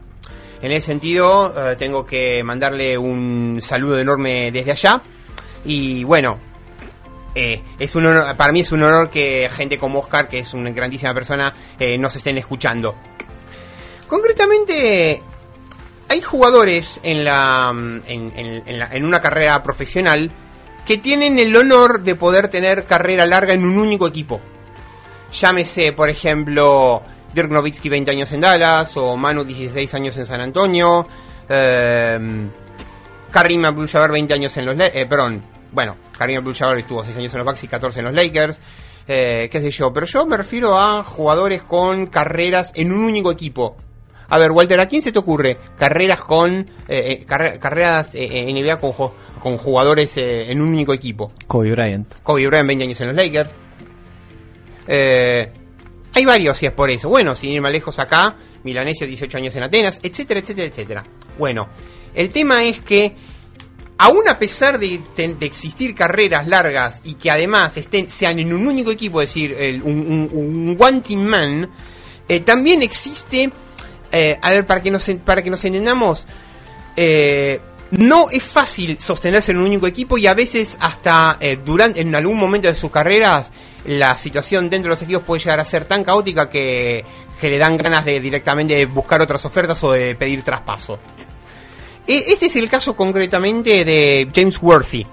En 0.61 0.71
ese 0.73 0.87
sentido, 0.87 1.53
eh, 1.55 1.77
tengo 1.77 2.05
que 2.05 2.43
mandarle 2.43 2.97
un 2.97 3.59
saludo 3.61 3.97
enorme 3.97 4.51
desde 4.51 4.71
allá. 4.71 5.01
Y 5.63 6.03
bueno, 6.03 6.48
eh, 7.35 7.61
es 7.77 7.95
un 7.95 8.05
honor- 8.05 8.35
para 8.35 8.51
mí 8.51 8.61
es 8.61 8.71
un 8.71 8.83
honor 8.83 9.09
que 9.09 9.49
gente 9.55 9.77
como 9.77 9.99
Oscar, 9.99 10.27
que 10.27 10.39
es 10.39 10.53
una 10.53 10.69
grandísima 10.71 11.13
persona, 11.13 11.53
eh, 11.79 11.97
nos 11.97 12.15
estén 12.15 12.37
escuchando. 12.37 12.95
Concretamente, 14.07 15.21
hay 16.07 16.21
jugadores 16.21 16.99
en, 17.03 17.23
la, 17.23 17.69
en, 17.71 18.33
en- 18.35 18.79
la- 18.79 18.89
en 18.91 19.05
una 19.05 19.21
carrera 19.21 19.61
profesional 19.61 20.31
que 20.85 20.97
tienen 20.97 21.37
el 21.37 21.55
honor 21.55 22.01
de 22.01 22.15
poder 22.15 22.47
tener 22.47 22.85
carrera 22.85 23.25
larga 23.25 23.53
en 23.53 23.63
un 23.63 23.77
único 23.77 24.07
equipo. 24.07 24.41
Llámese, 25.31 25.93
por 25.93 26.09
ejemplo, 26.09 27.03
Dirk 27.33 27.51
Nowitzki 27.51 27.89
20 27.89 28.09
años 28.09 28.31
en 28.31 28.41
Dallas, 28.41 28.97
o 28.97 29.15
Manu 29.15 29.43
16 29.43 29.93
años 29.93 30.17
en 30.17 30.25
San 30.25 30.41
Antonio, 30.41 31.07
eh, 31.47 32.47
Karim 33.29 33.65
Abdul-Jabbar 33.65 34.11
20 34.11 34.33
años 34.33 34.57
en 34.57 34.65
los... 34.65 34.75
Eh, 34.79 35.05
perdón, 35.07 35.43
bueno, 35.71 35.95
Karim 36.17 36.37
Abdul-Jabbar 36.39 36.77
estuvo 36.79 37.03
6 37.03 37.17
años 37.17 37.33
en 37.33 37.37
los 37.39 37.45
Bucks 37.45 37.63
y 37.63 37.67
14 37.67 37.99
en 37.99 38.05
los 38.05 38.13
Lakers, 38.13 38.59
eh, 39.07 39.49
qué 39.51 39.59
sé 39.61 39.71
yo, 39.71 39.91
pero 39.93 40.05
yo 40.05 40.25
me 40.25 40.37
refiero 40.37 40.77
a 40.77 41.03
jugadores 41.03 41.63
con 41.63 42.07
carreras 42.07 42.71
en 42.75 42.91
un 42.91 43.03
único 43.03 43.31
equipo. 43.31 43.75
A 44.31 44.37
ver, 44.37 44.51
Walter, 44.51 44.79
¿a 44.79 44.87
quién 44.87 45.01
se 45.01 45.11
te 45.11 45.17
ocurre 45.17 45.57
carreras 45.77 46.21
con 46.21 46.59
eh, 46.59 46.65
eh, 46.87 47.25
carre- 47.25 47.57
carreras 47.57 48.09
eh, 48.13 48.45
NBA 48.53 48.77
con, 48.79 48.93
con 49.39 49.57
jugadores 49.57 50.15
en 50.17 50.61
un 50.61 50.67
único 50.69 50.93
equipo? 50.93 51.31
Kobe 51.47 51.71
Bryant. 51.71 52.13
Kobe 52.21 52.45
Bryant 52.47 52.67
20 52.67 52.83
años 52.85 53.01
en 53.01 53.07
los 53.07 53.15
Lakers. 53.15 53.51
Hay 56.13 56.25
varios 56.25 56.57
si 56.57 56.65
es 56.65 56.71
por 56.71 56.89
eso. 56.89 57.09
Bueno, 57.09 57.35
sin 57.35 57.51
ir 57.51 57.61
más 57.61 57.71
lejos 57.71 57.97
acá, 57.99 58.35
Milanesio 58.63 59.07
18 59.07 59.37
años 59.37 59.55
en 59.55 59.63
Atenas, 59.63 59.99
etcétera, 60.03 60.39
etcétera, 60.39 60.67
etcétera. 60.67 61.03
Bueno, 61.37 61.67
el 62.13 62.29
tema 62.29 62.63
es 62.63 62.79
que 62.81 63.15
aún 63.99 64.27
a 64.27 64.39
pesar 64.39 64.79
de, 64.79 65.01
de 65.15 65.45
existir 65.45 65.93
carreras 65.93 66.47
largas 66.47 67.01
y 67.03 67.13
que 67.15 67.29
además 67.29 67.77
estén, 67.77 68.09
sean 68.09 68.39
en 68.39 68.51
un 68.53 68.65
único 68.67 68.91
equipo, 68.91 69.21
es 69.21 69.29
decir, 69.29 69.55
el- 69.59 69.83
un, 69.83 70.29
un- 70.31 70.77
one 70.79 71.01
team 71.01 71.19
man, 71.21 71.69
eh, 72.27 72.39
también 72.39 72.81
existe, 72.81 73.51
eh, 74.11 74.39
a 74.41 74.49
ver, 74.51 74.65
para 74.65 74.81
que 74.81 74.89
nos, 74.89 75.07
para 75.25 75.41
que 75.43 75.49
nos 75.49 75.63
entendamos, 75.65 76.25
eh, 76.95 77.59
no 77.91 78.29
es 78.29 78.43
fácil 78.43 78.99
sostenerse 78.99 79.51
en 79.51 79.57
un 79.57 79.65
único 79.65 79.87
equipo 79.87 80.17
y 80.17 80.27
a 80.27 80.33
veces 80.33 80.77
hasta 80.79 81.37
eh, 81.39 81.57
durante 81.63 82.01
en 82.01 82.13
algún 82.15 82.37
momento 82.37 82.67
de 82.67 82.75
sus 82.75 82.91
carreras 82.91 83.47
la 83.85 84.15
situación 84.17 84.69
dentro 84.69 84.89
de 84.89 84.95
los 84.95 85.01
equipos 85.01 85.23
puede 85.23 85.39
llegar 85.41 85.59
a 85.59 85.65
ser 85.65 85.85
tan 85.85 86.03
caótica 86.03 86.49
que, 86.49 87.03
que 87.39 87.49
le 87.49 87.57
dan 87.57 87.77
ganas 87.77 88.05
de 88.05 88.19
directamente 88.19 88.85
buscar 88.85 89.21
otras 89.21 89.43
ofertas 89.45 89.83
o 89.83 89.91
de 89.93 90.13
pedir 90.15 90.43
traspaso. 90.43 90.99
E- 92.09 92.33
Este 92.33 92.47
es 92.47 92.55
el 92.55 92.67
caso 92.67 92.95
concretamente 92.95 93.85
de 93.85 94.27
James 94.33 94.59
Worthy, 94.59 95.05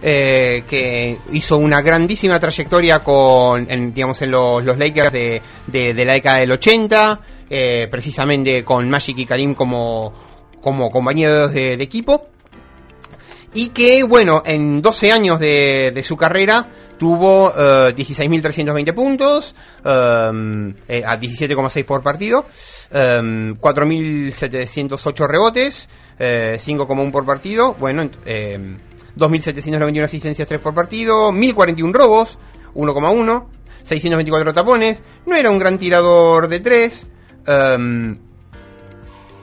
eh, 0.00 0.64
que 0.66 1.18
hizo 1.32 1.58
una 1.58 1.82
grandísima 1.82 2.40
trayectoria 2.40 3.00
con, 3.00 3.70
en, 3.70 3.92
digamos, 3.92 4.22
en 4.22 4.30
los, 4.30 4.64
los 4.64 4.78
Lakers 4.78 5.12
de, 5.12 5.42
la 5.94 6.12
década 6.14 6.38
del 6.38 6.52
80, 6.52 7.20
eh, 7.50 7.86
precisamente 7.90 8.64
con 8.64 8.88
Magic 8.88 9.18
y 9.18 9.26
Karim 9.26 9.54
como, 9.54 10.10
como 10.62 10.90
compañeros 10.90 11.52
de, 11.52 11.74
equipo. 11.74 12.28
Y 13.52 13.68
que, 13.68 14.02
bueno, 14.02 14.42
en 14.46 14.80
12 14.80 15.12
años 15.12 15.38
de 15.38 16.02
su 16.02 16.16
carrera 16.16 16.66
tuvo 17.02 17.50
eh, 17.56 17.92
16.320 17.96 18.94
puntos, 18.94 19.56
um, 19.84 20.72
eh, 20.86 21.02
a 21.04 21.18
17,6 21.18 21.84
por 21.84 22.00
partido, 22.00 22.46
um, 22.92 23.56
4.708 23.58 25.26
rebotes, 25.26 25.88
eh, 26.20 26.56
5,1 26.64 27.10
por 27.10 27.26
partido, 27.26 27.74
bueno, 27.74 28.08
eh, 28.24 28.56
2.791 29.16 30.04
asistencias 30.04 30.46
3 30.46 30.60
por 30.60 30.74
partido, 30.74 31.32
1.041 31.32 31.92
robos, 31.92 32.38
1,1, 32.76 33.46
624 33.82 34.54
tapones, 34.54 35.02
no 35.26 35.34
era 35.34 35.50
un 35.50 35.58
gran 35.58 35.80
tirador 35.80 36.46
de 36.46 36.60
3, 36.60 37.06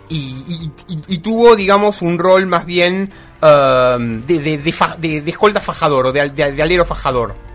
y, 0.07 0.15
y- 0.15 0.71
y- 0.87 1.03
y 1.15 1.17
tuvo, 1.17 1.57
digamos, 1.57 2.01
un 2.01 2.17
rol 2.17 2.45
más 2.45 2.65
bien 2.65 3.11
um, 3.41 4.21
de, 4.25 4.39
de, 4.39 4.57
de 4.59 4.71
fa- 4.71 4.95
de- 4.97 5.21
escolta 5.27 5.59
fajador 5.59 6.07
o 6.07 6.11
de 6.13 6.21
alero 6.61 6.85
fajador. 6.85 7.48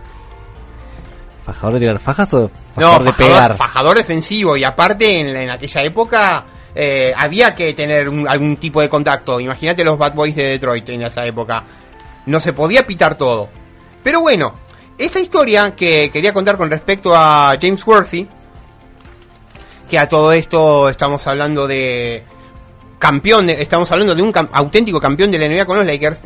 ¿Fajador 1.45 1.75
de 1.75 1.81
tirar 1.81 1.99
fajas 1.99 2.33
o 2.35 2.41
No, 2.41 2.51
fajador 2.75 3.05
de 3.05 3.13
fajador, 3.13 3.33
pegar? 3.33 3.57
fajador 3.57 3.97
defensivo. 3.99 4.57
Y 4.57 4.65
aparte, 4.65 5.21
en, 5.21 5.37
en 5.37 5.51
aquella 5.51 5.83
época 5.83 6.45
eh, 6.75 7.13
había 7.17 7.55
que 7.55 7.75
tener 7.75 8.09
un- 8.09 8.27
algún 8.29 8.57
tipo 8.57 8.81
de 8.81 8.89
contacto. 8.89 9.39
Imagínate 9.41 9.85
los 9.85 9.99
Bad 9.99 10.15
Boys 10.15 10.35
de 10.35 10.45
Detroit 10.45 10.89
en 10.89 11.03
esa 11.03 11.25
época. 11.27 11.63
No 12.27 12.41
se 12.41 12.53
podía 12.53 12.87
pitar 12.87 13.17
todo. 13.17 13.49
Pero 14.03 14.21
bueno, 14.23 14.55
esta 14.97 15.21
historia 15.21 15.75
que 15.77 16.11
quería 16.11 16.33
contar 16.33 16.57
con 16.57 16.71
respecto 16.71 17.15
a 17.15 17.53
James 17.61 17.87
Worthy, 17.87 18.27
que 19.91 19.99
a 19.99 20.09
todo 20.09 20.33
esto 20.33 20.89
estamos 20.89 21.27
hablando 21.27 21.67
de 21.67 22.23
campeón, 22.99 23.47
de- 23.49 23.61
estamos 23.61 23.91
hablando 23.93 24.15
de 24.15 24.23
un 24.23 24.33
cam- 24.33 24.49
auténtico 24.53 24.99
campeón 25.01 25.31
de 25.31 25.39
la 25.39 25.47
NBA 25.47 25.67
con 25.67 25.77
los 25.77 25.87
Lakers. 25.87 26.21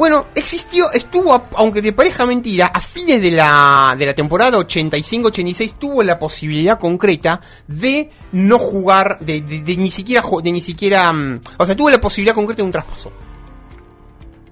Bueno, 0.00 0.28
existió, 0.34 0.90
estuvo, 0.92 1.48
aunque 1.56 1.82
de 1.82 1.92
pareja 1.92 2.24
mentira, 2.24 2.68
a 2.68 2.80
fines 2.80 3.20
de 3.20 3.32
la, 3.32 3.94
de 3.98 4.06
la 4.06 4.14
temporada 4.14 4.56
85-86 4.56 5.74
tuvo 5.78 6.02
la 6.02 6.18
posibilidad 6.18 6.78
concreta 6.78 7.38
de 7.68 8.08
no 8.32 8.58
jugar, 8.58 9.18
de, 9.20 9.42
ni 9.42 9.90
siquiera, 9.90 10.22
de 10.42 10.52
ni 10.52 10.62
siquiera, 10.62 11.12
mm, 11.12 11.42
o 11.58 11.66
sea, 11.66 11.76
tuvo 11.76 11.90
la 11.90 12.00
posibilidad 12.00 12.34
concreta 12.34 12.62
de 12.62 12.62
un 12.62 12.72
traspaso. 12.72 13.12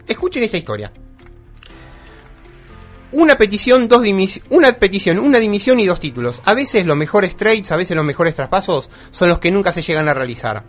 Escuchen 0.06 0.42
esta 0.42 0.58
historia. 0.58 0.92
Una 3.12 3.38
petición, 3.38 3.88
dos 3.88 4.02
una 4.50 4.72
petición, 4.72 5.18
una 5.18 5.38
dimisión 5.38 5.80
y 5.80 5.86
dos 5.86 5.98
títulos. 5.98 6.42
A 6.44 6.52
veces 6.52 6.84
los 6.84 6.94
mejores 6.94 7.38
trades, 7.38 7.72
a 7.72 7.76
veces 7.78 7.96
los 7.96 8.04
mejores 8.04 8.34
traspasos 8.34 8.90
son 9.10 9.30
los 9.30 9.38
que 9.38 9.50
nunca 9.50 9.72
se 9.72 9.80
llegan 9.80 10.10
a 10.10 10.12
realizar. 10.12 10.62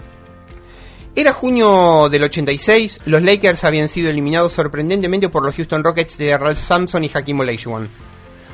Era 1.20 1.34
junio 1.34 2.08
del 2.08 2.24
86, 2.24 3.02
los 3.04 3.22
Lakers 3.22 3.66
habían 3.66 3.90
sido 3.90 4.10
eliminados 4.10 4.54
sorprendentemente 4.54 5.28
por 5.28 5.44
los 5.44 5.54
Houston 5.54 5.84
Rockets 5.84 6.18
de 6.18 6.38
Ralph 6.38 6.66
Sampson 6.66 7.04
y 7.04 7.12
Hakim 7.14 7.42
Olajuwon. 7.42 7.90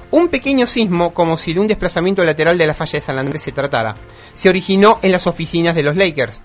Un 0.09 0.29
pequeño 0.29 0.65
sismo, 0.65 1.13
como 1.13 1.37
si 1.37 1.53
de 1.53 1.59
un 1.59 1.67
desplazamiento 1.67 2.23
lateral 2.23 2.57
de 2.57 2.65
la 2.65 2.73
falla 2.73 2.93
de 2.93 3.05
San 3.05 3.19
Andrés 3.19 3.43
se 3.43 3.51
tratara, 3.51 3.93
se 4.33 4.49
originó 4.49 4.97
en 5.03 5.11
las 5.11 5.27
oficinas 5.27 5.75
de 5.75 5.83
los 5.83 5.95
Lakers. 5.95 6.41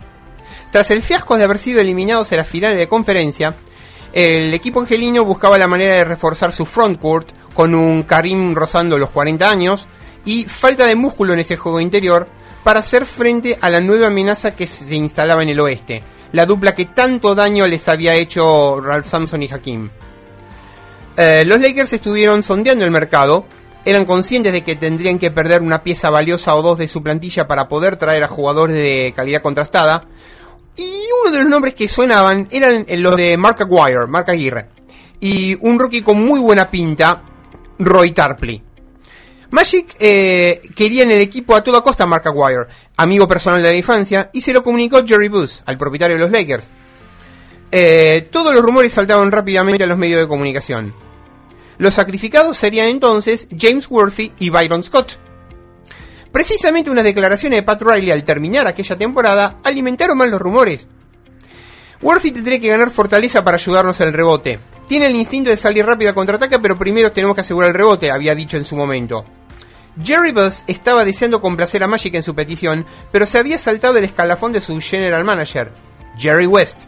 Tras 0.71 0.91
el 0.91 1.01
fiasco 1.01 1.39
de 1.39 1.45
haber 1.45 1.57
sido 1.57 1.81
eliminados 1.81 2.31
en 2.33 2.37
las 2.37 2.49
finales 2.49 2.77
de 2.77 2.87
conferencia, 2.87 3.55
el 4.13 4.53
equipo 4.53 4.81
angelino 4.81 5.25
buscaba 5.25 5.57
la 5.57 5.69
manera 5.69 5.95
de 5.95 6.05
reforzar 6.05 6.53
su 6.53 6.67
frontcourt 6.67 7.31
con 7.55 7.75
un 7.75 8.03
Karim 8.03 8.55
rozando 8.55 8.99
los 8.99 9.09
40 9.09 9.51
años 9.51 9.87
y 10.27 10.45
falta 10.45 10.85
de 10.85 10.97
músculo 10.97 11.33
en 11.33 11.39
ese 11.39 11.57
juego 11.57 11.81
interior 11.81 12.29
para 12.63 12.81
hacer 12.81 13.07
frente 13.07 13.59
a 13.61 13.71
la 13.71 13.81
nueva 13.81 14.09
amenaza 14.09 14.55
que 14.55 14.67
se 14.67 14.95
instalaba 14.95 15.43
en 15.43 15.49
el 15.49 15.61
oeste, 15.61 16.03
la 16.33 16.47
dupla 16.47 16.75
que 16.75 16.87
tanto 16.87 17.35
daño 17.35 17.67
les 17.67 17.89
había 17.89 18.15
hecho 18.15 18.81
Ralph 18.81 19.07
Sampson 19.07 19.43
y 19.43 19.49
Hakim. 19.51 19.91
Eh, 21.17 21.45
los 21.47 21.61
Lakers 21.61 21.93
estuvieron 21.93 22.43
sondeando 22.43 22.85
el 22.85 22.91
mercado, 22.91 23.45
eran 23.85 24.05
conscientes 24.05 24.53
de 24.53 24.63
que 24.63 24.77
tendrían 24.77 25.19
que 25.19 25.31
perder 25.31 25.63
una 25.63 25.83
pieza 25.83 26.11
valiosa 26.11 26.55
o 26.55 26.63
dos 26.63 26.79
de 26.79 26.89
su 26.89 27.03
plantilla 27.03 27.47
para 27.47 27.69
poder 27.69 27.97
traer 27.97 28.23
a 28.25 28.29
jugadores 28.29 28.77
de 28.77 29.13
calidad 29.17 29.43
contrastada, 29.43 30.07
y 30.77 30.91
uno 31.23 31.33
de 31.33 31.43
los 31.43 31.49
nombres 31.49 31.75
que 31.75 31.89
sonaban 31.89 32.49
eran 32.51 32.87
los 32.89 33.17
de 33.17 33.37
Mark 33.37 33.61
Aguirre, 33.61 34.07
Mark 34.07 34.31
Aguirre. 34.31 34.69
Y 35.19 35.59
un 35.61 35.79
rookie 35.79 36.03
con 36.03 36.25
muy 36.25 36.41
buena 36.41 36.71
pinta, 36.71 37.23
Roy 37.79 38.13
Tarpley. 38.13 38.63
Magic 39.51 39.97
eh, 39.99 40.63
quería 40.77 41.03
en 41.03 41.11
el 41.11 41.21
equipo 41.21 41.57
a 41.57 41.63
toda 41.63 41.83
costa 41.83 42.05
a 42.05 42.07
Mark 42.07 42.27
Aguirre, 42.27 42.69
amigo 42.97 43.27
personal 43.27 43.63
de 43.63 43.71
la 43.71 43.77
infancia, 43.77 44.31
y 44.33 44.41
se 44.41 44.53
lo 44.53 44.63
comunicó 44.63 45.05
Jerry 45.05 45.29
Buss, 45.29 45.63
al 45.67 45.77
propietario 45.77 46.17
de 46.17 46.23
los 46.23 46.31
Lakers. 46.31 46.69
Eh, 47.73 48.29
todos 48.31 48.55
los 48.55 48.63
rumores 48.63 48.93
saltaban 48.93 49.31
rápidamente 49.33 49.85
a 49.85 49.87
los 49.87 49.99
medios 49.99 50.21
de 50.21 50.29
comunicación. 50.29 50.95
Los 51.79 51.95
sacrificados 51.95 52.57
serían 52.57 52.89
entonces 52.89 53.49
James 53.59 53.89
Worthy 53.91 54.33
y 54.39 54.51
Byron 54.51 54.83
Scott. 54.83 55.19
Precisamente 56.31 56.91
unas 56.91 57.05
declaraciones 57.05 57.59
de 57.59 57.63
Pat 57.63 57.83
Riley 57.83 58.13
al 58.13 58.25
terminar 58.25 58.67
aquella 58.67 58.97
temporada 58.97 59.59
alimentaron 59.65 60.17
más 60.17 60.29
los 60.29 60.41
rumores. 60.41 60.87
Worthy 62.03 62.31
tendría 62.31 62.61
que 62.61 62.69
ganar 62.69 62.91
fortaleza 62.91 63.43
para 63.45 63.57
ayudarnos 63.57 64.01
el 64.01 64.13
rebote. 64.13 64.61
Tiene 64.87 65.07
el 65.07 65.17
instinto 65.17 65.51
de 65.51 65.57
salir 65.57 65.85
rápido 65.85 66.11
a 66.11 66.15
contraataque, 66.15 66.59
pero 66.59 66.79
primero 66.79 67.13
tenemos 67.13 67.35
que 67.35 67.43
asegurar 67.43 67.71
el 67.71 67.77
rebote, 67.77 68.11
había 68.11 68.35
dicho 68.35 68.57
en 68.57 68.65
su 68.65 68.77
momento. 68.77 69.25
Jerry 70.03 70.33
Buss 70.33 70.63
estaba 70.67 71.05
deseando 71.05 71.41
complacer 71.41 71.83
a 71.83 71.87
Magic 71.87 72.15
en 72.15 72.23
su 72.23 72.35
petición, 72.35 72.87
pero 73.11 73.27
se 73.27 73.39
había 73.39 73.59
saltado 73.59 73.99
el 73.99 74.05
escalafón 74.05 74.53
de 74.53 74.61
su 74.61 74.79
general 74.81 75.25
manager, 75.25 75.73
Jerry 76.17 76.47
West. 76.47 76.83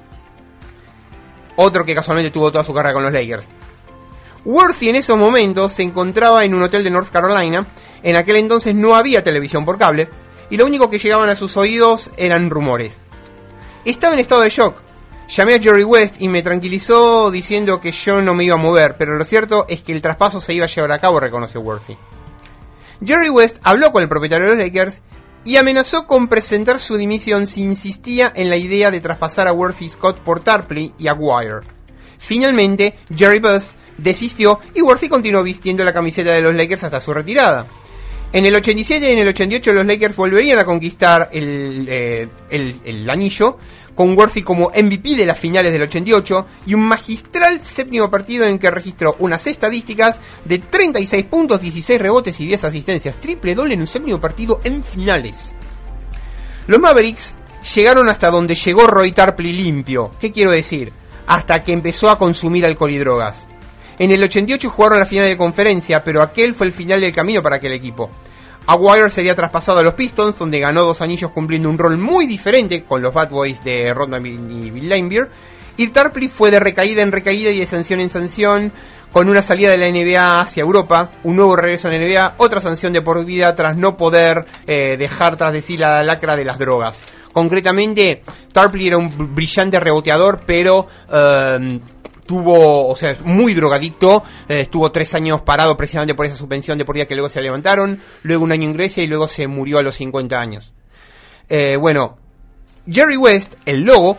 Otro 1.57 1.85
que 1.85 1.95
casualmente 1.95 2.31
tuvo 2.31 2.51
toda 2.51 2.65
su 2.65 2.73
carrera 2.73 2.95
con 2.95 3.03
los 3.03 3.13
Lakers. 3.13 3.49
Worthy 4.45 4.89
en 4.89 4.97
esos 4.97 5.19
momentos 5.19 5.73
se 5.73 5.83
encontraba 5.83 6.45
en 6.45 6.55
un 6.55 6.63
hotel 6.63 6.83
de 6.83 6.91
North 6.91 7.11
Carolina. 7.11 7.67
En 8.03 8.17
aquel 8.17 8.37
entonces 8.37 8.75
no 8.75 8.97
había 8.97 9.23
televisión 9.23 9.65
por 9.65 9.79
cable, 9.79 10.09
y 10.51 10.57
lo 10.57 10.67
único 10.67 10.91
que 10.91 10.99
llegaban 10.99 11.29
a 11.29 11.37
sus 11.37 11.57
oídos 11.57 12.11
eran 12.17 12.51
rumores. 12.51 12.99
Estaba 13.85 14.15
en 14.15 14.21
estado 14.21 14.43
de 14.43 14.51
shock. 14.51 14.83
Llamé 15.29 15.55
a 15.55 15.61
Jerry 15.61 15.85
West 15.85 16.17
y 16.19 16.29
me 16.29 16.43
tranquilizó 16.43 17.31
diciendo 17.31 17.81
que 17.81 17.93
yo 17.93 18.21
no 18.21 18.35
me 18.35 18.45
iba 18.45 18.55
a 18.55 18.59
mover, 18.59 18.97
pero 18.97 19.17
lo 19.17 19.25
cierto 19.25 19.67
es 19.69 19.83
que 19.83 19.93
el 19.93 20.03
traspaso 20.03 20.41
se 20.41 20.53
iba 20.53 20.67
a 20.67 20.69
llevar 20.69 20.93
a 20.93 20.99
cabo, 20.99 21.21
reconoció 21.21 21.61
Worthy. 21.61 21.97
Jerry 23.05 23.31
West 23.31 23.57
habló 23.63 23.93
con 23.93 24.03
el 24.03 24.09
propietario 24.09 24.49
de 24.49 24.57
los 24.57 24.65
Lakers 24.65 25.03
y 25.45 25.57
amenazó 25.57 26.07
con 26.07 26.29
presentar 26.29 26.79
su 26.79 26.97
dimisión 26.97 27.47
si 27.47 27.63
insistía 27.63 28.33
en 28.35 28.49
la 28.49 28.57
idea 28.57 28.91
de 28.91 29.01
traspasar 29.01 29.49
a 29.49 29.53
Worthy 29.53 29.91
Scott 29.91 30.21
por 30.21 30.41
Tarpley 30.41 30.93
y 30.99 31.09
Aguirre. 31.09 31.67
Finalmente, 32.19 32.95
Jerry 33.15 33.41
Buss 33.41 33.75
desistió 33.99 34.61
y 34.75 34.81
Worthy 34.81 35.09
continuó 35.09 35.43
vistiendo 35.43 35.83
la 35.85 35.93
camiseta 35.93 36.33
de 36.33 36.43
los 36.43 36.55
Lakers 36.55 36.85
hasta 36.85 37.01
su 37.01 37.13
retirada. 37.13 37.67
En 38.33 38.47
el 38.47 38.55
87 38.55 39.09
y 39.09 39.13
en 39.13 39.19
el 39.19 39.29
88 39.29 39.73
los 39.73 39.85
Lakers 39.85 40.17
volverían 40.17 40.59
a 40.59 40.65
conquistar 40.65 41.29
el, 41.33 41.87
eh, 41.89 42.29
el, 42.49 42.81
el 42.85 43.11
anillo, 43.11 43.59
con 43.95 44.17
Worthy 44.17 44.43
como 44.43 44.71
MVP 44.71 45.17
de 45.17 45.27
las 45.27 45.39
finales 45.39 45.73
del 45.73 45.83
88 45.83 46.47
y 46.67 46.75
un 46.75 46.83
magistral 46.83 47.65
séptimo 47.65 48.11
partido 48.11 48.47
en 48.47 48.59
que 48.59 48.71
registró 48.71 49.17
unas 49.19 49.47
estadísticas 49.47 50.19
de 50.45 50.59
36 50.59 51.25
puntos, 51.25 51.61
16 51.61 52.01
rebotes 52.01 52.41
y 52.41 52.47
10 52.47 52.65
asistencias, 52.65 53.21
triple 53.21 53.55
doble 53.55 53.75
en 53.75 53.81
un 53.81 53.87
séptimo 53.87 54.21
partido 54.21 54.61
en 54.65 54.83
finales. 54.83 55.55
Los 56.67 56.81
Mavericks 56.81 57.37
llegaron 57.75 58.09
hasta 58.09 58.31
donde 58.31 58.55
llegó 58.55 58.87
Roy 58.87 59.13
Tarpley 59.13 59.53
limpio. 59.53 60.11
¿Qué 60.21 60.33
quiero 60.33 60.51
decir? 60.51 60.93
Hasta 61.27 61.63
que 61.63 61.73
empezó 61.73 62.11
a 62.11 62.19
consumir 62.19 62.65
alcohol 62.65 62.91
y 62.91 62.99
drogas. 62.99 63.47
En 63.99 64.11
el 64.11 64.23
88 64.23 64.71
jugaron 64.71 64.99
la 64.99 65.07
final 65.07 65.27
de 65.27 65.37
conferencia, 65.37 66.03
pero 66.03 66.23
aquel 66.23 66.55
fue 66.55 66.67
el 66.67 66.73
final 66.73 67.01
del 67.01 67.15
camino 67.15 67.43
para 67.43 67.57
aquel 67.57 67.73
equipo. 67.73 68.11
Aguirre 68.67 69.11
sería 69.11 69.35
traspasado 69.35 69.81
a 69.81 69.83
los 69.83 69.95
Pistons, 69.95 70.39
donde 70.39 70.61
ganó 70.61 70.85
dos 70.85 71.01
anillos 71.01 71.31
cumpliendo 71.33 71.69
un 71.69 71.79
rol 71.79 71.99
muy 71.99 72.27
diferente 72.27 72.85
con 72.85 73.03
los 73.03 73.13
Bad 73.13 73.31
Boys 73.31 73.63
de 73.65 73.93
Rodman 73.93 74.25
y 74.25 74.71
Bill 74.71 74.89
Laimbeer. 74.89 75.31
Y 75.77 75.89
Tarpley 75.89 76.29
fue 76.29 76.51
de 76.51 76.61
recaída 76.61 77.03
en 77.03 77.13
recaída 77.13 77.51
y 77.51 77.59
de 77.59 77.67
sanción 77.67 78.01
en 78.01 78.11
sanción, 78.11 78.73
con 79.11 79.29
una 79.29 79.43
salida 79.43 79.71
de 79.71 79.79
la 79.79 79.91
NBA 79.91 80.41
hacia 80.41 80.63
Europa, 80.63 81.11
un 81.25 81.37
nuevo 81.37 81.57
regreso 81.57 81.89
a 81.89 81.91
la 81.91 81.99
NBA, 81.99 82.35
otra 82.39 82.61
sanción 82.61 82.93
de 82.93 83.03
por 83.03 83.25
vida 83.25 83.55
tras 83.55 83.77
no 83.77 83.97
poder 83.97 84.45
eh, 84.67 84.97
dejar 84.99 85.37
tras 85.37 85.53
de 85.53 85.63
sí 85.63 85.77
la 85.77 86.03
lacra 86.03 86.37
de 86.37 86.45
las 86.45 86.59
drogas. 86.59 87.01
Concretamente, 87.33 88.23
Tarpley 88.53 88.89
era 88.89 88.99
un 88.99 89.35
brillante 89.35 89.81
reboteador, 89.81 90.41
pero 90.47 90.87
eh, 91.11 91.81
tuvo, 92.33 92.89
o 92.89 92.97
sea, 92.97 93.15
muy 93.25 93.53
drogadicto, 93.53 94.23
eh, 94.49 94.61
estuvo 94.61 94.91
tres 94.91 95.15
años 95.15 95.43
parado 95.43 95.77
precisamente 95.77 96.15
por 96.15 96.25
esa 96.25 96.35
suspensión 96.35 96.79
de 96.79 96.87
por 96.87 96.95
día 96.95 97.07
que 97.07 97.15
luego 97.15 97.29
se 97.29 97.43
levantaron, 97.43 98.01
luego 98.23 98.43
un 98.43 98.53
año 98.53 98.65
en 98.65 98.73
Grecia 98.73 99.03
y 99.03 99.07
luego 99.07 99.29
se 99.29 99.47
murió 99.49 99.77
a 99.77 99.83
los 99.83 99.97
50 99.97 100.41
años. 100.41 100.73
Eh, 101.51 101.77
bueno, 101.79 102.17
Jerry 102.91 103.19
West, 103.19 103.57
el 103.67 103.83
logo, 103.83 104.17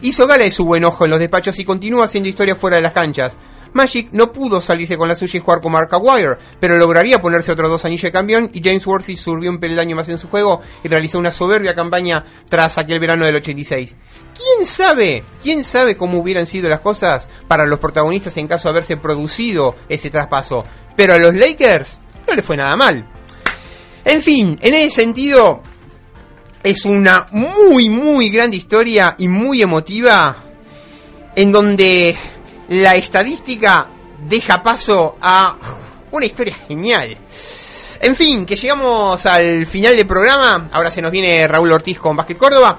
hizo 0.00 0.26
gala 0.26 0.44
de 0.44 0.50
su 0.50 0.64
buen 0.64 0.82
ojo 0.84 1.04
en 1.04 1.10
los 1.10 1.20
despachos 1.20 1.58
y 1.58 1.66
continúa 1.66 2.06
haciendo 2.06 2.30
historia 2.30 2.56
fuera 2.56 2.76
de 2.76 2.82
las 2.82 2.92
canchas. 2.92 3.36
Magic 3.74 4.08
no 4.12 4.32
pudo 4.32 4.62
salirse 4.62 4.96
con 4.96 5.06
la 5.06 5.14
suya 5.14 5.36
y 5.36 5.42
jugar 5.42 5.60
con 5.60 5.72
Mark 5.72 5.90
Aguirre, 5.92 6.38
pero 6.58 6.78
lograría 6.78 7.20
ponerse 7.20 7.52
otros 7.52 7.68
dos 7.68 7.84
anillos 7.84 8.04
de 8.04 8.12
campeón 8.12 8.50
y 8.54 8.62
James 8.62 8.86
Worthy 8.86 9.14
subió 9.14 9.50
un 9.50 9.58
peldaño 9.58 9.94
más 9.94 10.08
en 10.08 10.18
su 10.18 10.28
juego 10.28 10.62
y 10.82 10.88
realizó 10.88 11.18
una 11.18 11.30
soberbia 11.30 11.74
campaña 11.74 12.24
tras 12.48 12.78
aquel 12.78 12.98
verano 12.98 13.26
del 13.26 13.36
86. 13.36 13.94
¿Quién 14.36 14.66
sabe? 14.66 15.24
¿Quién 15.42 15.64
sabe 15.64 15.96
cómo 15.96 16.18
hubieran 16.18 16.46
sido 16.46 16.68
las 16.68 16.80
cosas 16.80 17.28
para 17.48 17.66
los 17.66 17.78
protagonistas 17.78 18.36
en 18.36 18.48
caso 18.48 18.68
de 18.68 18.70
haberse 18.70 18.96
producido 18.96 19.76
ese 19.88 20.10
traspaso? 20.10 20.64
Pero 20.94 21.14
a 21.14 21.18
los 21.18 21.34
Lakers 21.34 22.00
no 22.26 22.34
le 22.34 22.42
fue 22.42 22.56
nada 22.56 22.76
mal. 22.76 23.06
En 24.04 24.22
fin, 24.22 24.58
en 24.62 24.74
ese 24.74 24.90
sentido, 24.90 25.62
es 26.62 26.84
una 26.84 27.26
muy, 27.32 27.88
muy 27.88 28.28
grande 28.28 28.56
historia 28.56 29.14
y 29.18 29.28
muy 29.28 29.62
emotiva 29.62 30.36
en 31.34 31.52
donde 31.52 32.16
la 32.68 32.96
estadística 32.96 33.88
deja 34.26 34.62
paso 34.62 35.16
a 35.20 35.56
una 36.10 36.26
historia 36.26 36.56
genial. 36.66 37.16
En 38.00 38.16
fin, 38.16 38.44
que 38.44 38.56
llegamos 38.56 39.24
al 39.26 39.66
final 39.66 39.96
del 39.96 40.06
programa. 40.06 40.68
Ahora 40.72 40.90
se 40.90 41.00
nos 41.00 41.10
viene 41.10 41.46
Raúl 41.48 41.72
Ortiz 41.72 41.98
con 41.98 42.16
Basket 42.16 42.36
Córdoba. 42.36 42.78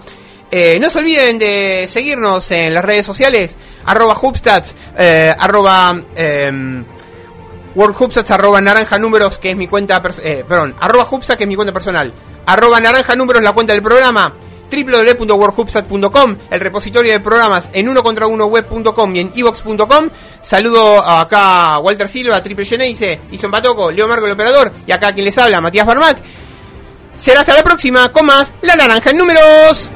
Eh, 0.50 0.80
no 0.80 0.90
se 0.90 1.00
olviden 1.00 1.38
de 1.40 1.88
seguirnos 1.90 2.50
en 2.52 2.74
las 2.74 2.86
redes 2.86 3.06
sociales, 3.06 3.58
arroba 3.86 4.18
Hubstats, 4.20 4.74
eh, 4.98 5.36
arroba 5.38 6.02
eh, 6.16 6.84
WorldHubstats, 7.78 8.32
arroba 8.32 8.60
naranja 8.60 8.98
números, 8.98 9.38
que 9.38 9.52
es 9.52 9.56
mi 9.56 9.68
cuenta, 9.68 10.02
eh, 10.24 10.44
perdón, 10.48 10.76
arroba 10.80 11.08
que 11.38 11.44
es 11.44 11.48
mi 11.48 11.56
cuenta 11.56 11.72
personal, 11.72 12.12
arroba 12.46 12.80
naranja 12.80 13.16
números, 13.16 13.44
la 13.44 13.52
cuenta 13.52 13.74
del 13.74 13.84
programa, 13.84 14.34
www.worldhubstat.com, 14.72 16.38
el 16.50 16.60
repositorio 16.60 17.12
de 17.12 17.20
programas 17.20 17.70
en 17.74 17.88
uno 17.88 18.02
contra 18.02 18.26
uno 18.26 18.48
web.com 18.48 19.16
y 19.16 19.20
en 19.20 19.32
evox.com. 19.36 20.10
Saludo 20.42 21.02
acá 21.02 21.76
a 21.76 21.80
Walter 21.80 22.10
Silva, 22.10 22.42
Triple 22.42 22.66
Geneise, 22.66 23.20
Ison 23.32 23.52
Patoco, 23.52 23.92
Leo 23.92 24.08
Marco 24.08 24.26
el 24.26 24.32
operador 24.32 24.72
y 24.88 24.92
acá 24.92 25.14
quien 25.14 25.26
les 25.26 25.38
habla, 25.38 25.62
Matías 25.62 25.86
Barmat. 25.86 26.18
Será 27.16 27.42
hasta 27.42 27.54
la 27.54 27.64
próxima 27.64 28.12
con 28.12 28.26
más 28.26 28.54
La 28.62 28.76
Naranja 28.76 29.12
en 29.12 29.18
Números. 29.18 29.90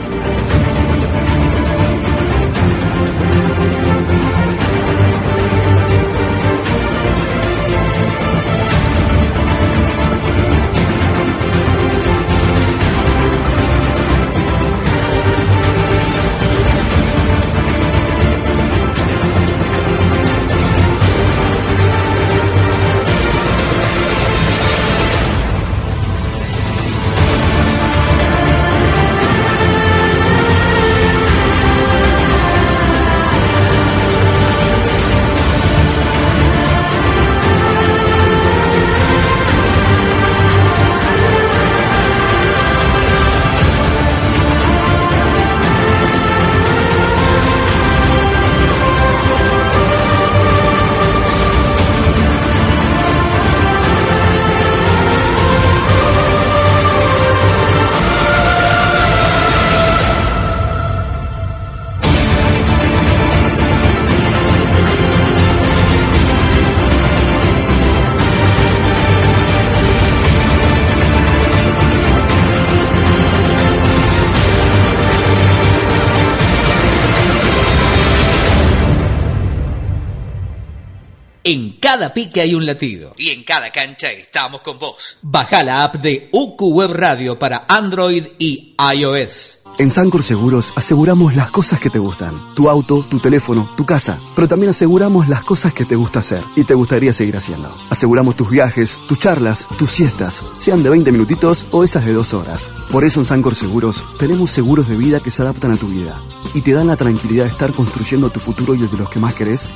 En 81.43 81.79
cada 81.79 82.13
pique 82.13 82.39
hay 82.39 82.53
un 82.53 82.67
latido. 82.67 83.15
Y 83.17 83.29
en 83.29 83.43
cada 83.43 83.71
cancha 83.71 84.11
estamos 84.11 84.61
con 84.61 84.77
vos. 84.77 85.17
Baja 85.23 85.63
la 85.63 85.83
app 85.83 85.95
de 85.95 86.29
UQ 86.31 86.61
Web 86.61 86.91
Radio 86.93 87.39
para 87.39 87.65
Android 87.67 88.27
y 88.37 88.75
iOS. 88.95 89.57
En 89.79 89.89
Sancor 89.89 90.21
Seguros 90.21 90.73
aseguramos 90.75 91.35
las 91.35 91.49
cosas 91.49 91.79
que 91.79 91.89
te 91.89 91.97
gustan. 91.97 92.53
Tu 92.53 92.69
auto, 92.69 93.03
tu 93.09 93.17
teléfono, 93.17 93.71
tu 93.75 93.87
casa. 93.87 94.19
Pero 94.35 94.47
también 94.47 94.69
aseguramos 94.69 95.27
las 95.29 95.43
cosas 95.43 95.73
que 95.73 95.85
te 95.85 95.95
gusta 95.95 96.19
hacer 96.19 96.43
y 96.55 96.63
te 96.63 96.75
gustaría 96.75 97.11
seguir 97.11 97.37
haciendo. 97.37 97.75
Aseguramos 97.89 98.35
tus 98.35 98.51
viajes, 98.51 98.99
tus 99.07 99.17
charlas, 99.17 99.67
tus 99.79 99.89
siestas, 99.89 100.43
sean 100.57 100.83
de 100.83 100.91
20 100.91 101.11
minutitos 101.11 101.65
o 101.71 101.83
esas 101.83 102.05
de 102.05 102.13
dos 102.13 102.35
horas. 102.35 102.71
Por 102.91 103.03
eso 103.03 103.19
en 103.19 103.25
Sancor 103.25 103.55
Seguros 103.55 104.05
tenemos 104.19 104.51
seguros 104.51 104.87
de 104.87 104.97
vida 104.97 105.19
que 105.19 105.31
se 105.31 105.41
adaptan 105.41 105.71
a 105.71 105.77
tu 105.77 105.87
vida 105.87 106.21
y 106.53 106.61
te 106.61 106.73
dan 106.73 106.85
la 106.85 106.97
tranquilidad 106.97 107.45
de 107.45 107.49
estar 107.49 107.71
construyendo 107.71 108.29
tu 108.29 108.39
futuro 108.39 108.75
y 108.75 108.81
el 108.81 108.91
de 108.91 108.97
los 108.97 109.09
que 109.09 109.19
más 109.19 109.33
querés 109.33 109.73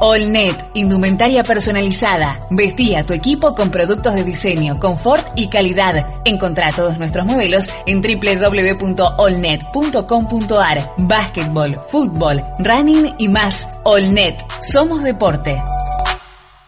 Allnet, 0.00 0.64
indumentaria 0.74 1.42
personalizada. 1.42 2.40
Vestí 2.50 2.94
a 2.94 3.04
tu 3.04 3.12
equipo 3.12 3.52
con 3.54 3.70
productos 3.70 4.14
de 4.14 4.24
diseño, 4.24 4.78
confort 4.78 5.26
y 5.36 5.48
calidad. 5.48 6.06
Encontrá 6.24 6.72
todos 6.72 6.96
nuestros 6.98 7.26
modelos 7.26 7.68
en 7.86 8.00
www.allnet.com.ar. 8.00 10.94
Básquetbol, 10.98 11.80
fútbol, 11.90 12.42
running 12.60 13.16
y 13.18 13.28
más. 13.28 13.68
Allnet, 13.84 14.42
somos 14.62 15.02
deporte. 15.02 15.60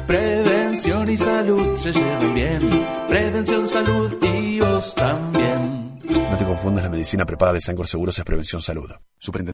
Prevención 0.08 1.08
y 1.08 1.16
salud 1.16 1.76
se 1.76 1.94
llevan 1.94 2.34
bien. 2.34 2.70
Prevención, 3.08 3.68
salud 3.68 4.18
y 4.24 4.60
vos 4.60 4.96
también. 4.96 6.00
No 6.04 6.38
te 6.38 6.44
confundas, 6.46 6.84
la 6.84 6.90
medicina 6.90 7.24
prepaga 7.24 7.54
de 7.54 7.62
Sancor 7.62 7.88
Seguros 7.88 8.18
es 8.18 8.26
prevención 8.26 8.60
salud. 8.60 8.90
Superintendencia 9.20 9.44